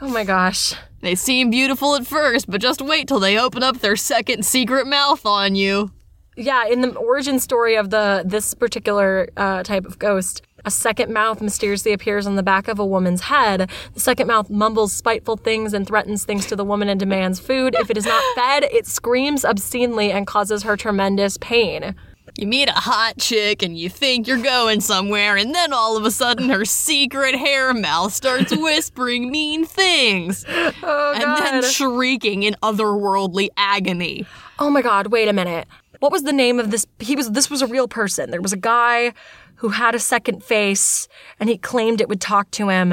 oh 0.00 0.08
my 0.08 0.24
gosh. 0.24 0.74
They 1.00 1.14
seem 1.14 1.50
beautiful 1.50 1.94
at 1.94 2.06
first, 2.06 2.50
but 2.50 2.60
just 2.60 2.82
wait 2.82 3.08
till 3.08 3.20
they 3.20 3.38
open 3.38 3.62
up 3.62 3.78
their 3.78 3.96
second 3.96 4.44
secret 4.44 4.86
mouth 4.86 5.24
on 5.24 5.54
you. 5.54 5.90
Yeah, 6.36 6.66
in 6.66 6.82
the 6.82 6.94
origin 6.96 7.40
story 7.40 7.76
of 7.76 7.88
the 7.90 8.22
this 8.26 8.52
particular 8.52 9.28
uh, 9.38 9.62
type 9.62 9.86
of 9.86 9.98
ghost, 9.98 10.42
a 10.66 10.70
second 10.70 11.10
mouth 11.10 11.40
mysteriously 11.40 11.94
appears 11.94 12.26
on 12.26 12.36
the 12.36 12.42
back 12.42 12.68
of 12.68 12.78
a 12.78 12.84
woman's 12.84 13.22
head. 13.22 13.70
The 13.94 14.00
second 14.00 14.26
mouth 14.26 14.50
mumbles 14.50 14.92
spiteful 14.92 15.38
things 15.38 15.72
and 15.72 15.86
threatens 15.86 16.24
things 16.24 16.44
to 16.46 16.56
the 16.56 16.64
woman 16.64 16.90
and 16.90 17.00
demands 17.00 17.40
food. 17.40 17.74
If 17.78 17.88
it 17.88 17.96
is 17.96 18.04
not 18.04 18.22
fed, 18.34 18.64
it 18.64 18.86
screams 18.86 19.46
obscenely 19.46 20.12
and 20.12 20.26
causes 20.26 20.62
her 20.64 20.76
tremendous 20.76 21.38
pain. 21.38 21.94
You 22.36 22.46
meet 22.46 22.68
a 22.68 22.72
hot 22.72 23.16
chick 23.16 23.62
and 23.62 23.78
you 23.78 23.88
think 23.88 24.26
you're 24.26 24.42
going 24.42 24.80
somewhere, 24.80 25.38
and 25.38 25.54
then 25.54 25.72
all 25.72 25.96
of 25.96 26.04
a 26.04 26.10
sudden 26.10 26.50
her 26.50 26.66
secret 26.66 27.34
hair 27.34 27.72
mouth 27.72 28.12
starts 28.12 28.54
whispering 28.56 29.30
mean 29.30 29.64
things 29.64 30.44
Oh 30.48 31.14
and 31.14 31.62
then 31.62 31.70
shrieking 31.70 32.42
in 32.42 32.54
otherworldly 32.62 33.48
agony. 33.56 34.26
Oh 34.58 34.68
my 34.68 34.82
god, 34.82 35.06
wait 35.06 35.28
a 35.28 35.32
minute. 35.32 35.66
What 36.00 36.12
was 36.12 36.22
the 36.24 36.32
name 36.32 36.58
of 36.60 36.70
this? 36.70 36.86
He 36.98 37.16
was 37.16 37.30
this 37.30 37.50
was 37.50 37.62
a 37.62 37.66
real 37.66 37.88
person. 37.88 38.30
There 38.30 38.42
was 38.42 38.52
a 38.52 38.56
guy 38.58 39.12
who 39.56 39.70
had 39.70 39.94
a 39.94 39.98
second 39.98 40.42
face 40.44 41.08
and 41.40 41.48
he 41.48 41.56
claimed 41.58 42.00
it 42.00 42.08
would 42.08 42.20
talk 42.20 42.50
to 42.52 42.68
him. 42.68 42.90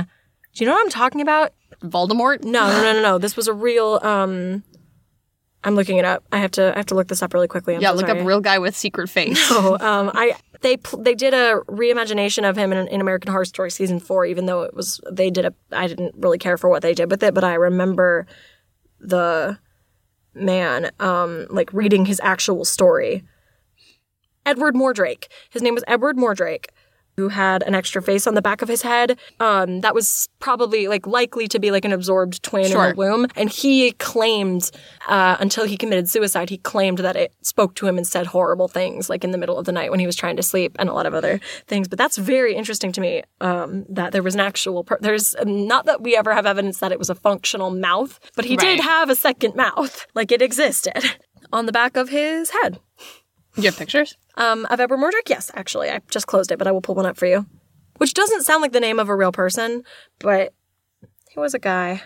Do 0.54 0.64
you 0.64 0.66
know 0.70 0.74
what 0.76 0.84
I'm 0.86 0.89
talking 0.91 1.22
about? 1.22 1.51
Voldemort? 1.84 2.43
No, 2.43 2.68
no, 2.68 2.82
no, 2.82 2.93
no, 2.93 3.01
no. 3.01 3.18
This 3.18 3.36
was 3.36 3.47
a 3.47 3.54
real 3.54 3.99
um 4.04 4.64
I'm 5.66 5.76
looking 5.76 5.97
it 5.97 6.04
up. 6.06 6.24
I 6.32 6.39
have 6.39 6.51
to 6.51 6.74
I 6.74 6.78
have 6.78 6.86
to 6.88 6.95
look 6.95 7.08
this 7.08 7.22
up 7.24 7.34
really 7.34 7.47
quickly. 7.47 7.76
I'm 7.76 7.82
Yeah, 7.82 7.89
so 7.91 7.95
look 7.95 8.08
sorry. 8.08 8.20
up 8.20 8.26
real 8.28 8.41
guy 8.41 8.60
with 8.60 8.76
secret 8.76 9.10
face. 9.10 9.39
Oh, 9.51 9.78
um, 9.80 10.12
I 10.14 10.36
they 10.62 10.78
pl- 10.78 11.01
they 11.01 11.16
did 11.16 11.34
a 11.34 11.60
reimagination 11.68 12.47
of 12.49 12.56
him 12.58 12.72
in, 12.72 12.88
in 12.88 13.01
American 13.01 13.32
Horror 13.32 13.45
Story 13.45 13.72
season 13.72 13.99
four. 13.99 14.26
Even 14.26 14.45
though 14.45 14.62
it 14.64 14.74
was 14.74 14.99
they 15.12 15.30
did 15.30 15.45
a, 15.45 15.54
I 15.72 15.88
didn't 15.88 16.16
really 16.18 16.38
care 16.38 16.58
for 16.58 16.70
what 16.70 16.82
they 16.82 16.93
did 16.93 17.10
with 17.12 17.24
it, 17.24 17.34
but 17.34 17.43
I 17.43 17.56
remember 17.56 18.28
the 18.99 19.58
man 20.36 20.92
um 21.00 21.46
like 21.50 21.72
reading 21.74 22.06
his 22.06 22.20
actual 22.24 22.66
story. 22.66 23.24
Edward 24.46 24.76
Mordrake. 24.76 25.28
His 25.50 25.62
name 25.62 25.74
was 25.74 25.84
Edward 25.88 26.18
Mordrake. 26.18 26.66
Who 27.18 27.28
had 27.30 27.61
an 27.64 27.76
extra 27.76 28.01
face 28.01 28.26
on 28.26 28.34
the 28.34 28.41
back 28.41 28.61
of 28.64 28.68
his 28.68 28.82
head? 28.82 29.20
Um, 29.39 29.82
that 29.82 29.93
was 29.93 30.28
probably 30.39 30.88
like 30.88 31.05
likely 31.05 31.47
to 31.49 31.59
be 31.59 31.70
like 31.70 31.86
an 31.86 31.91
absorbed 31.93 32.41
twin 32.41 32.66
in 32.66 32.72
Sure. 32.72 32.89
the 32.89 32.95
womb. 32.95 33.28
And 33.36 33.49
he 33.51 33.91
claimed, 33.93 34.72
uh, 35.07 35.38
until 35.39 35.66
he 35.66 35.78
committed 35.78 36.09
suicide, 36.09 36.49
he 36.49 36.57
claimed 36.57 36.97
that 36.99 37.16
it 37.16 37.32
spoke 37.43 37.76
to 37.76 37.86
him 37.88 37.97
and 37.97 38.07
said 38.07 38.26
horrible 38.28 38.68
things, 38.68 39.09
like 39.11 39.24
in 39.24 39.30
the 39.32 39.38
middle 39.38 39.59
of 39.59 39.66
the 39.66 39.72
night 39.72 39.91
when 39.91 39.99
he 39.99 40.07
was 40.07 40.16
trying 40.16 40.38
to 40.38 40.43
sleep, 40.43 40.76
and 40.80 40.89
a 40.89 40.93
lot 40.93 41.05
of 41.05 41.14
other 41.14 41.39
things. 41.68 41.88
But 41.88 41.99
that's 41.99 42.18
very 42.18 42.55
interesting 42.55 42.91
to 42.93 43.01
me 43.01 43.22
um, 43.41 43.86
that 43.89 44.11
there 44.11 44.24
was 44.24 44.34
an 44.34 44.41
actual. 44.41 44.84
Per- 44.84 44.97
there's 44.99 45.36
not 45.45 45.86
that 45.86 46.01
we 46.01 46.16
ever 46.16 46.34
have 46.34 46.47
evidence 46.47 46.80
that 46.80 46.91
it 46.91 46.97
was 46.97 47.11
a 47.11 47.16
functional 47.16 47.70
mouth, 47.70 48.20
but 48.36 48.45
he 48.45 48.57
did 48.57 48.80
have 48.80 49.09
a 49.11 49.16
second 49.16 49.55
mouth, 49.55 50.07
like 50.16 50.32
it 50.32 50.41
existed, 50.41 50.97
on 51.53 51.68
the 51.68 51.72
back 51.72 51.95
of 51.95 52.09
his 52.09 52.49
head. 52.49 52.80
you 53.55 53.64
have 53.66 53.78
pictures? 53.78 54.18
Um, 54.36 54.66
of 54.70 54.80
Edward 54.80 54.98
Mordrick? 54.98 55.28
Yes, 55.30 55.52
actually. 55.54 55.90
I 55.90 56.02
just 56.10 56.28
closed 56.28 56.52
it, 56.52 56.58
but 56.58 56.68
I 56.68 56.72
will 56.72 56.82
pull 56.82 56.96
one 56.96 57.06
up 57.06 57.18
for 57.18 57.26
you. 57.28 57.46
Which 57.98 58.14
doesn't 58.14 58.44
sound 58.44 58.62
like 58.62 58.72
the 58.72 58.80
name 58.80 59.00
of 59.00 59.08
a 59.10 59.16
real 59.16 59.32
person, 59.32 59.84
but 60.20 60.54
he 61.30 61.40
was 61.40 61.54
a 61.54 61.60
guy. 61.60 62.02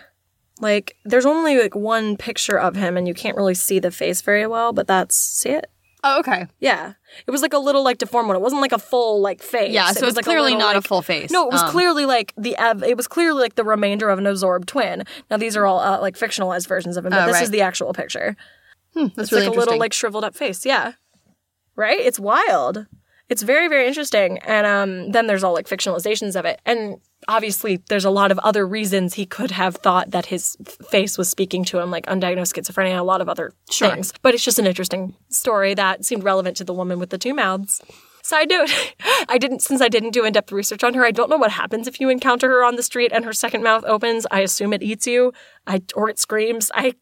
Like, 0.60 0.96
there's 1.04 1.24
only 1.26 1.56
like 1.58 1.74
one 1.74 2.16
picture 2.16 2.58
of 2.58 2.76
him, 2.76 2.96
and 2.96 3.06
you 3.08 3.14
can't 3.14 3.36
really 3.36 3.54
see 3.54 3.78
the 3.78 3.90
face 3.90 4.20
very 4.22 4.46
well, 4.46 4.72
but 4.72 4.86
that's 4.86 5.16
see 5.16 5.50
it? 5.50 5.66
Oh, 6.04 6.20
okay. 6.20 6.46
Yeah. 6.60 6.92
It 7.26 7.30
was 7.30 7.42
like 7.42 7.52
a 7.52 7.58
little 7.58 7.82
like 7.82 7.98
deformed 7.98 8.28
one. 8.28 8.36
It 8.36 8.42
wasn't 8.42 8.60
like 8.62 8.72
a 8.72 8.78
full 8.78 9.20
like 9.20 9.42
face. 9.42 9.72
Yeah, 9.72 9.90
so 9.90 10.02
It 10.02 10.06
was 10.06 10.14
like 10.16 10.24
clearly 10.24 10.52
little, 10.52 10.58
not 10.60 10.76
a 10.76 10.82
full 10.82 11.02
face. 11.02 11.30
No, 11.30 11.48
it 11.48 11.52
was 11.52 11.62
Um, 11.62 11.70
clearly 11.70 12.06
like 12.06 12.32
the 12.36 12.56
ev- 12.56 12.84
it 12.84 12.96
was 12.96 13.08
clearly 13.08 13.40
like 13.40 13.56
the 13.56 13.64
remainder 13.64 14.08
of 14.08 14.18
an 14.18 14.26
absorbed 14.26 14.68
twin. 14.68 15.02
Now 15.30 15.38
these 15.38 15.56
are 15.56 15.66
all 15.66 15.80
uh, 15.80 16.00
like 16.00 16.16
fictionalized 16.16 16.68
versions 16.68 16.96
of 16.96 17.04
him, 17.04 17.10
but 17.10 17.22
Oh, 17.22 17.26
this 17.26 17.34
right. 17.34 17.42
is 17.42 17.50
the 17.50 17.62
actual 17.62 17.92
picture. 17.92 18.36
That's 18.94 19.18
It's 19.18 19.32
really 19.32 19.48
like 19.48 19.56
a 19.56 19.58
little 19.60 19.78
like 19.78 19.92
shriveled 19.92 20.24
up 20.24 20.36
face. 20.36 20.64
Yeah. 20.64 20.92
Right? 21.78 22.00
It's 22.00 22.18
wild. 22.18 22.86
It's 23.28 23.42
very, 23.42 23.68
very 23.68 23.86
interesting. 23.86 24.38
And 24.38 24.66
um, 24.66 25.12
then 25.12 25.26
there's 25.28 25.44
all 25.44 25.52
like 25.54 25.68
fictionalizations 25.68 26.34
of 26.34 26.44
it. 26.44 26.60
And 26.66 26.96
obviously, 27.28 27.76
there's 27.88 28.04
a 28.06 28.10
lot 28.10 28.32
of 28.32 28.38
other 28.40 28.66
reasons 28.66 29.14
he 29.14 29.26
could 29.26 29.52
have 29.52 29.76
thought 29.76 30.10
that 30.10 30.26
his 30.26 30.56
face 30.90 31.16
was 31.16 31.28
speaking 31.28 31.62
to 31.66 31.78
him, 31.78 31.90
like 31.90 32.06
undiagnosed 32.06 32.52
schizophrenia, 32.54 32.90
and 32.90 32.98
a 32.98 33.04
lot 33.04 33.20
of 33.20 33.28
other 33.28 33.52
Sure. 33.70 33.90
things. 33.90 34.12
But 34.22 34.34
it's 34.34 34.44
just 34.44 34.58
an 34.58 34.66
interesting 34.66 35.14
story 35.28 35.74
that 35.74 36.04
seemed 36.04 36.24
relevant 36.24 36.56
to 36.56 36.64
the 36.64 36.74
woman 36.74 36.98
with 36.98 37.10
the 37.10 37.18
two 37.18 37.32
mouths. 37.34 37.80
Side 38.22 38.48
note, 38.48 38.70
I 39.28 39.38
didn't, 39.38 39.60
since 39.62 39.80
I 39.80 39.88
didn't 39.88 40.10
do 40.10 40.24
in 40.24 40.32
depth 40.32 40.50
research 40.50 40.82
on 40.82 40.94
her, 40.94 41.04
I 41.04 41.12
don't 41.12 41.30
know 41.30 41.36
what 41.36 41.52
happens 41.52 41.86
if 41.86 42.00
you 42.00 42.08
encounter 42.08 42.48
her 42.48 42.64
on 42.64 42.74
the 42.76 42.82
street 42.82 43.12
and 43.12 43.24
her 43.24 43.32
second 43.32 43.62
mouth 43.62 43.84
opens. 43.84 44.26
I 44.30 44.40
assume 44.40 44.72
it 44.72 44.82
eats 44.82 45.06
you, 45.06 45.32
I, 45.66 45.82
or 45.94 46.08
it 46.08 46.18
screams. 46.18 46.70
I 46.74 46.94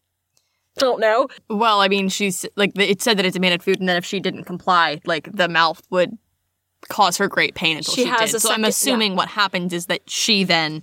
don't 0.79 1.01
know. 1.01 1.29
Well, 1.49 1.81
I 1.81 1.89
mean, 1.89 2.09
she's 2.09 2.47
like 2.57 2.73
it 2.79 3.03
said 3.03 3.17
that 3.19 3.25
it 3.27 3.33
demanded 3.35 3.63
food, 3.63 3.81
and 3.81 3.89
that 3.89 3.97
if 3.97 4.05
she 4.05 4.21
didn't 4.21 4.45
comply, 4.45 5.01
like 5.05 5.31
the 5.33 5.49
mouth 5.49 5.83
would 5.91 6.17
cause 6.89 7.17
her 7.17 7.29
great 7.29 7.55
pain 7.55 7.77
until 7.79 7.95
She 7.95 8.03
she, 8.05 8.09
has 8.09 8.31
did. 8.31 8.37
a 8.37 8.41
so 8.41 8.49
I'm 8.51 8.55
second- 8.61 8.65
assuming 8.67 9.17
what 9.17 9.29
happens 9.29 9.73
is 9.73 9.87
that 9.87 10.09
she 10.09 10.45
then 10.45 10.83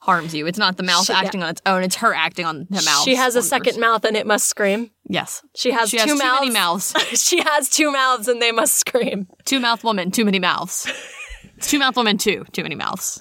harms 0.00 0.34
you. 0.34 0.46
It's 0.46 0.58
not 0.58 0.76
the 0.76 0.82
mouth 0.84 1.04
She- 1.06 1.12
yeah. 1.12 1.18
acting 1.20 1.42
on 1.42 1.50
its 1.50 1.60
own. 1.66 1.82
It's 1.82 1.96
her 1.96 2.14
acting 2.14 2.44
on 2.46 2.66
the 2.70 2.82
mouth. 2.82 3.02
She 3.02 3.16
has 3.16 3.34
a 3.36 3.42
second 3.42 3.78
mouth 3.80 4.04
and 4.04 4.16
it 4.16 4.26
must 4.26 4.46
scream. 4.46 4.90
Yes. 5.08 5.42
She 5.56 5.72
has 5.72 5.90
She 5.90 5.96
two 5.98 6.02
has 6.02 6.10
too 6.12 6.16
mouths. 6.24 6.40
many 6.40 6.52
mouths. 6.52 6.94
she 7.22 7.42
has 7.42 7.68
two 7.68 7.90
mouths 7.90 8.28
and 8.28 8.40
they 8.40 8.52
must 8.52 8.74
scream. 8.74 9.26
Two 9.44 9.58
mouth 9.58 9.82
woman, 9.82 10.10
too 10.12 10.24
many 10.24 10.38
mouths. 10.38 10.90
Two 11.62 11.78
mouth 11.78 11.96
woman, 11.96 12.18
two. 12.18 12.44
Too 12.52 12.62
many 12.62 12.74
mouths. 12.74 13.18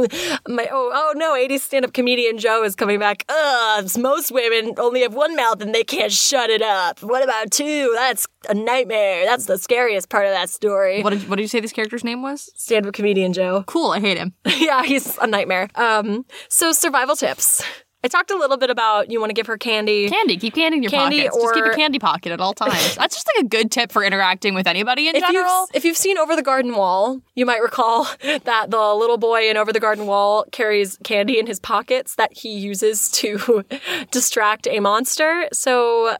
My 0.48 0.68
oh 0.70 0.90
oh 0.94 1.12
no, 1.16 1.34
80s 1.34 1.60
stand-up 1.60 1.92
comedian 1.92 2.38
Joe 2.38 2.62
is 2.62 2.74
coming 2.74 2.98
back. 2.98 3.24
Ugh, 3.28 3.88
most 3.98 4.30
women 4.30 4.74
only 4.78 5.02
have 5.02 5.14
one 5.14 5.34
mouth 5.36 5.60
and 5.60 5.74
they 5.74 5.84
can't 5.84 6.12
shut 6.12 6.50
it 6.50 6.62
up. 6.62 7.02
What 7.02 7.22
about 7.22 7.50
two? 7.50 7.92
That's 7.94 8.26
a 8.48 8.54
nightmare. 8.54 9.24
That's 9.24 9.46
the 9.46 9.58
scariest 9.58 10.08
part 10.08 10.26
of 10.26 10.32
that 10.32 10.50
story. 10.50 11.02
What 11.02 11.10
did, 11.10 11.28
what 11.28 11.36
did 11.36 11.42
you 11.42 11.48
say 11.48 11.60
this 11.60 11.72
character's 11.72 12.04
name 12.04 12.22
was? 12.22 12.50
Stand-up 12.56 12.94
comedian 12.94 13.32
Joe. 13.32 13.64
Cool, 13.66 13.90
I 13.90 14.00
hate 14.00 14.18
him. 14.18 14.34
yeah, 14.46 14.84
he's 14.84 15.18
a 15.18 15.26
nightmare. 15.26 15.68
Um, 15.74 16.24
so 16.48 16.72
survival 16.72 17.16
tips. 17.16 17.62
I 18.04 18.08
talked 18.08 18.32
a 18.32 18.36
little 18.36 18.56
bit 18.56 18.68
about 18.68 19.10
you 19.10 19.20
want 19.20 19.30
to 19.30 19.34
give 19.34 19.46
her 19.46 19.56
candy. 19.56 20.08
Candy. 20.08 20.36
Keep 20.36 20.54
candy 20.54 20.78
in 20.78 20.82
your 20.82 20.90
Candy 20.90 21.22
pockets. 21.22 21.36
Just 21.40 21.54
keep 21.54 21.64
a 21.64 21.76
candy 21.76 21.98
pocket 22.00 22.32
at 22.32 22.40
all 22.40 22.52
times. 22.52 22.94
That's 22.96 23.14
just 23.14 23.28
like 23.36 23.44
a 23.44 23.48
good 23.48 23.70
tip 23.70 23.92
for 23.92 24.02
interacting 24.02 24.54
with 24.54 24.66
anybody 24.66 25.08
in 25.08 25.14
if 25.14 25.22
general. 25.22 25.60
you've, 25.60 25.68
if 25.74 25.84
you've 25.84 25.96
seen 25.96 26.18
Over 26.18 26.34
the 26.34 26.42
Garden 26.42 26.74
Wall, 26.74 27.20
you 27.36 27.46
might 27.46 27.62
recall 27.62 28.08
that 28.44 28.70
the 28.70 28.94
little 28.94 29.18
boy 29.18 29.48
in 29.48 29.56
Over 29.56 29.72
the 29.72 29.80
Garden 29.80 30.06
Wall 30.06 30.44
carries 30.50 30.98
candy 31.04 31.38
in 31.38 31.46
his 31.46 31.60
pockets 31.60 32.16
that 32.16 32.36
he 32.36 32.58
uses 32.58 33.08
to 33.12 33.64
distract 34.10 34.66
a 34.66 34.80
monster. 34.80 35.48
So 35.52 36.16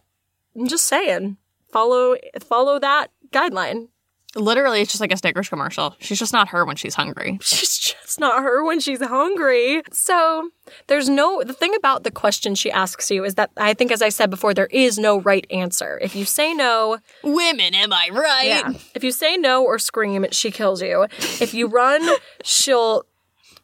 I'm 0.56 0.68
just 0.68 0.86
saying, 0.86 1.36
follow 1.72 2.16
follow 2.40 2.78
that 2.78 3.08
guideline. 3.32 3.88
Literally, 4.34 4.80
it's 4.80 4.90
just 4.90 5.00
like 5.00 5.12
a 5.12 5.16
Snickers 5.16 5.48
commercial. 5.48 5.94
She's 5.98 6.18
just 6.18 6.32
not 6.32 6.48
her 6.48 6.64
when 6.64 6.76
she's 6.76 6.94
hungry. 6.94 7.38
She's 7.42 7.78
just 7.78 8.18
not 8.18 8.42
her 8.42 8.64
when 8.64 8.80
she's 8.80 9.02
hungry. 9.02 9.82
So 9.92 10.50
there's 10.86 11.08
no 11.08 11.42
the 11.42 11.52
thing 11.52 11.74
about 11.74 12.04
the 12.04 12.10
question 12.10 12.54
she 12.54 12.70
asks 12.70 13.10
you 13.10 13.24
is 13.24 13.34
that 13.34 13.50
I 13.56 13.74
think 13.74 13.92
as 13.92 14.00
I 14.02 14.08
said 14.08 14.30
before, 14.30 14.54
there 14.54 14.66
is 14.66 14.98
no 14.98 15.20
right 15.20 15.46
answer. 15.50 15.98
If 16.02 16.14
you 16.16 16.24
say 16.24 16.54
no, 16.54 16.98
Women, 17.22 17.74
am 17.74 17.92
I 17.92 18.08
right? 18.12 18.46
Yeah. 18.46 18.72
If 18.94 19.04
you 19.04 19.12
say 19.12 19.36
no 19.36 19.64
or 19.64 19.78
scream, 19.78 20.26
she 20.30 20.50
kills 20.50 20.80
you. 20.82 21.06
If 21.40 21.52
you 21.54 21.66
run, 21.66 22.02
she'll 22.42 23.04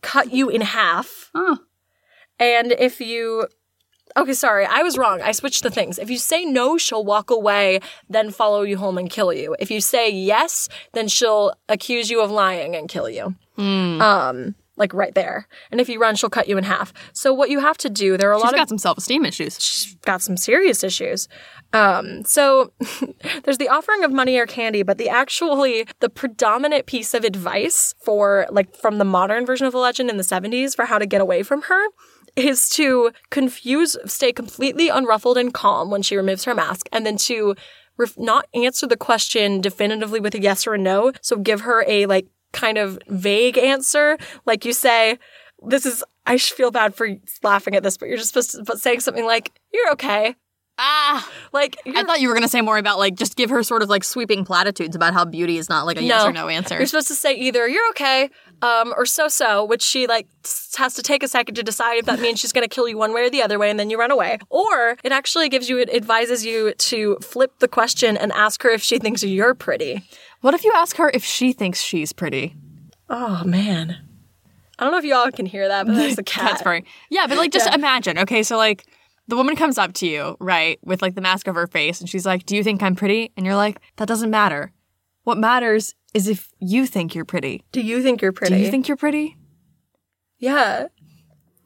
cut 0.03 0.33
you 0.33 0.49
in 0.49 0.61
half. 0.61 1.31
Huh. 1.35 1.57
And 2.39 2.73
if 2.73 3.01
you. 3.01 3.49
Okay, 4.19 4.35
sorry, 4.35 4.67
I 4.67 4.83
was 4.83 4.99
wrong. 4.99 5.23
I 5.23 5.31
switched 5.31 5.63
the 5.63 5.71
things. 5.71 5.97
If 5.97 6.11
you 6.11 6.19
say 6.19 6.45
no, 6.45 6.77
she'll 6.77 7.05
walk 7.05 7.31
away, 7.31 7.79
then 8.11 8.31
follow 8.31 8.63
you 8.63 8.77
home 8.77 8.99
and 8.99 9.09
kill 9.09 9.33
you. 9.33 9.55
If 9.61 9.71
you 9.71 9.81
say 9.81 10.11
yes, 10.11 10.69
then 10.93 11.07
she'll 11.07 11.53
accuse 11.69 12.11
you 12.11 12.21
of 12.21 12.33
lying 12.33 12.75
and 12.75 12.89
kill 12.89 13.09
you. 13.09 13.37
Um, 13.57 14.57
like 14.77 14.93
right 14.93 15.15
there. 15.15 15.47
And 15.71 15.81
if 15.81 15.89
you 15.89 16.01
run, 16.01 16.17
she'll 16.17 16.31
cut 16.31 16.49
you 16.49 16.59
in 16.59 16.65
half. 16.65 16.93
So 17.13 17.33
what 17.33 17.49
you 17.49 17.61
have 17.61 17.79
to 17.79 17.89
do, 17.89 18.17
there 18.17 18.31
are 18.31 18.35
a 18.35 18.39
She's 18.39 18.45
lot 18.45 18.53
of 18.55 18.57
She's 18.57 18.61
got 18.63 18.69
some 18.69 18.79
self 18.79 18.99
esteem 18.99 19.25
issues. 19.25 19.61
she's 19.61 19.95
got 20.03 20.21
some 20.21 20.37
serious 20.37 20.83
issues. 20.83 21.29
Um, 21.73 22.25
so 22.25 22.73
there's 23.45 23.59
the 23.59 23.69
offering 23.69 24.03
of 24.03 24.13
money 24.13 24.37
or 24.39 24.47
candy, 24.47 24.83
but 24.83 24.99
the 24.99 25.09
actually 25.09 25.87
the 26.01 26.09
predominant 26.09 26.87
piece 26.87 27.15
of 27.15 27.25
advice 27.25 27.95
for 28.03 28.47
like 28.51 28.75
from 28.75 28.99
the 28.99 29.05
modern 29.05 29.47
version 29.47 29.67
of 29.67 29.73
the 29.73 29.79
legend 29.79 30.11
in 30.11 30.17
the 30.17 30.23
70s 30.23 30.75
for 30.75 30.87
how 30.87 30.99
to 30.99 31.07
get 31.07 31.21
away 31.21 31.43
from 31.43 31.63
her 31.63 31.83
is 32.37 32.69
to 32.71 33.13
confuse, 33.31 33.97
stay 34.07 34.33
completely 34.33 34.89
unruffled 34.89 35.37
and 35.37 35.53
calm 35.53 35.91
when 35.91 36.03
she 36.03 36.17
removes 36.17 36.45
her 36.45 36.55
mask, 36.55 36.89
and 36.93 37.05
then 37.07 37.17
to 37.19 37.55
ref- 37.97 38.19
not 38.19 38.47
answer 38.55 38.87
the 38.87 38.97
question 38.97 39.61
definitively 39.61 40.21
with 40.21 40.35
a 40.35 40.41
yes 40.41 40.67
or 40.67 40.75
a 40.75 40.79
no. 40.79 41.13
So 41.21 41.37
give 41.37 41.63
her 41.63 41.85
a 41.87 42.07
like 42.07 42.27
kind 42.53 42.79
of 42.79 42.99
vague 43.09 43.59
answer, 43.59 44.19
like 44.47 44.65
you 44.65 44.73
say, 44.73 45.19
"This 45.67 45.87
is." 45.87 46.05
I 46.27 46.37
feel 46.37 46.71
bad 46.71 46.95
for 46.95 47.09
laughing 47.43 47.75
at 47.75 47.83
this, 47.83 47.97
but 47.97 48.09
you're 48.09 48.19
just 48.19 48.31
supposed 48.31 48.51
to 48.51 48.63
but 48.63 48.81
saying 48.81 49.01
something 49.01 49.25
like, 49.25 49.53
"You're 49.73 49.91
okay." 49.93 50.37
Ah, 50.81 51.29
Like 51.53 51.77
I 51.87 52.05
thought 52.05 52.21
you 52.21 52.29
were 52.29 52.35
going 52.35 52.45
to 52.45 52.49
say 52.49 52.61
more 52.61 52.79
about 52.79 52.99
like 52.99 53.17
just 53.17 53.35
give 53.37 53.51
her 53.51 53.63
sort 53.65 53.83
of 53.83 53.89
like 53.89 54.05
sweeping 54.05 54.45
platitudes 54.45 54.95
about 54.95 55.13
how 55.13 55.25
beauty 55.25 55.59
is 55.59 55.69
not 55.69 55.87
like 55.87 55.97
a 55.99 56.03
yes 56.03 56.25
or 56.25 56.33
no 56.33 56.47
answer. 56.49 56.77
You're 56.77 56.87
supposed 56.87 57.09
to 57.09 57.15
say 57.17 57.35
either 57.35 57.67
"You're 57.67 57.89
okay" 57.91 58.31
um, 58.63 58.95
or 58.97 59.05
"so 59.05 59.27
so," 59.27 59.65
which 59.65 59.83
she 59.83 60.07
like 60.07 60.29
has 60.77 60.95
to 60.95 61.03
take 61.03 61.23
a 61.25 61.29
second 61.29 61.57
to 61.57 61.65
decide 61.65 61.99
if 61.99 62.05
that 62.07 62.21
means 62.21 62.39
she's 62.39 62.53
going 62.53 62.63
to 62.67 62.73
kill 62.73 62.89
you 62.89 62.97
one 62.97 63.13
way 63.13 63.23
or 63.27 63.31
the 63.31 63.43
other 63.43 63.59
way, 63.59 63.71
and 63.71 63.79
then 63.81 63.91
you 63.91 63.99
run 63.99 64.13
away. 64.13 64.39
Or 64.51 64.97
it 65.03 65.11
actually 65.11 65.49
gives 65.49 65.69
you, 65.69 65.79
it 65.79 65.91
advises 65.93 66.47
you 66.47 66.73
to 66.75 67.17
flip 67.23 67.59
the 67.59 67.67
question 67.69 68.17
and 68.17 68.31
ask 68.33 68.63
her 68.63 68.71
if 68.71 68.83
she 68.83 68.99
thinks 69.01 69.25
you're 69.25 69.55
pretty. 69.57 70.03
What 70.43 70.55
if 70.55 70.63
you 70.63 70.73
ask 70.77 70.97
her 70.99 71.11
if 71.13 71.25
she 71.25 71.53
thinks 71.53 71.83
she's 71.83 72.13
pretty? 72.13 72.55
Oh 73.11 73.43
man, 73.45 73.99
I 74.79 74.85
don't 74.85 74.93
know 74.93 74.99
if 74.99 75.05
y'all 75.05 75.33
can 75.33 75.47
hear 75.47 75.67
that, 75.67 75.87
but 75.87 75.97
there's 75.97 76.19
a 76.19 76.23
cat. 76.23 76.45
That's 76.51 76.63
very 76.63 76.85
yeah, 77.11 77.27
but 77.27 77.37
like 77.37 77.51
just 77.51 77.75
imagine. 77.75 78.17
Okay, 78.19 78.45
so 78.45 78.57
like 78.57 78.85
the 79.29 79.37
woman 79.37 79.55
comes 79.57 79.79
up 79.79 79.93
to 79.95 80.07
you, 80.07 80.37
right, 80.41 80.79
with 80.83 81.03
like 81.03 81.15
the 81.15 81.21
mask 81.21 81.47
of 81.47 81.55
her 81.55 81.67
face, 81.67 82.01
and 82.01 82.09
she's 82.09 82.27
like, 82.27 82.45
"Do 82.47 82.57
you 82.57 82.65
think 82.65 82.83
I'm 82.83 82.97
pretty?" 82.97 83.31
And 83.37 83.47
you're 83.47 83.57
like, 83.57 83.81
"That 83.97 84.09
doesn't 84.09 84.31
matter. 84.31 84.73
What 85.25 85.39
matters 85.39 85.95
is 86.15 86.27
if 86.29 86.51
you 86.59 86.87
think 86.87 87.15
you're 87.15 87.25
pretty. 87.27 87.63
Do 87.73 87.81
you 87.81 88.03
think 88.03 88.21
you're 88.23 88.33
pretty? 88.33 88.57
Do 88.57 88.61
you 88.63 88.71
think 88.71 88.89
you're 88.89 88.97
pretty?" 88.97 89.37
Yeah. 90.39 90.87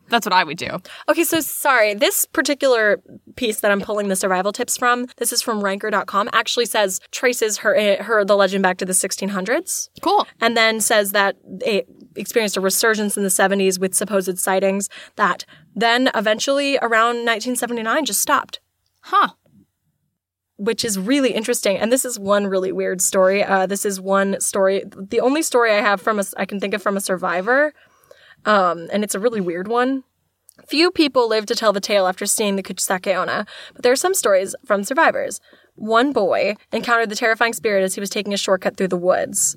That's 0.08 0.26
what 0.26 0.34
I 0.34 0.44
would 0.44 0.58
do. 0.58 0.68
Okay, 1.08 1.24
so 1.24 1.40
sorry. 1.40 1.94
This 1.94 2.26
particular 2.26 3.00
piece 3.36 3.60
that 3.60 3.70
I'm 3.70 3.80
pulling 3.80 4.08
the 4.08 4.16
survival 4.16 4.52
tips 4.52 4.76
from, 4.76 5.06
this 5.16 5.32
is 5.32 5.40
from 5.40 5.62
ranker.com, 5.64 6.28
actually 6.34 6.66
says 6.66 7.00
traces 7.12 7.58
her 7.58 7.74
eh, 7.74 8.02
her 8.02 8.22
the 8.22 8.36
legend 8.36 8.62
back 8.62 8.76
to 8.78 8.84
the 8.84 8.92
1600s 8.92 9.88
Cool. 10.02 10.26
and 10.40 10.54
then 10.54 10.80
says 10.80 11.12
that 11.12 11.36
it 11.64 11.88
experienced 12.14 12.58
a 12.58 12.60
resurgence 12.60 13.16
in 13.16 13.22
the 13.22 13.30
70s 13.30 13.78
with 13.78 13.94
supposed 13.94 14.38
sightings 14.38 14.90
that 15.16 15.46
then 15.74 16.10
eventually 16.14 16.78
around 16.78 17.24
1979 17.24 18.04
just 18.04 18.20
stopped. 18.20 18.60
Huh. 19.02 19.30
Which 20.56 20.84
is 20.84 20.98
really 20.98 21.32
interesting, 21.32 21.76
and 21.76 21.90
this 21.90 22.04
is 22.04 22.18
one 22.18 22.46
really 22.46 22.72
weird 22.72 23.00
story. 23.00 23.42
Uh, 23.42 23.66
this 23.66 23.84
is 23.84 24.00
one 24.00 24.40
story, 24.40 24.84
the 24.86 25.20
only 25.20 25.42
story 25.42 25.72
I 25.72 25.80
have 25.80 26.00
from 26.00 26.20
a, 26.20 26.24
I 26.36 26.44
can 26.44 26.60
think 26.60 26.74
of 26.74 26.82
from 26.82 26.96
a 26.96 27.00
survivor, 27.00 27.72
um, 28.44 28.88
and 28.92 29.02
it's 29.02 29.14
a 29.14 29.20
really 29.20 29.40
weird 29.40 29.66
one. 29.66 30.04
Few 30.68 30.90
people 30.90 31.28
live 31.28 31.46
to 31.46 31.54
tell 31.54 31.72
the 31.72 31.80
tale 31.80 32.06
after 32.06 32.26
seeing 32.26 32.56
the 32.56 32.62
Kuchisake 32.62 33.12
Onna, 33.16 33.46
but 33.74 33.82
there 33.82 33.92
are 33.92 33.96
some 33.96 34.14
stories 34.14 34.54
from 34.64 34.84
survivors. 34.84 35.40
One 35.74 36.12
boy 36.12 36.56
encountered 36.70 37.08
the 37.08 37.16
terrifying 37.16 37.54
spirit 37.54 37.82
as 37.82 37.94
he 37.94 38.00
was 38.00 38.10
taking 38.10 38.34
a 38.34 38.36
shortcut 38.36 38.76
through 38.76 38.88
the 38.88 38.96
woods. 38.96 39.56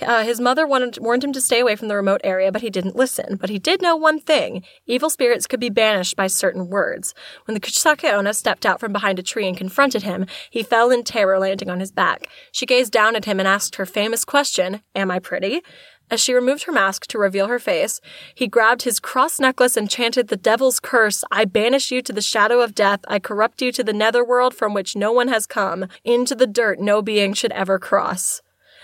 Uh, 0.00 0.24
his 0.24 0.40
mother 0.40 0.66
wanted, 0.66 0.98
warned 0.98 1.22
him 1.22 1.32
to 1.32 1.40
stay 1.40 1.60
away 1.60 1.76
from 1.76 1.88
the 1.88 1.96
remote 1.96 2.20
area, 2.24 2.50
but 2.50 2.62
he 2.62 2.70
didn't 2.70 2.96
listen. 2.96 3.36
But 3.36 3.50
he 3.50 3.58
did 3.58 3.82
know 3.82 3.94
one 3.94 4.18
thing 4.18 4.64
evil 4.86 5.10
spirits 5.10 5.46
could 5.46 5.60
be 5.60 5.70
banished 5.70 6.16
by 6.16 6.26
certain 6.26 6.68
words. 6.68 7.14
When 7.44 7.54
the 7.54 7.60
Kuchisake 7.60 8.12
Onna 8.12 8.34
stepped 8.34 8.64
out 8.64 8.80
from 8.80 8.92
behind 8.92 9.18
a 9.18 9.22
tree 9.22 9.46
and 9.46 9.56
confronted 9.56 10.02
him, 10.02 10.26
he 10.50 10.62
fell 10.62 10.90
in 10.90 11.04
terror, 11.04 11.38
landing 11.38 11.70
on 11.70 11.80
his 11.80 11.92
back. 11.92 12.28
She 12.50 12.66
gazed 12.66 12.92
down 12.92 13.16
at 13.16 13.26
him 13.26 13.38
and 13.38 13.46
asked 13.46 13.76
her 13.76 13.86
famous 13.86 14.24
question 14.24 14.82
Am 14.94 15.10
I 15.10 15.18
pretty? 15.18 15.62
As 16.10 16.20
she 16.20 16.34
removed 16.34 16.64
her 16.64 16.72
mask 16.72 17.06
to 17.06 17.18
reveal 17.18 17.46
her 17.46 17.58
face, 17.58 18.00
he 18.34 18.46
grabbed 18.46 18.82
his 18.82 19.00
cross 19.00 19.40
necklace 19.40 19.78
and 19.78 19.88
chanted 19.88 20.28
the 20.28 20.36
devil's 20.36 20.78
curse 20.78 21.24
I 21.30 21.46
banish 21.46 21.90
you 21.90 22.02
to 22.02 22.12
the 22.12 22.20
shadow 22.20 22.60
of 22.60 22.74
death. 22.74 23.00
I 23.08 23.18
corrupt 23.18 23.62
you 23.62 23.72
to 23.72 23.82
the 23.82 23.94
netherworld 23.94 24.54
from 24.54 24.74
which 24.74 24.94
no 24.94 25.10
one 25.10 25.28
has 25.28 25.46
come, 25.46 25.86
into 26.04 26.34
the 26.34 26.46
dirt 26.46 26.80
no 26.80 27.00
being 27.00 27.32
should 27.32 27.52
ever 27.52 27.78
cross. 27.78 28.42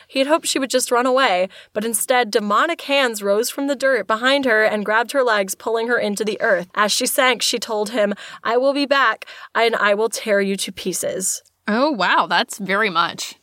He 0.08 0.18
had 0.18 0.26
hoped 0.28 0.46
she 0.46 0.58
would 0.58 0.70
just 0.70 0.90
run 0.90 1.06
away, 1.06 1.48
but 1.72 1.84
instead, 1.84 2.30
demonic 2.30 2.80
hands 2.82 3.22
rose 3.22 3.50
from 3.50 3.66
the 3.66 3.76
dirt 3.76 4.06
behind 4.06 4.46
her 4.46 4.64
and 4.64 4.84
grabbed 4.84 5.12
her 5.12 5.22
legs, 5.22 5.54
pulling 5.54 5.86
her 5.88 5.98
into 5.98 6.24
the 6.24 6.40
earth. 6.40 6.68
As 6.74 6.90
she 6.90 7.06
sank, 7.06 7.42
she 7.42 7.58
told 7.58 7.90
him, 7.90 8.14
I 8.42 8.56
will 8.56 8.72
be 8.72 8.86
back, 8.86 9.26
and 9.54 9.76
I 9.76 9.94
will 9.94 10.08
tear 10.08 10.40
you 10.40 10.56
to 10.56 10.72
pieces. 10.72 11.42
Oh 11.68 11.90
wow, 11.90 12.26
that's 12.26 12.56
very 12.58 12.88
much. 12.88 13.34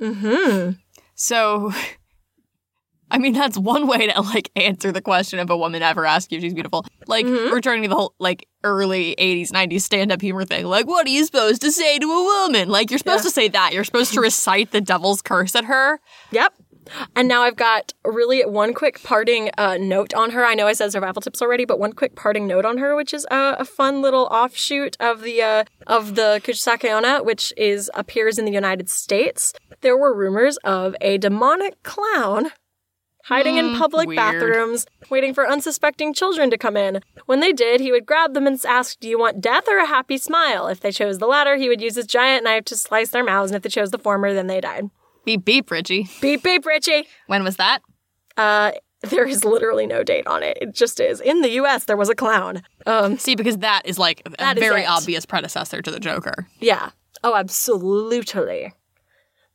Mm-hmm. 0.00 0.72
So 1.14 1.72
I 3.14 3.18
mean 3.18 3.32
that's 3.32 3.56
one 3.56 3.86
way 3.86 4.08
to 4.08 4.20
like 4.20 4.50
answer 4.56 4.90
the 4.90 5.00
question 5.00 5.38
if 5.38 5.48
a 5.48 5.56
woman 5.56 5.82
ever 5.82 6.04
asks 6.04 6.32
you 6.32 6.38
if 6.38 6.42
she's 6.42 6.52
beautiful. 6.52 6.84
Like 7.06 7.24
returning 7.24 7.84
to 7.84 7.88
the 7.88 7.94
whole 7.94 8.14
like 8.18 8.48
early 8.64 9.14
80s, 9.16 9.52
90s 9.52 9.82
stand-up 9.82 10.20
humor 10.20 10.44
thing. 10.44 10.66
Like, 10.66 10.88
what 10.88 11.06
are 11.06 11.10
you 11.10 11.24
supposed 11.24 11.62
to 11.62 11.70
say 11.70 12.00
to 12.00 12.06
a 12.10 12.22
woman? 12.24 12.70
Like 12.70 12.90
you're 12.90 12.98
supposed 12.98 13.22
to 13.22 13.30
say 13.30 13.46
that. 13.48 13.72
You're 13.72 13.84
supposed 13.84 14.14
to 14.14 14.20
recite 14.20 14.72
the 14.72 14.80
devil's 14.80 15.22
curse 15.22 15.54
at 15.54 15.66
her. 15.66 16.00
Yep. 16.32 16.54
And 17.14 17.28
now 17.28 17.42
I've 17.42 17.54
got 17.54 17.92
really 18.04 18.44
one 18.44 18.74
quick 18.74 19.00
parting 19.04 19.50
uh, 19.56 19.78
note 19.78 20.12
on 20.12 20.32
her. 20.32 20.44
I 20.44 20.54
know 20.54 20.66
I 20.66 20.72
said 20.72 20.90
survival 20.90 21.22
tips 21.22 21.40
already, 21.40 21.64
but 21.64 21.78
one 21.78 21.92
quick 21.92 22.16
parting 22.16 22.48
note 22.48 22.64
on 22.64 22.78
her, 22.78 22.96
which 22.96 23.14
is 23.14 23.24
uh, 23.30 23.54
a 23.58 23.64
fun 23.64 24.02
little 24.02 24.24
offshoot 24.24 24.96
of 24.98 25.22
the 25.22 25.40
uh, 25.40 25.64
of 25.86 26.16
the 26.16 26.40
Kuchisake 26.42 26.90
Onna, 26.90 27.22
which 27.22 27.52
is 27.56 27.92
appears 27.94 28.40
in 28.40 28.44
the 28.44 28.52
United 28.52 28.90
States. 28.90 29.54
There 29.82 29.96
were 29.96 30.12
rumors 30.12 30.56
of 30.58 30.96
a 31.00 31.16
demonic 31.16 31.80
clown 31.84 32.50
hiding 33.24 33.56
in 33.56 33.76
public 33.76 34.08
weird. 34.08 34.16
bathrooms, 34.16 34.86
waiting 35.10 35.34
for 35.34 35.48
unsuspecting 35.48 36.14
children 36.14 36.50
to 36.50 36.58
come 36.58 36.76
in. 36.76 37.00
When 37.26 37.40
they 37.40 37.52
did, 37.52 37.80
he 37.80 37.90
would 37.92 38.06
grab 38.06 38.34
them 38.34 38.46
and 38.46 38.58
ask, 38.66 38.98
Do 39.00 39.08
you 39.08 39.18
want 39.18 39.40
death 39.40 39.68
or 39.68 39.78
a 39.78 39.86
happy 39.86 40.18
smile? 40.18 40.68
If 40.68 40.80
they 40.80 40.92
chose 40.92 41.18
the 41.18 41.26
latter, 41.26 41.56
he 41.56 41.68
would 41.68 41.80
use 41.80 41.96
his 41.96 42.06
giant 42.06 42.44
knife 42.44 42.64
to 42.66 42.76
slice 42.76 43.10
their 43.10 43.24
mouths, 43.24 43.50
and 43.50 43.56
if 43.56 43.62
they 43.62 43.68
chose 43.68 43.90
the 43.90 43.98
former, 43.98 44.32
then 44.32 44.46
they 44.46 44.60
died. 44.60 44.90
Beep 45.24 45.44
beep, 45.44 45.70
Richie. 45.70 46.08
Beep, 46.20 46.42
beep, 46.42 46.66
Richie. 46.66 47.06
When 47.26 47.44
was 47.44 47.56
that? 47.56 47.80
Uh, 48.36 48.72
there 49.00 49.26
is 49.26 49.44
literally 49.44 49.86
no 49.86 50.02
date 50.02 50.26
on 50.26 50.42
it. 50.42 50.58
It 50.60 50.74
just 50.74 51.00
is. 51.00 51.20
In 51.20 51.42
the 51.42 51.50
US, 51.62 51.84
there 51.84 51.96
was 51.96 52.08
a 52.08 52.14
clown. 52.14 52.62
Um, 52.86 53.18
See, 53.18 53.34
because 53.36 53.58
that 53.58 53.82
is 53.84 53.98
like 53.98 54.22
a 54.26 54.54
very 54.54 54.84
obvious 54.84 55.24
predecessor 55.26 55.82
to 55.82 55.90
the 55.90 56.00
Joker. 56.00 56.46
yeah. 56.60 56.90
Oh, 57.22 57.34
absolutely. 57.34 58.74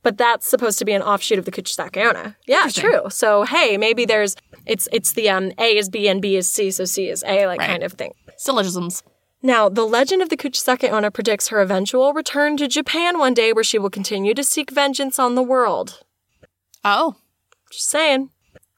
But 0.02 0.18
that's 0.18 0.47
supposed 0.47 0.80
to 0.80 0.86
be 0.86 0.93
an 0.93 1.02
offshoot 1.02 1.39
of 1.39 1.45
the 1.45 1.52
Kuchisake 1.52 2.34
Yeah, 2.47 2.68
true. 2.70 3.10
So 3.10 3.43
hey, 3.43 3.78
maybe 3.78 4.06
there's 4.06 4.36
it's 4.66 4.88
it's 4.91 5.14
the 5.14 5.30
um 5.30 5.52
A 5.58 5.78
is 5.78 5.89
B 5.89 6.08
and 6.08 6.22
B 6.22 6.36
is 6.36 6.50
C, 6.50 6.72
so 6.72 6.86
C 6.86 7.10
is 7.10 7.24
A, 7.24 7.47
like 7.47 7.60
Right. 7.60 7.70
kind 7.70 7.84
of 7.84 7.93
thing. 7.93 8.14
Syllogisms. 8.38 9.04
Now, 9.41 9.70
the 9.70 9.86
legend 9.86 10.22
of 10.22 10.30
the 10.30 10.36
Kuchisake 10.38 10.91
Onna 10.91 11.12
predicts 11.12 11.47
her 11.47 11.62
eventual 11.62 12.12
return 12.14 12.58
to 12.58 12.68
Japan 12.68 13.18
one 13.20 13.34
day 13.34 13.54
where 13.54 13.64
she 13.64 13.80
will 13.80 13.89
continue 13.89 14.34
to 14.34 14.43
seek 14.43 14.70
vengeance 14.70 15.18
on 15.18 15.36
the 15.36 15.41
world. 15.43 16.04
Oh, 16.84 17.16
Just 17.72 17.89
saying. 17.89 18.30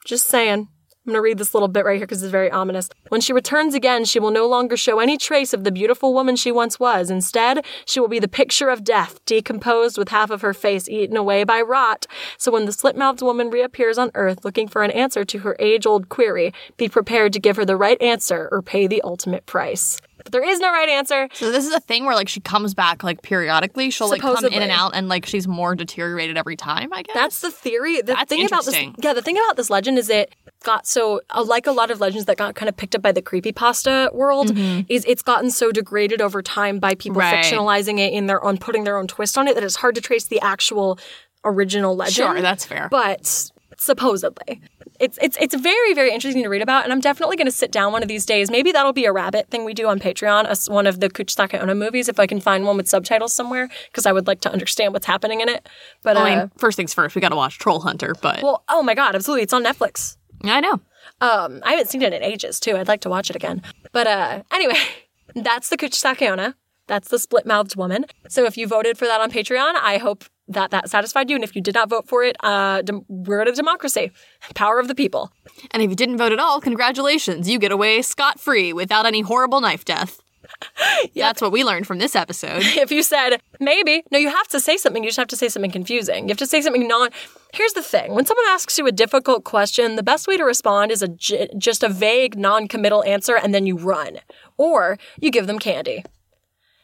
Just 0.06 0.28
saying. 0.28 0.68
I'm 1.06 1.14
going 1.14 1.18
to 1.18 1.22
read 1.24 1.40
this 1.40 1.56
little 1.56 1.68
bit 1.68 1.84
right 1.84 1.98
here 1.98 2.06
because 2.06 2.22
it's 2.22 2.32
very 2.32 2.52
ominous. 2.52 2.88
When 3.10 3.22
she 3.22 3.34
returns 3.34 3.74
again, 3.74 4.06
she 4.06 4.20
will 4.20 4.30
no 4.30 4.48
longer 4.48 4.78
show 4.78 5.00
any 5.00 5.18
trace 5.18 5.52
of 5.52 5.64
the 5.64 5.72
beautiful 5.72 6.14
woman 6.14 6.36
she 6.36 6.52
once 6.52 6.80
was. 6.80 7.10
Instead, 7.10 7.66
she 7.88 8.00
will 8.00 8.08
be 8.08 8.20
the 8.20 8.28
picture 8.28 8.70
of 8.70 8.84
death, 8.84 9.20
decomposed 9.26 9.98
with 9.98 10.10
half 10.10 10.30
of 10.30 10.42
her 10.42 10.54
face 10.54 10.88
eaten 10.88 11.18
away 11.18 11.44
by 11.44 11.60
rot. 11.60 12.06
So 12.38 12.52
when 12.52 12.66
the 12.66 12.72
slit 12.72 12.96
mouthed 12.96 13.24
woman 13.24 13.50
reappears 13.50 13.98
on 13.98 14.12
Earth 14.14 14.46
looking 14.46 14.68
for 14.68 14.84
an 14.84 14.92
answer 14.92 15.26
to 15.26 15.40
her 15.40 15.56
age 15.58 15.88
old 15.88 16.10
query, 16.10 16.54
be 16.78 16.88
prepared 16.88 17.34
to 17.34 17.40
give 17.40 17.56
her 17.56 17.66
the 17.66 17.78
right 17.78 18.00
answer 18.00 18.48
or 18.52 18.62
pay 18.62 18.86
the 18.86 19.02
ultimate 19.02 19.48
price. 19.48 20.00
But 20.24 20.34
there 20.34 20.48
is 20.48 20.60
no 20.60 20.72
right 20.72 20.90
answer. 20.90 21.30
so 21.34 21.52
this 21.52 21.66
is 21.66 21.74
a 21.74 21.80
thing 21.80 22.06
where 22.06 22.14
like 22.16 22.30
she 22.30 22.40
comes 22.42 22.74
back 22.74 23.04
like 23.04 23.24
periodically. 23.24 23.90
She'll 23.90 24.10
like 24.10 24.22
come 24.22 24.46
in 24.46 24.62
and 24.62 24.72
out, 24.72 24.92
and 24.94 25.10
like 25.10 25.26
she's 25.26 25.48
more 25.48 25.74
deteriorated 25.76 26.38
every 26.38 26.56
time. 26.56 26.94
I 26.94 27.02
guess 27.02 27.16
That's 27.16 27.42
the 27.42 27.50
theory. 27.52 27.98
The 27.98 28.14
That's 28.14 28.30
thing 28.30 28.46
about 28.46 28.66
this, 28.66 28.76
interesting. 28.76 29.04
yeah, 29.04 29.14
the 29.14 29.24
thing 29.24 29.38
about 29.38 29.58
this 29.58 29.72
legend 29.72 29.98
is 29.98 30.10
it 30.12 30.36
got 30.64 30.86
so 30.88 31.22
uh, 31.32 31.44
like 31.44 31.68
a 31.68 31.72
lot 31.72 31.90
of 31.92 32.00
legends 32.00 32.26
that 32.26 32.38
got 32.38 32.56
kind 32.56 32.70
of 32.70 32.78
picked 32.78 32.96
up 32.96 33.02
by 33.02 33.12
the 33.12 33.22
creepypasta 33.22 34.14
world 34.14 34.52
is 34.90 35.04
it's 35.08 35.22
gotten 35.22 35.50
so 35.52 35.72
degraded 35.72 36.22
over 36.22 36.42
time 36.42 36.80
by 36.80 36.96
people 36.96 37.22
Mm-hmm. 37.22 37.36
Right. 37.36 37.46
fictionalizing 37.46 38.00
it 38.00 38.14
in 38.14 38.28
their 38.28 38.44
own 38.44 38.58
putting 38.58 38.84
their 38.84 38.98
own 38.98 39.08
twist 39.08 39.38
on 39.38 39.48
it 39.48 39.56
that 39.56 39.64
it's 39.64 39.76
hard 39.78 39.96
to 39.96 40.02
trace 40.02 40.26
the 40.26 40.40
actual 40.42 40.98
original 41.44 41.96
legend. 41.96 42.16
sure 42.16 42.42
that's 42.42 42.66
fair. 42.66 42.88
but 42.90 43.52
supposedly. 43.78 44.62
It's 45.00 45.18
it's 45.20 45.36
it's 45.42 45.56
very 45.56 45.96
very 45.96 46.12
interesting 46.12 46.44
to 46.44 46.50
read 46.50 46.62
about, 46.62 46.84
and 46.84 46.94
I'm 46.94 47.00
definitely 47.00 47.36
going 47.36 47.48
to 47.48 47.52
sit 47.52 47.72
down 47.72 47.92
one 47.92 48.04
of 48.04 48.08
these 48.08 48.24
days. 48.24 48.52
Maybe 48.52 48.72
that'll 48.72 48.94
be 48.94 49.06
a 49.06 49.12
rabbit 49.12 49.50
thing 49.50 49.66
we 49.66 49.74
do 49.74 49.88
on 49.88 50.00
Patreon, 50.00 50.46
as 50.46 50.70
one 50.70 50.86
of 50.86 51.00
the 51.00 51.10
Kuchisake 51.10 51.60
Onna 51.60 51.74
movies, 51.74 52.08
if 52.08 52.20
I 52.20 52.28
can 52.28 52.40
find 52.40 52.66
one 52.66 52.78
with 52.78 52.88
subtitles 52.88 53.34
somewhere, 53.34 53.68
because 53.88 54.06
I 54.06 54.12
would 54.12 54.28
like 54.28 54.42
to 54.42 54.52
understand 54.52 54.94
what's 54.94 55.08
happening 55.08 55.42
in 55.42 55.50
it. 55.50 55.68
But 56.04 56.18
I 56.18 56.20
uh, 56.22 56.38
mean, 56.42 56.52
first 56.58 56.78
things 56.78 56.94
first, 56.94 57.16
we 57.16 57.22
got 57.22 57.30
to 57.30 57.36
watch 57.36 57.58
Troll 57.58 57.80
Hunter, 57.80 58.14
but 58.22 58.44
well, 58.44 58.64
oh 58.70 58.84
my 58.84 58.94
god, 58.94 59.16
absolutely, 59.16 59.42
it's 59.42 59.54
on 59.54 59.64
Netflix. 59.64 60.18
I 60.44 60.60
know. 60.60 60.80
Um, 61.20 61.62
I 61.64 61.72
haven't 61.72 61.90
seen 61.90 62.02
it 62.02 62.14
in 62.14 62.24
ages 62.24 62.60
too. 62.60 62.76
I'd 62.76 62.88
like 62.88 63.02
to 63.02 63.10
watch 63.10 63.30
it 63.30 63.36
again. 63.36 63.62
But 63.92 64.08
uh, 64.08 64.44
anyway, 64.52 64.80
that's 65.36 65.70
the 65.70 65.78
Kuchisake 65.78 66.30
Onna. 66.30 66.56
That's 66.88 67.10
the 67.10 67.20
split 67.20 67.46
mouthed 67.46 67.76
woman. 67.76 68.06
So 68.28 68.46
if 68.46 68.58
you 68.58 68.68
voted 68.68 68.98
for 68.98 69.06
that 69.06 69.22
on 69.22 69.32
Patreon, 69.32 69.76
I 69.82 69.98
hope 69.98 70.26
that 70.48 70.72
that 70.72 70.90
satisfied 70.90 71.30
you. 71.30 71.36
And 71.36 71.44
if 71.44 71.56
you 71.56 71.62
did 71.62 71.76
not 71.76 71.90
vote 71.90 72.08
for 72.08 72.24
it, 72.24 72.36
uh, 72.42 72.82
dem- 72.82 73.06
we're 73.08 73.42
a 73.42 73.52
democracy, 73.52 74.12
power 74.56 74.80
of 74.80 74.88
the 74.88 74.96
people. 74.96 75.32
And 75.72 75.82
if 75.82 75.90
you 75.90 75.96
didn't 75.96 76.18
vote 76.18 76.32
at 76.32 76.40
all, 76.40 76.60
congratulations, 76.60 77.50
you 77.50 77.60
get 77.60 77.72
away 77.72 78.02
scot 78.02 78.40
free 78.40 78.74
without 78.74 79.06
any 79.06 79.22
horrible 79.22 79.62
knife 79.62 79.86
death. 79.86 80.21
That's 81.16 81.42
what 81.42 81.52
we 81.52 81.64
learned 81.64 81.88
from 81.88 82.00
this 82.00 82.16
episode. 82.16 82.62
if 82.64 82.92
you 82.92 83.04
said 83.04 83.42
maybe, 83.60 84.04
no, 84.12 84.18
you 84.18 84.30
have 84.30 84.48
to 84.50 84.60
say 84.60 84.78
something. 84.78 85.04
You 85.04 85.10
just 85.10 85.20
have 85.20 85.28
to 85.30 85.38
say 85.38 85.50
something 85.50 85.72
confusing. 85.72 86.26
You 86.26 86.30
have 86.30 86.38
to 86.38 86.46
say 86.46 86.62
something 86.62 86.88
non. 86.88 87.10
Here's 87.54 87.74
the 87.74 87.82
thing: 87.82 88.14
when 88.14 88.26
someone 88.26 88.46
asks 88.50 88.78
you 88.78 88.88
a 88.88 88.92
difficult 88.92 89.44
question, 89.44 89.96
the 89.96 90.04
best 90.04 90.28
way 90.28 90.38
to 90.38 90.44
respond 90.44 90.92
is 90.92 91.02
a 91.02 91.08
j- 91.08 91.50
just 91.58 91.84
a 91.84 91.90
vague, 91.90 92.38
non-committal 92.38 93.04
answer, 93.04 93.36
and 93.36 93.54
then 93.54 93.66
you 93.66 93.78
run, 93.78 94.20
or 94.58 94.98
you 95.20 95.32
give 95.32 95.48
them 95.48 95.60
candy. 95.60 96.04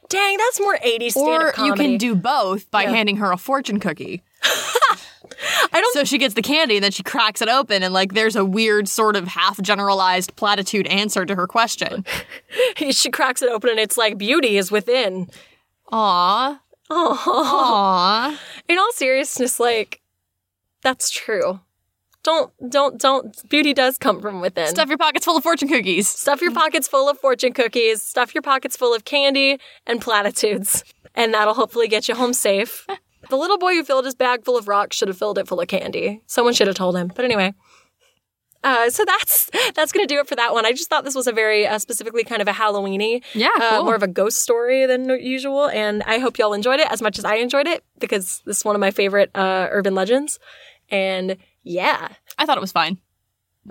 Dang, 0.09 0.37
that's 0.37 0.59
more 0.59 0.77
80s 0.77 1.11
stand-up 1.11 1.59
Or 1.59 1.65
you 1.65 1.73
can 1.73 1.97
do 1.97 2.15
both 2.15 2.71
by 2.71 2.83
handing 2.83 3.17
her 3.17 3.31
a 3.31 3.37
fortune 3.37 3.79
cookie. 3.79 4.23
I 5.73 5.81
don't. 5.81 5.93
So 5.93 6.03
she 6.03 6.17
gets 6.17 6.33
the 6.33 6.41
candy 6.41 6.77
and 6.77 6.83
then 6.83 6.91
she 6.91 7.03
cracks 7.03 7.41
it 7.41 7.49
open 7.49 7.83
and 7.83 7.93
like 7.93 8.13
there's 8.13 8.35
a 8.35 8.45
weird 8.45 8.87
sort 8.87 9.15
of 9.15 9.27
half 9.27 9.61
generalized 9.61 10.35
platitude 10.35 10.87
answer 10.87 11.25
to 11.25 11.35
her 11.35 11.47
question. 11.47 12.05
she 12.91 13.09
cracks 13.09 13.41
it 13.41 13.49
open, 13.49 13.69
and 13.71 13.79
it's 13.79 13.97
like 13.97 14.17
beauty 14.17 14.57
is 14.57 14.71
within. 14.71 15.29
Aw. 15.91 16.59
Aw. 16.89 18.39
In 18.67 18.77
all 18.77 18.91
seriousness, 18.91 19.59
like 19.59 20.01
that's 20.81 21.09
true. 21.09 21.59
Don't 22.23 22.51
don't 22.69 22.99
don't. 22.99 23.49
Beauty 23.49 23.73
does 23.73 23.97
come 23.97 24.21
from 24.21 24.41
within. 24.41 24.67
Stuff 24.67 24.89
your 24.89 24.97
pockets 24.97 25.25
full 25.25 25.37
of 25.37 25.43
fortune 25.43 25.69
cookies. 25.69 26.07
Stuff 26.09 26.41
your 26.41 26.51
pockets 26.51 26.87
full 26.87 27.09
of 27.09 27.17
fortune 27.19 27.53
cookies, 27.53 28.01
stuff 28.01 28.35
your 28.35 28.41
pockets 28.41 28.75
full 28.75 28.93
of 28.93 29.05
candy 29.05 29.59
and 29.85 30.01
platitudes, 30.01 30.83
and 31.15 31.33
that'll 31.33 31.53
hopefully 31.53 31.87
get 31.87 32.09
you 32.09 32.15
home 32.15 32.33
safe. 32.33 32.85
the 33.29 33.37
little 33.37 33.57
boy 33.57 33.73
who 33.73 33.83
filled 33.83 34.05
his 34.05 34.15
bag 34.15 34.43
full 34.43 34.57
of 34.57 34.67
rocks 34.67 34.95
should 34.97 35.07
have 35.07 35.17
filled 35.17 35.37
it 35.37 35.47
full 35.47 35.59
of 35.61 35.67
candy. 35.67 36.21
Someone 36.27 36.53
should 36.53 36.67
have 36.67 36.75
told 36.75 36.95
him. 36.97 37.11
But 37.15 37.25
anyway. 37.25 37.53
Uh, 38.63 38.89
so 38.89 39.05
that's 39.05 39.49
that's 39.75 39.91
gonna 39.91 40.07
do 40.07 40.19
it 40.19 40.27
for 40.27 40.35
that 40.35 40.51
one. 40.53 40.65
I 40.65 40.71
just 40.71 40.89
thought 40.89 41.03
this 41.05 41.15
was 41.15 41.27
a 41.27 41.31
very 41.31 41.67
uh, 41.67 41.77
specifically 41.79 42.23
kind 42.23 42.41
of 42.41 42.47
a 42.47 42.51
Halloweeny, 42.51 43.23
Yeah, 43.33 43.49
uh, 43.61 43.83
more 43.83 43.95
of 43.95 44.01
a 44.03 44.07
ghost 44.07 44.39
story 44.39 44.85
than 44.87 45.07
usual, 45.21 45.67
and 45.69 46.01
I 46.03 46.17
hope 46.17 46.37
y'all 46.37 46.53
enjoyed 46.53 46.79
it 46.79 46.91
as 46.91 47.01
much 47.01 47.19
as 47.19 47.23
I 47.23 47.35
enjoyed 47.35 47.67
it 47.67 47.83
because 47.99 48.41
this 48.45 48.57
is 48.57 48.65
one 48.65 48.75
of 48.75 48.79
my 48.81 48.91
favorite 48.91 49.29
uh, 49.35 49.67
urban 49.71 49.93
legends. 49.95 50.39
And 50.89 51.37
yeah, 51.63 52.09
I 52.37 52.45
thought 52.45 52.57
it 52.57 52.61
was 52.61 52.71
fine. 52.71 52.97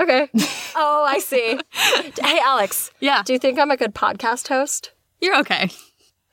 okay. 0.01 0.29
oh, 0.77 1.05
I 1.09 1.19
see. 1.19 1.59
hey, 1.73 2.39
Alex, 2.45 2.91
Yeah. 3.01 3.23
do 3.25 3.33
you 3.33 3.39
think 3.41 3.59
I'm 3.59 3.71
a 3.73 3.77
good 3.77 3.95
podcast 3.95 4.49
host? 4.49 4.93
You're 5.21 5.39
okay. 5.41 5.69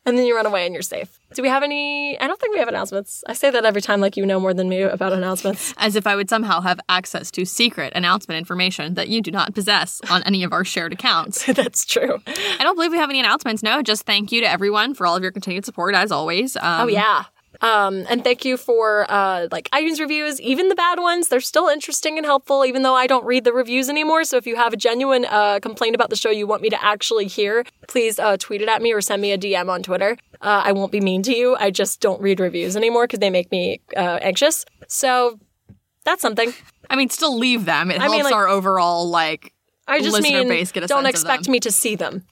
And 0.06 0.18
then 0.18 0.26
you 0.26 0.36
run 0.36 0.46
away 0.46 0.66
and 0.66 0.74
you're 0.76 0.82
safe. 0.82 1.18
Do 1.34 1.42
we 1.42 1.48
have 1.48 1.64
any? 1.64 2.20
I 2.20 2.28
don't 2.28 2.40
think 2.40 2.54
we 2.54 2.60
have 2.60 2.68
announcements. 2.68 3.24
I 3.28 3.34
say 3.34 3.50
that 3.50 3.64
every 3.64 3.82
time, 3.82 4.02
like 4.02 4.18
you 4.18 4.26
know 4.26 4.40
more 4.40 4.54
than 4.54 4.68
me 4.68 4.82
about 4.82 5.14
announcements. 5.14 5.74
As 5.78 5.96
if 5.96 6.06
I 6.06 6.16
would 6.16 6.30
somehow 6.30 6.60
have 6.62 6.80
access 6.90 7.32
to 7.32 7.46
secret 7.46 7.94
announcement 7.96 8.38
information 8.38 8.96
that 8.96 9.08
you 9.08 9.22
do 9.22 9.32
not 9.32 9.56
possess 9.56 10.02
on 10.10 10.22
any 10.24 10.44
of 10.44 10.52
our 10.52 10.66
shared 10.66 10.92
accounts. 10.94 11.46
That's 11.54 11.86
true. 11.86 12.22
I 12.28 12.58
don't 12.64 12.76
believe 12.76 12.92
we 12.92 12.98
have 12.98 13.10
any 13.10 13.20
announcements. 13.20 13.64
No, 13.64 13.82
just 13.82 14.06
thank 14.06 14.32
you 14.32 14.42
to 14.42 14.50
everyone 14.50 14.94
for 14.94 15.08
all 15.08 15.16
of 15.16 15.24
your 15.24 15.32
continued 15.32 15.66
support 15.66 15.96
as 15.96 16.12
always. 16.12 16.58
Um, 16.58 16.82
Oh 16.82 16.88
yeah. 16.88 17.24
Um, 17.64 18.06
and 18.10 18.26
thank 18.26 18.44
you 18.44 18.58
for 18.58 19.10
uh, 19.10 19.48
like 19.50 19.70
iTunes 19.72 20.00
reviews, 20.00 20.40
even 20.42 20.68
the 20.68 20.76
bad 20.76 21.00
ones. 21.00 21.30
They're 21.30 21.40
still 21.40 21.70
interesting 21.70 22.18
and 22.18 22.26
helpful, 22.26 22.66
even 22.66 22.84
though 22.84 22.94
I 22.94 23.08
don't 23.08 23.26
read 23.26 23.46
the 23.46 23.54
reviews 23.54 23.90
anymore. 23.90 24.26
So 24.26 24.36
if 24.36 24.46
you 24.46 24.58
have 24.58 24.74
a 24.74 24.78
genuine 24.78 25.26
uh, 25.26 25.60
complaint 25.62 25.96
about 25.96 26.10
the 26.10 26.18
show 26.18 26.30
you 26.30 26.46
want 26.46 26.62
me 26.62 26.70
to 26.70 26.86
actually 26.86 27.26
hear, 27.26 27.64
please 27.88 28.20
uh, 28.20 28.36
tweet 28.38 28.62
it 28.62 28.68
at 28.68 28.82
me 28.82 28.92
or 28.92 29.00
send 29.00 29.22
me 29.22 29.32
a 29.32 29.38
DM 29.38 29.70
on 29.70 29.82
Twitter. 29.82 30.18
Uh, 30.42 30.62
I 30.66 30.74
won't 30.74 30.92
be 30.92 31.00
mean 31.00 31.24
to 31.24 31.34
you. 31.34 31.56
I 31.58 31.72
just 31.72 32.02
don't 32.02 32.22
read 32.22 32.42
reviews 32.42 32.76
anymore 32.76 33.06
because 33.06 33.20
they 33.20 33.30
make 33.30 33.50
me 33.50 33.80
uh, 33.96 34.20
anxious. 34.22 34.66
So 34.90 35.40
that's 36.04 36.22
something. 36.22 36.54
I 36.90 36.98
mean, 36.98 37.10
still 37.10 37.38
leave 37.38 37.64
them. 37.64 37.92
It 37.92 38.02
I 38.02 38.08
mean, 38.08 38.20
helps 38.20 38.26
like- 38.26 38.34
our 38.34 38.48
overall 38.50 39.10
like. 39.10 39.54
I 39.88 40.00
just 40.00 40.22
mean 40.22 40.48
get 40.48 40.78
a 40.78 40.88
don't 40.88 41.06
expect 41.06 41.50
me 41.50 41.60
to 41.60 41.72
see 41.72 41.96
them. 41.96 42.24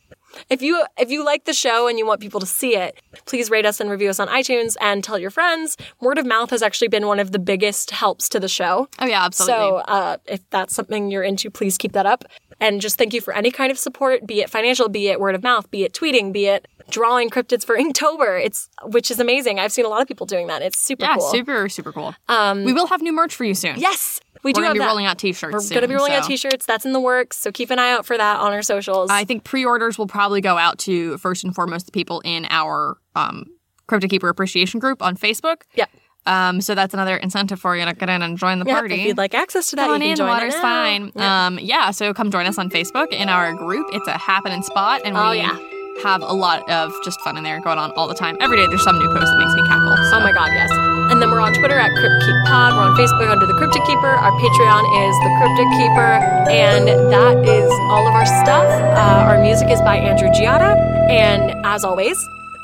If 0.49 0.61
you 0.61 0.83
if 0.97 1.09
you 1.11 1.23
like 1.23 1.45
the 1.45 1.53
show 1.53 1.87
and 1.87 1.97
you 1.97 2.05
want 2.05 2.21
people 2.21 2.39
to 2.39 2.45
see 2.45 2.75
it, 2.75 2.99
please 3.25 3.49
rate 3.49 3.65
us 3.65 3.79
and 3.79 3.89
review 3.89 4.09
us 4.09 4.19
on 4.19 4.27
iTunes 4.27 4.75
and 4.81 5.03
tell 5.03 5.19
your 5.19 5.31
friends. 5.31 5.77
Word 5.99 6.17
of 6.17 6.25
mouth 6.25 6.49
has 6.49 6.61
actually 6.61 6.87
been 6.87 7.07
one 7.07 7.19
of 7.19 7.31
the 7.31 7.39
biggest 7.39 7.91
helps 7.91 8.29
to 8.29 8.39
the 8.39 8.47
show. 8.47 8.87
Oh 8.99 9.05
yeah, 9.05 9.25
absolutely. 9.25 9.55
So 9.55 9.75
uh, 9.77 10.17
if 10.25 10.47
that's 10.49 10.73
something 10.73 11.11
you're 11.11 11.23
into, 11.23 11.49
please 11.49 11.77
keep 11.77 11.93
that 11.93 12.05
up. 12.05 12.25
And 12.61 12.79
just 12.79 12.97
thank 12.97 13.13
you 13.13 13.19
for 13.21 13.33
any 13.33 13.51
kind 13.51 13.71
of 13.71 13.77
support, 13.79 14.25
be 14.25 14.39
it 14.39 14.49
financial, 14.49 14.87
be 14.87 15.07
it 15.09 15.19
word 15.19 15.35
of 15.35 15.43
mouth, 15.43 15.69
be 15.71 15.83
it 15.83 15.93
tweeting, 15.93 16.31
be 16.31 16.45
it 16.45 16.67
drawing 16.89 17.29
cryptids 17.29 17.65
for 17.65 17.75
Inktober. 17.83 18.41
It's 18.43 18.69
which 18.83 19.09
is 19.11 19.19
amazing. 19.19 19.59
I've 19.59 19.71
seen 19.71 19.83
a 19.85 19.89
lot 19.89 20.01
of 20.01 20.07
people 20.07 20.25
doing 20.27 20.47
that. 20.47 20.61
It's 20.61 20.79
super 20.79 21.03
yeah, 21.03 21.15
cool. 21.17 21.29
super 21.31 21.67
super 21.67 21.91
cool. 21.91 22.15
Um, 22.29 22.63
we 22.63 22.71
will 22.71 22.87
have 22.87 23.01
new 23.01 23.11
merch 23.11 23.35
for 23.35 23.43
you 23.43 23.55
soon. 23.55 23.79
Yes, 23.79 24.21
we 24.43 24.49
we're 24.49 24.53
do 24.53 24.55
gonna 24.57 24.67
have 24.67 24.73
be 24.75 24.79
that. 24.79 24.85
rolling 24.85 25.05
out 25.07 25.17
t-shirts. 25.17 25.53
We're 25.53 25.59
soon, 25.59 25.75
gonna 25.75 25.87
be 25.87 25.95
rolling 25.95 26.13
out 26.13 26.25
t-shirts. 26.25 26.65
That's 26.65 26.85
in 26.85 26.93
the 26.93 26.99
works. 27.01 27.37
So 27.37 27.51
keep 27.51 27.71
an 27.71 27.79
eye 27.79 27.91
out 27.91 28.05
for 28.05 28.17
that 28.17 28.39
on 28.39 28.53
our 28.53 28.61
socials. 28.61 29.09
I 29.09 29.25
think 29.25 29.43
pre-orders 29.43 29.97
will 29.97 30.07
probably 30.07 30.41
go 30.41 30.57
out 30.57 30.77
to 30.79 31.17
first 31.17 31.43
and 31.43 31.55
foremost 31.55 31.87
the 31.87 31.91
people 31.91 32.21
in 32.23 32.45
our 32.51 32.97
um, 33.15 33.45
Cryptid 33.87 34.09
Keeper 34.11 34.29
Appreciation 34.29 34.79
group 34.79 35.01
on 35.01 35.17
Facebook. 35.17 35.63
yeah. 35.75 35.85
Um, 36.25 36.61
so 36.61 36.75
that's 36.75 36.93
another 36.93 37.17
incentive 37.17 37.59
for 37.59 37.75
you 37.75 37.83
to 37.85 37.93
get 37.93 38.09
in 38.09 38.21
and 38.21 38.37
join 38.37 38.59
the 38.59 38.65
Yeah, 38.65 38.79
party. 38.79 38.93
if 38.95 39.01
you'd 39.07 39.17
like 39.17 39.33
access 39.33 39.69
to 39.71 39.75
that, 39.77 39.83
Come 39.85 39.95
on 39.95 40.01
you 40.01 40.05
can 40.05 40.11
in, 40.11 40.17
join 40.17 40.27
water's 40.29 40.55
fine. 40.55 41.11
Um, 41.15 41.57
yeah, 41.59 41.89
so 41.91 42.13
come 42.13 42.29
join 42.29 42.45
us 42.45 42.57
on 42.59 42.69
Facebook 42.69 43.07
in 43.11 43.27
our 43.27 43.53
group. 43.53 43.87
It's 43.91 44.07
a 44.07 44.17
happening 44.17 44.61
spot, 44.61 45.01
and 45.03 45.17
Oh, 45.17 45.31
we 45.31 45.37
yeah. 45.37 45.57
have 46.03 46.21
a 46.21 46.31
lot 46.33 46.69
of 46.69 46.93
just 47.03 47.19
fun 47.21 47.37
in 47.37 47.43
there 47.43 47.59
going 47.61 47.79
on 47.79 47.91
all 47.93 48.07
the 48.07 48.13
time. 48.13 48.37
Every 48.39 48.57
day 48.57 48.67
there's 48.67 48.83
some 48.83 48.99
new 48.99 49.07
post 49.09 49.25
that 49.25 49.37
makes 49.39 49.53
me 49.55 49.67
cackle. 49.67 49.97
So. 50.11 50.17
Oh 50.17 50.19
my 50.21 50.31
god, 50.31 50.49
yes. 50.53 50.69
And 51.11 51.21
then 51.21 51.29
we're 51.31 51.41
on 51.41 51.53
Twitter 51.55 51.77
at 51.77 51.89
CryptKeepPod. 51.91 52.71
We're 52.77 52.85
on 52.87 52.95
Facebook 52.95 53.29
under 53.29 53.45
the 53.45 53.53
Cryptid 53.53 53.85
Keeper. 53.85 54.07
Our 54.07 54.31
Patreon 54.31 54.83
is 55.09 55.15
the 55.25 55.29
Cryptid 55.41 55.69
Keeper. 55.75 56.11
And 56.53 56.87
that 57.11 57.49
is 57.49 57.69
all 57.91 58.07
of 58.07 58.13
our 58.13 58.25
stuff. 58.25 58.63
Uh, 58.95 59.27
our 59.27 59.41
music 59.41 59.69
is 59.69 59.81
by 59.81 59.97
Andrew 59.97 60.29
Giada. 60.29 60.77
And 61.09 61.51
as 61.65 61.83
always, 61.83 62.15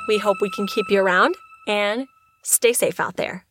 we 0.08 0.18
hope 0.18 0.38
we 0.42 0.50
can 0.52 0.66
keep 0.68 0.86
you 0.90 1.02
around 1.02 1.36
and 1.68 2.08
stay 2.44 2.72
safe 2.72 3.02
out 3.02 3.18
there. 3.18 3.44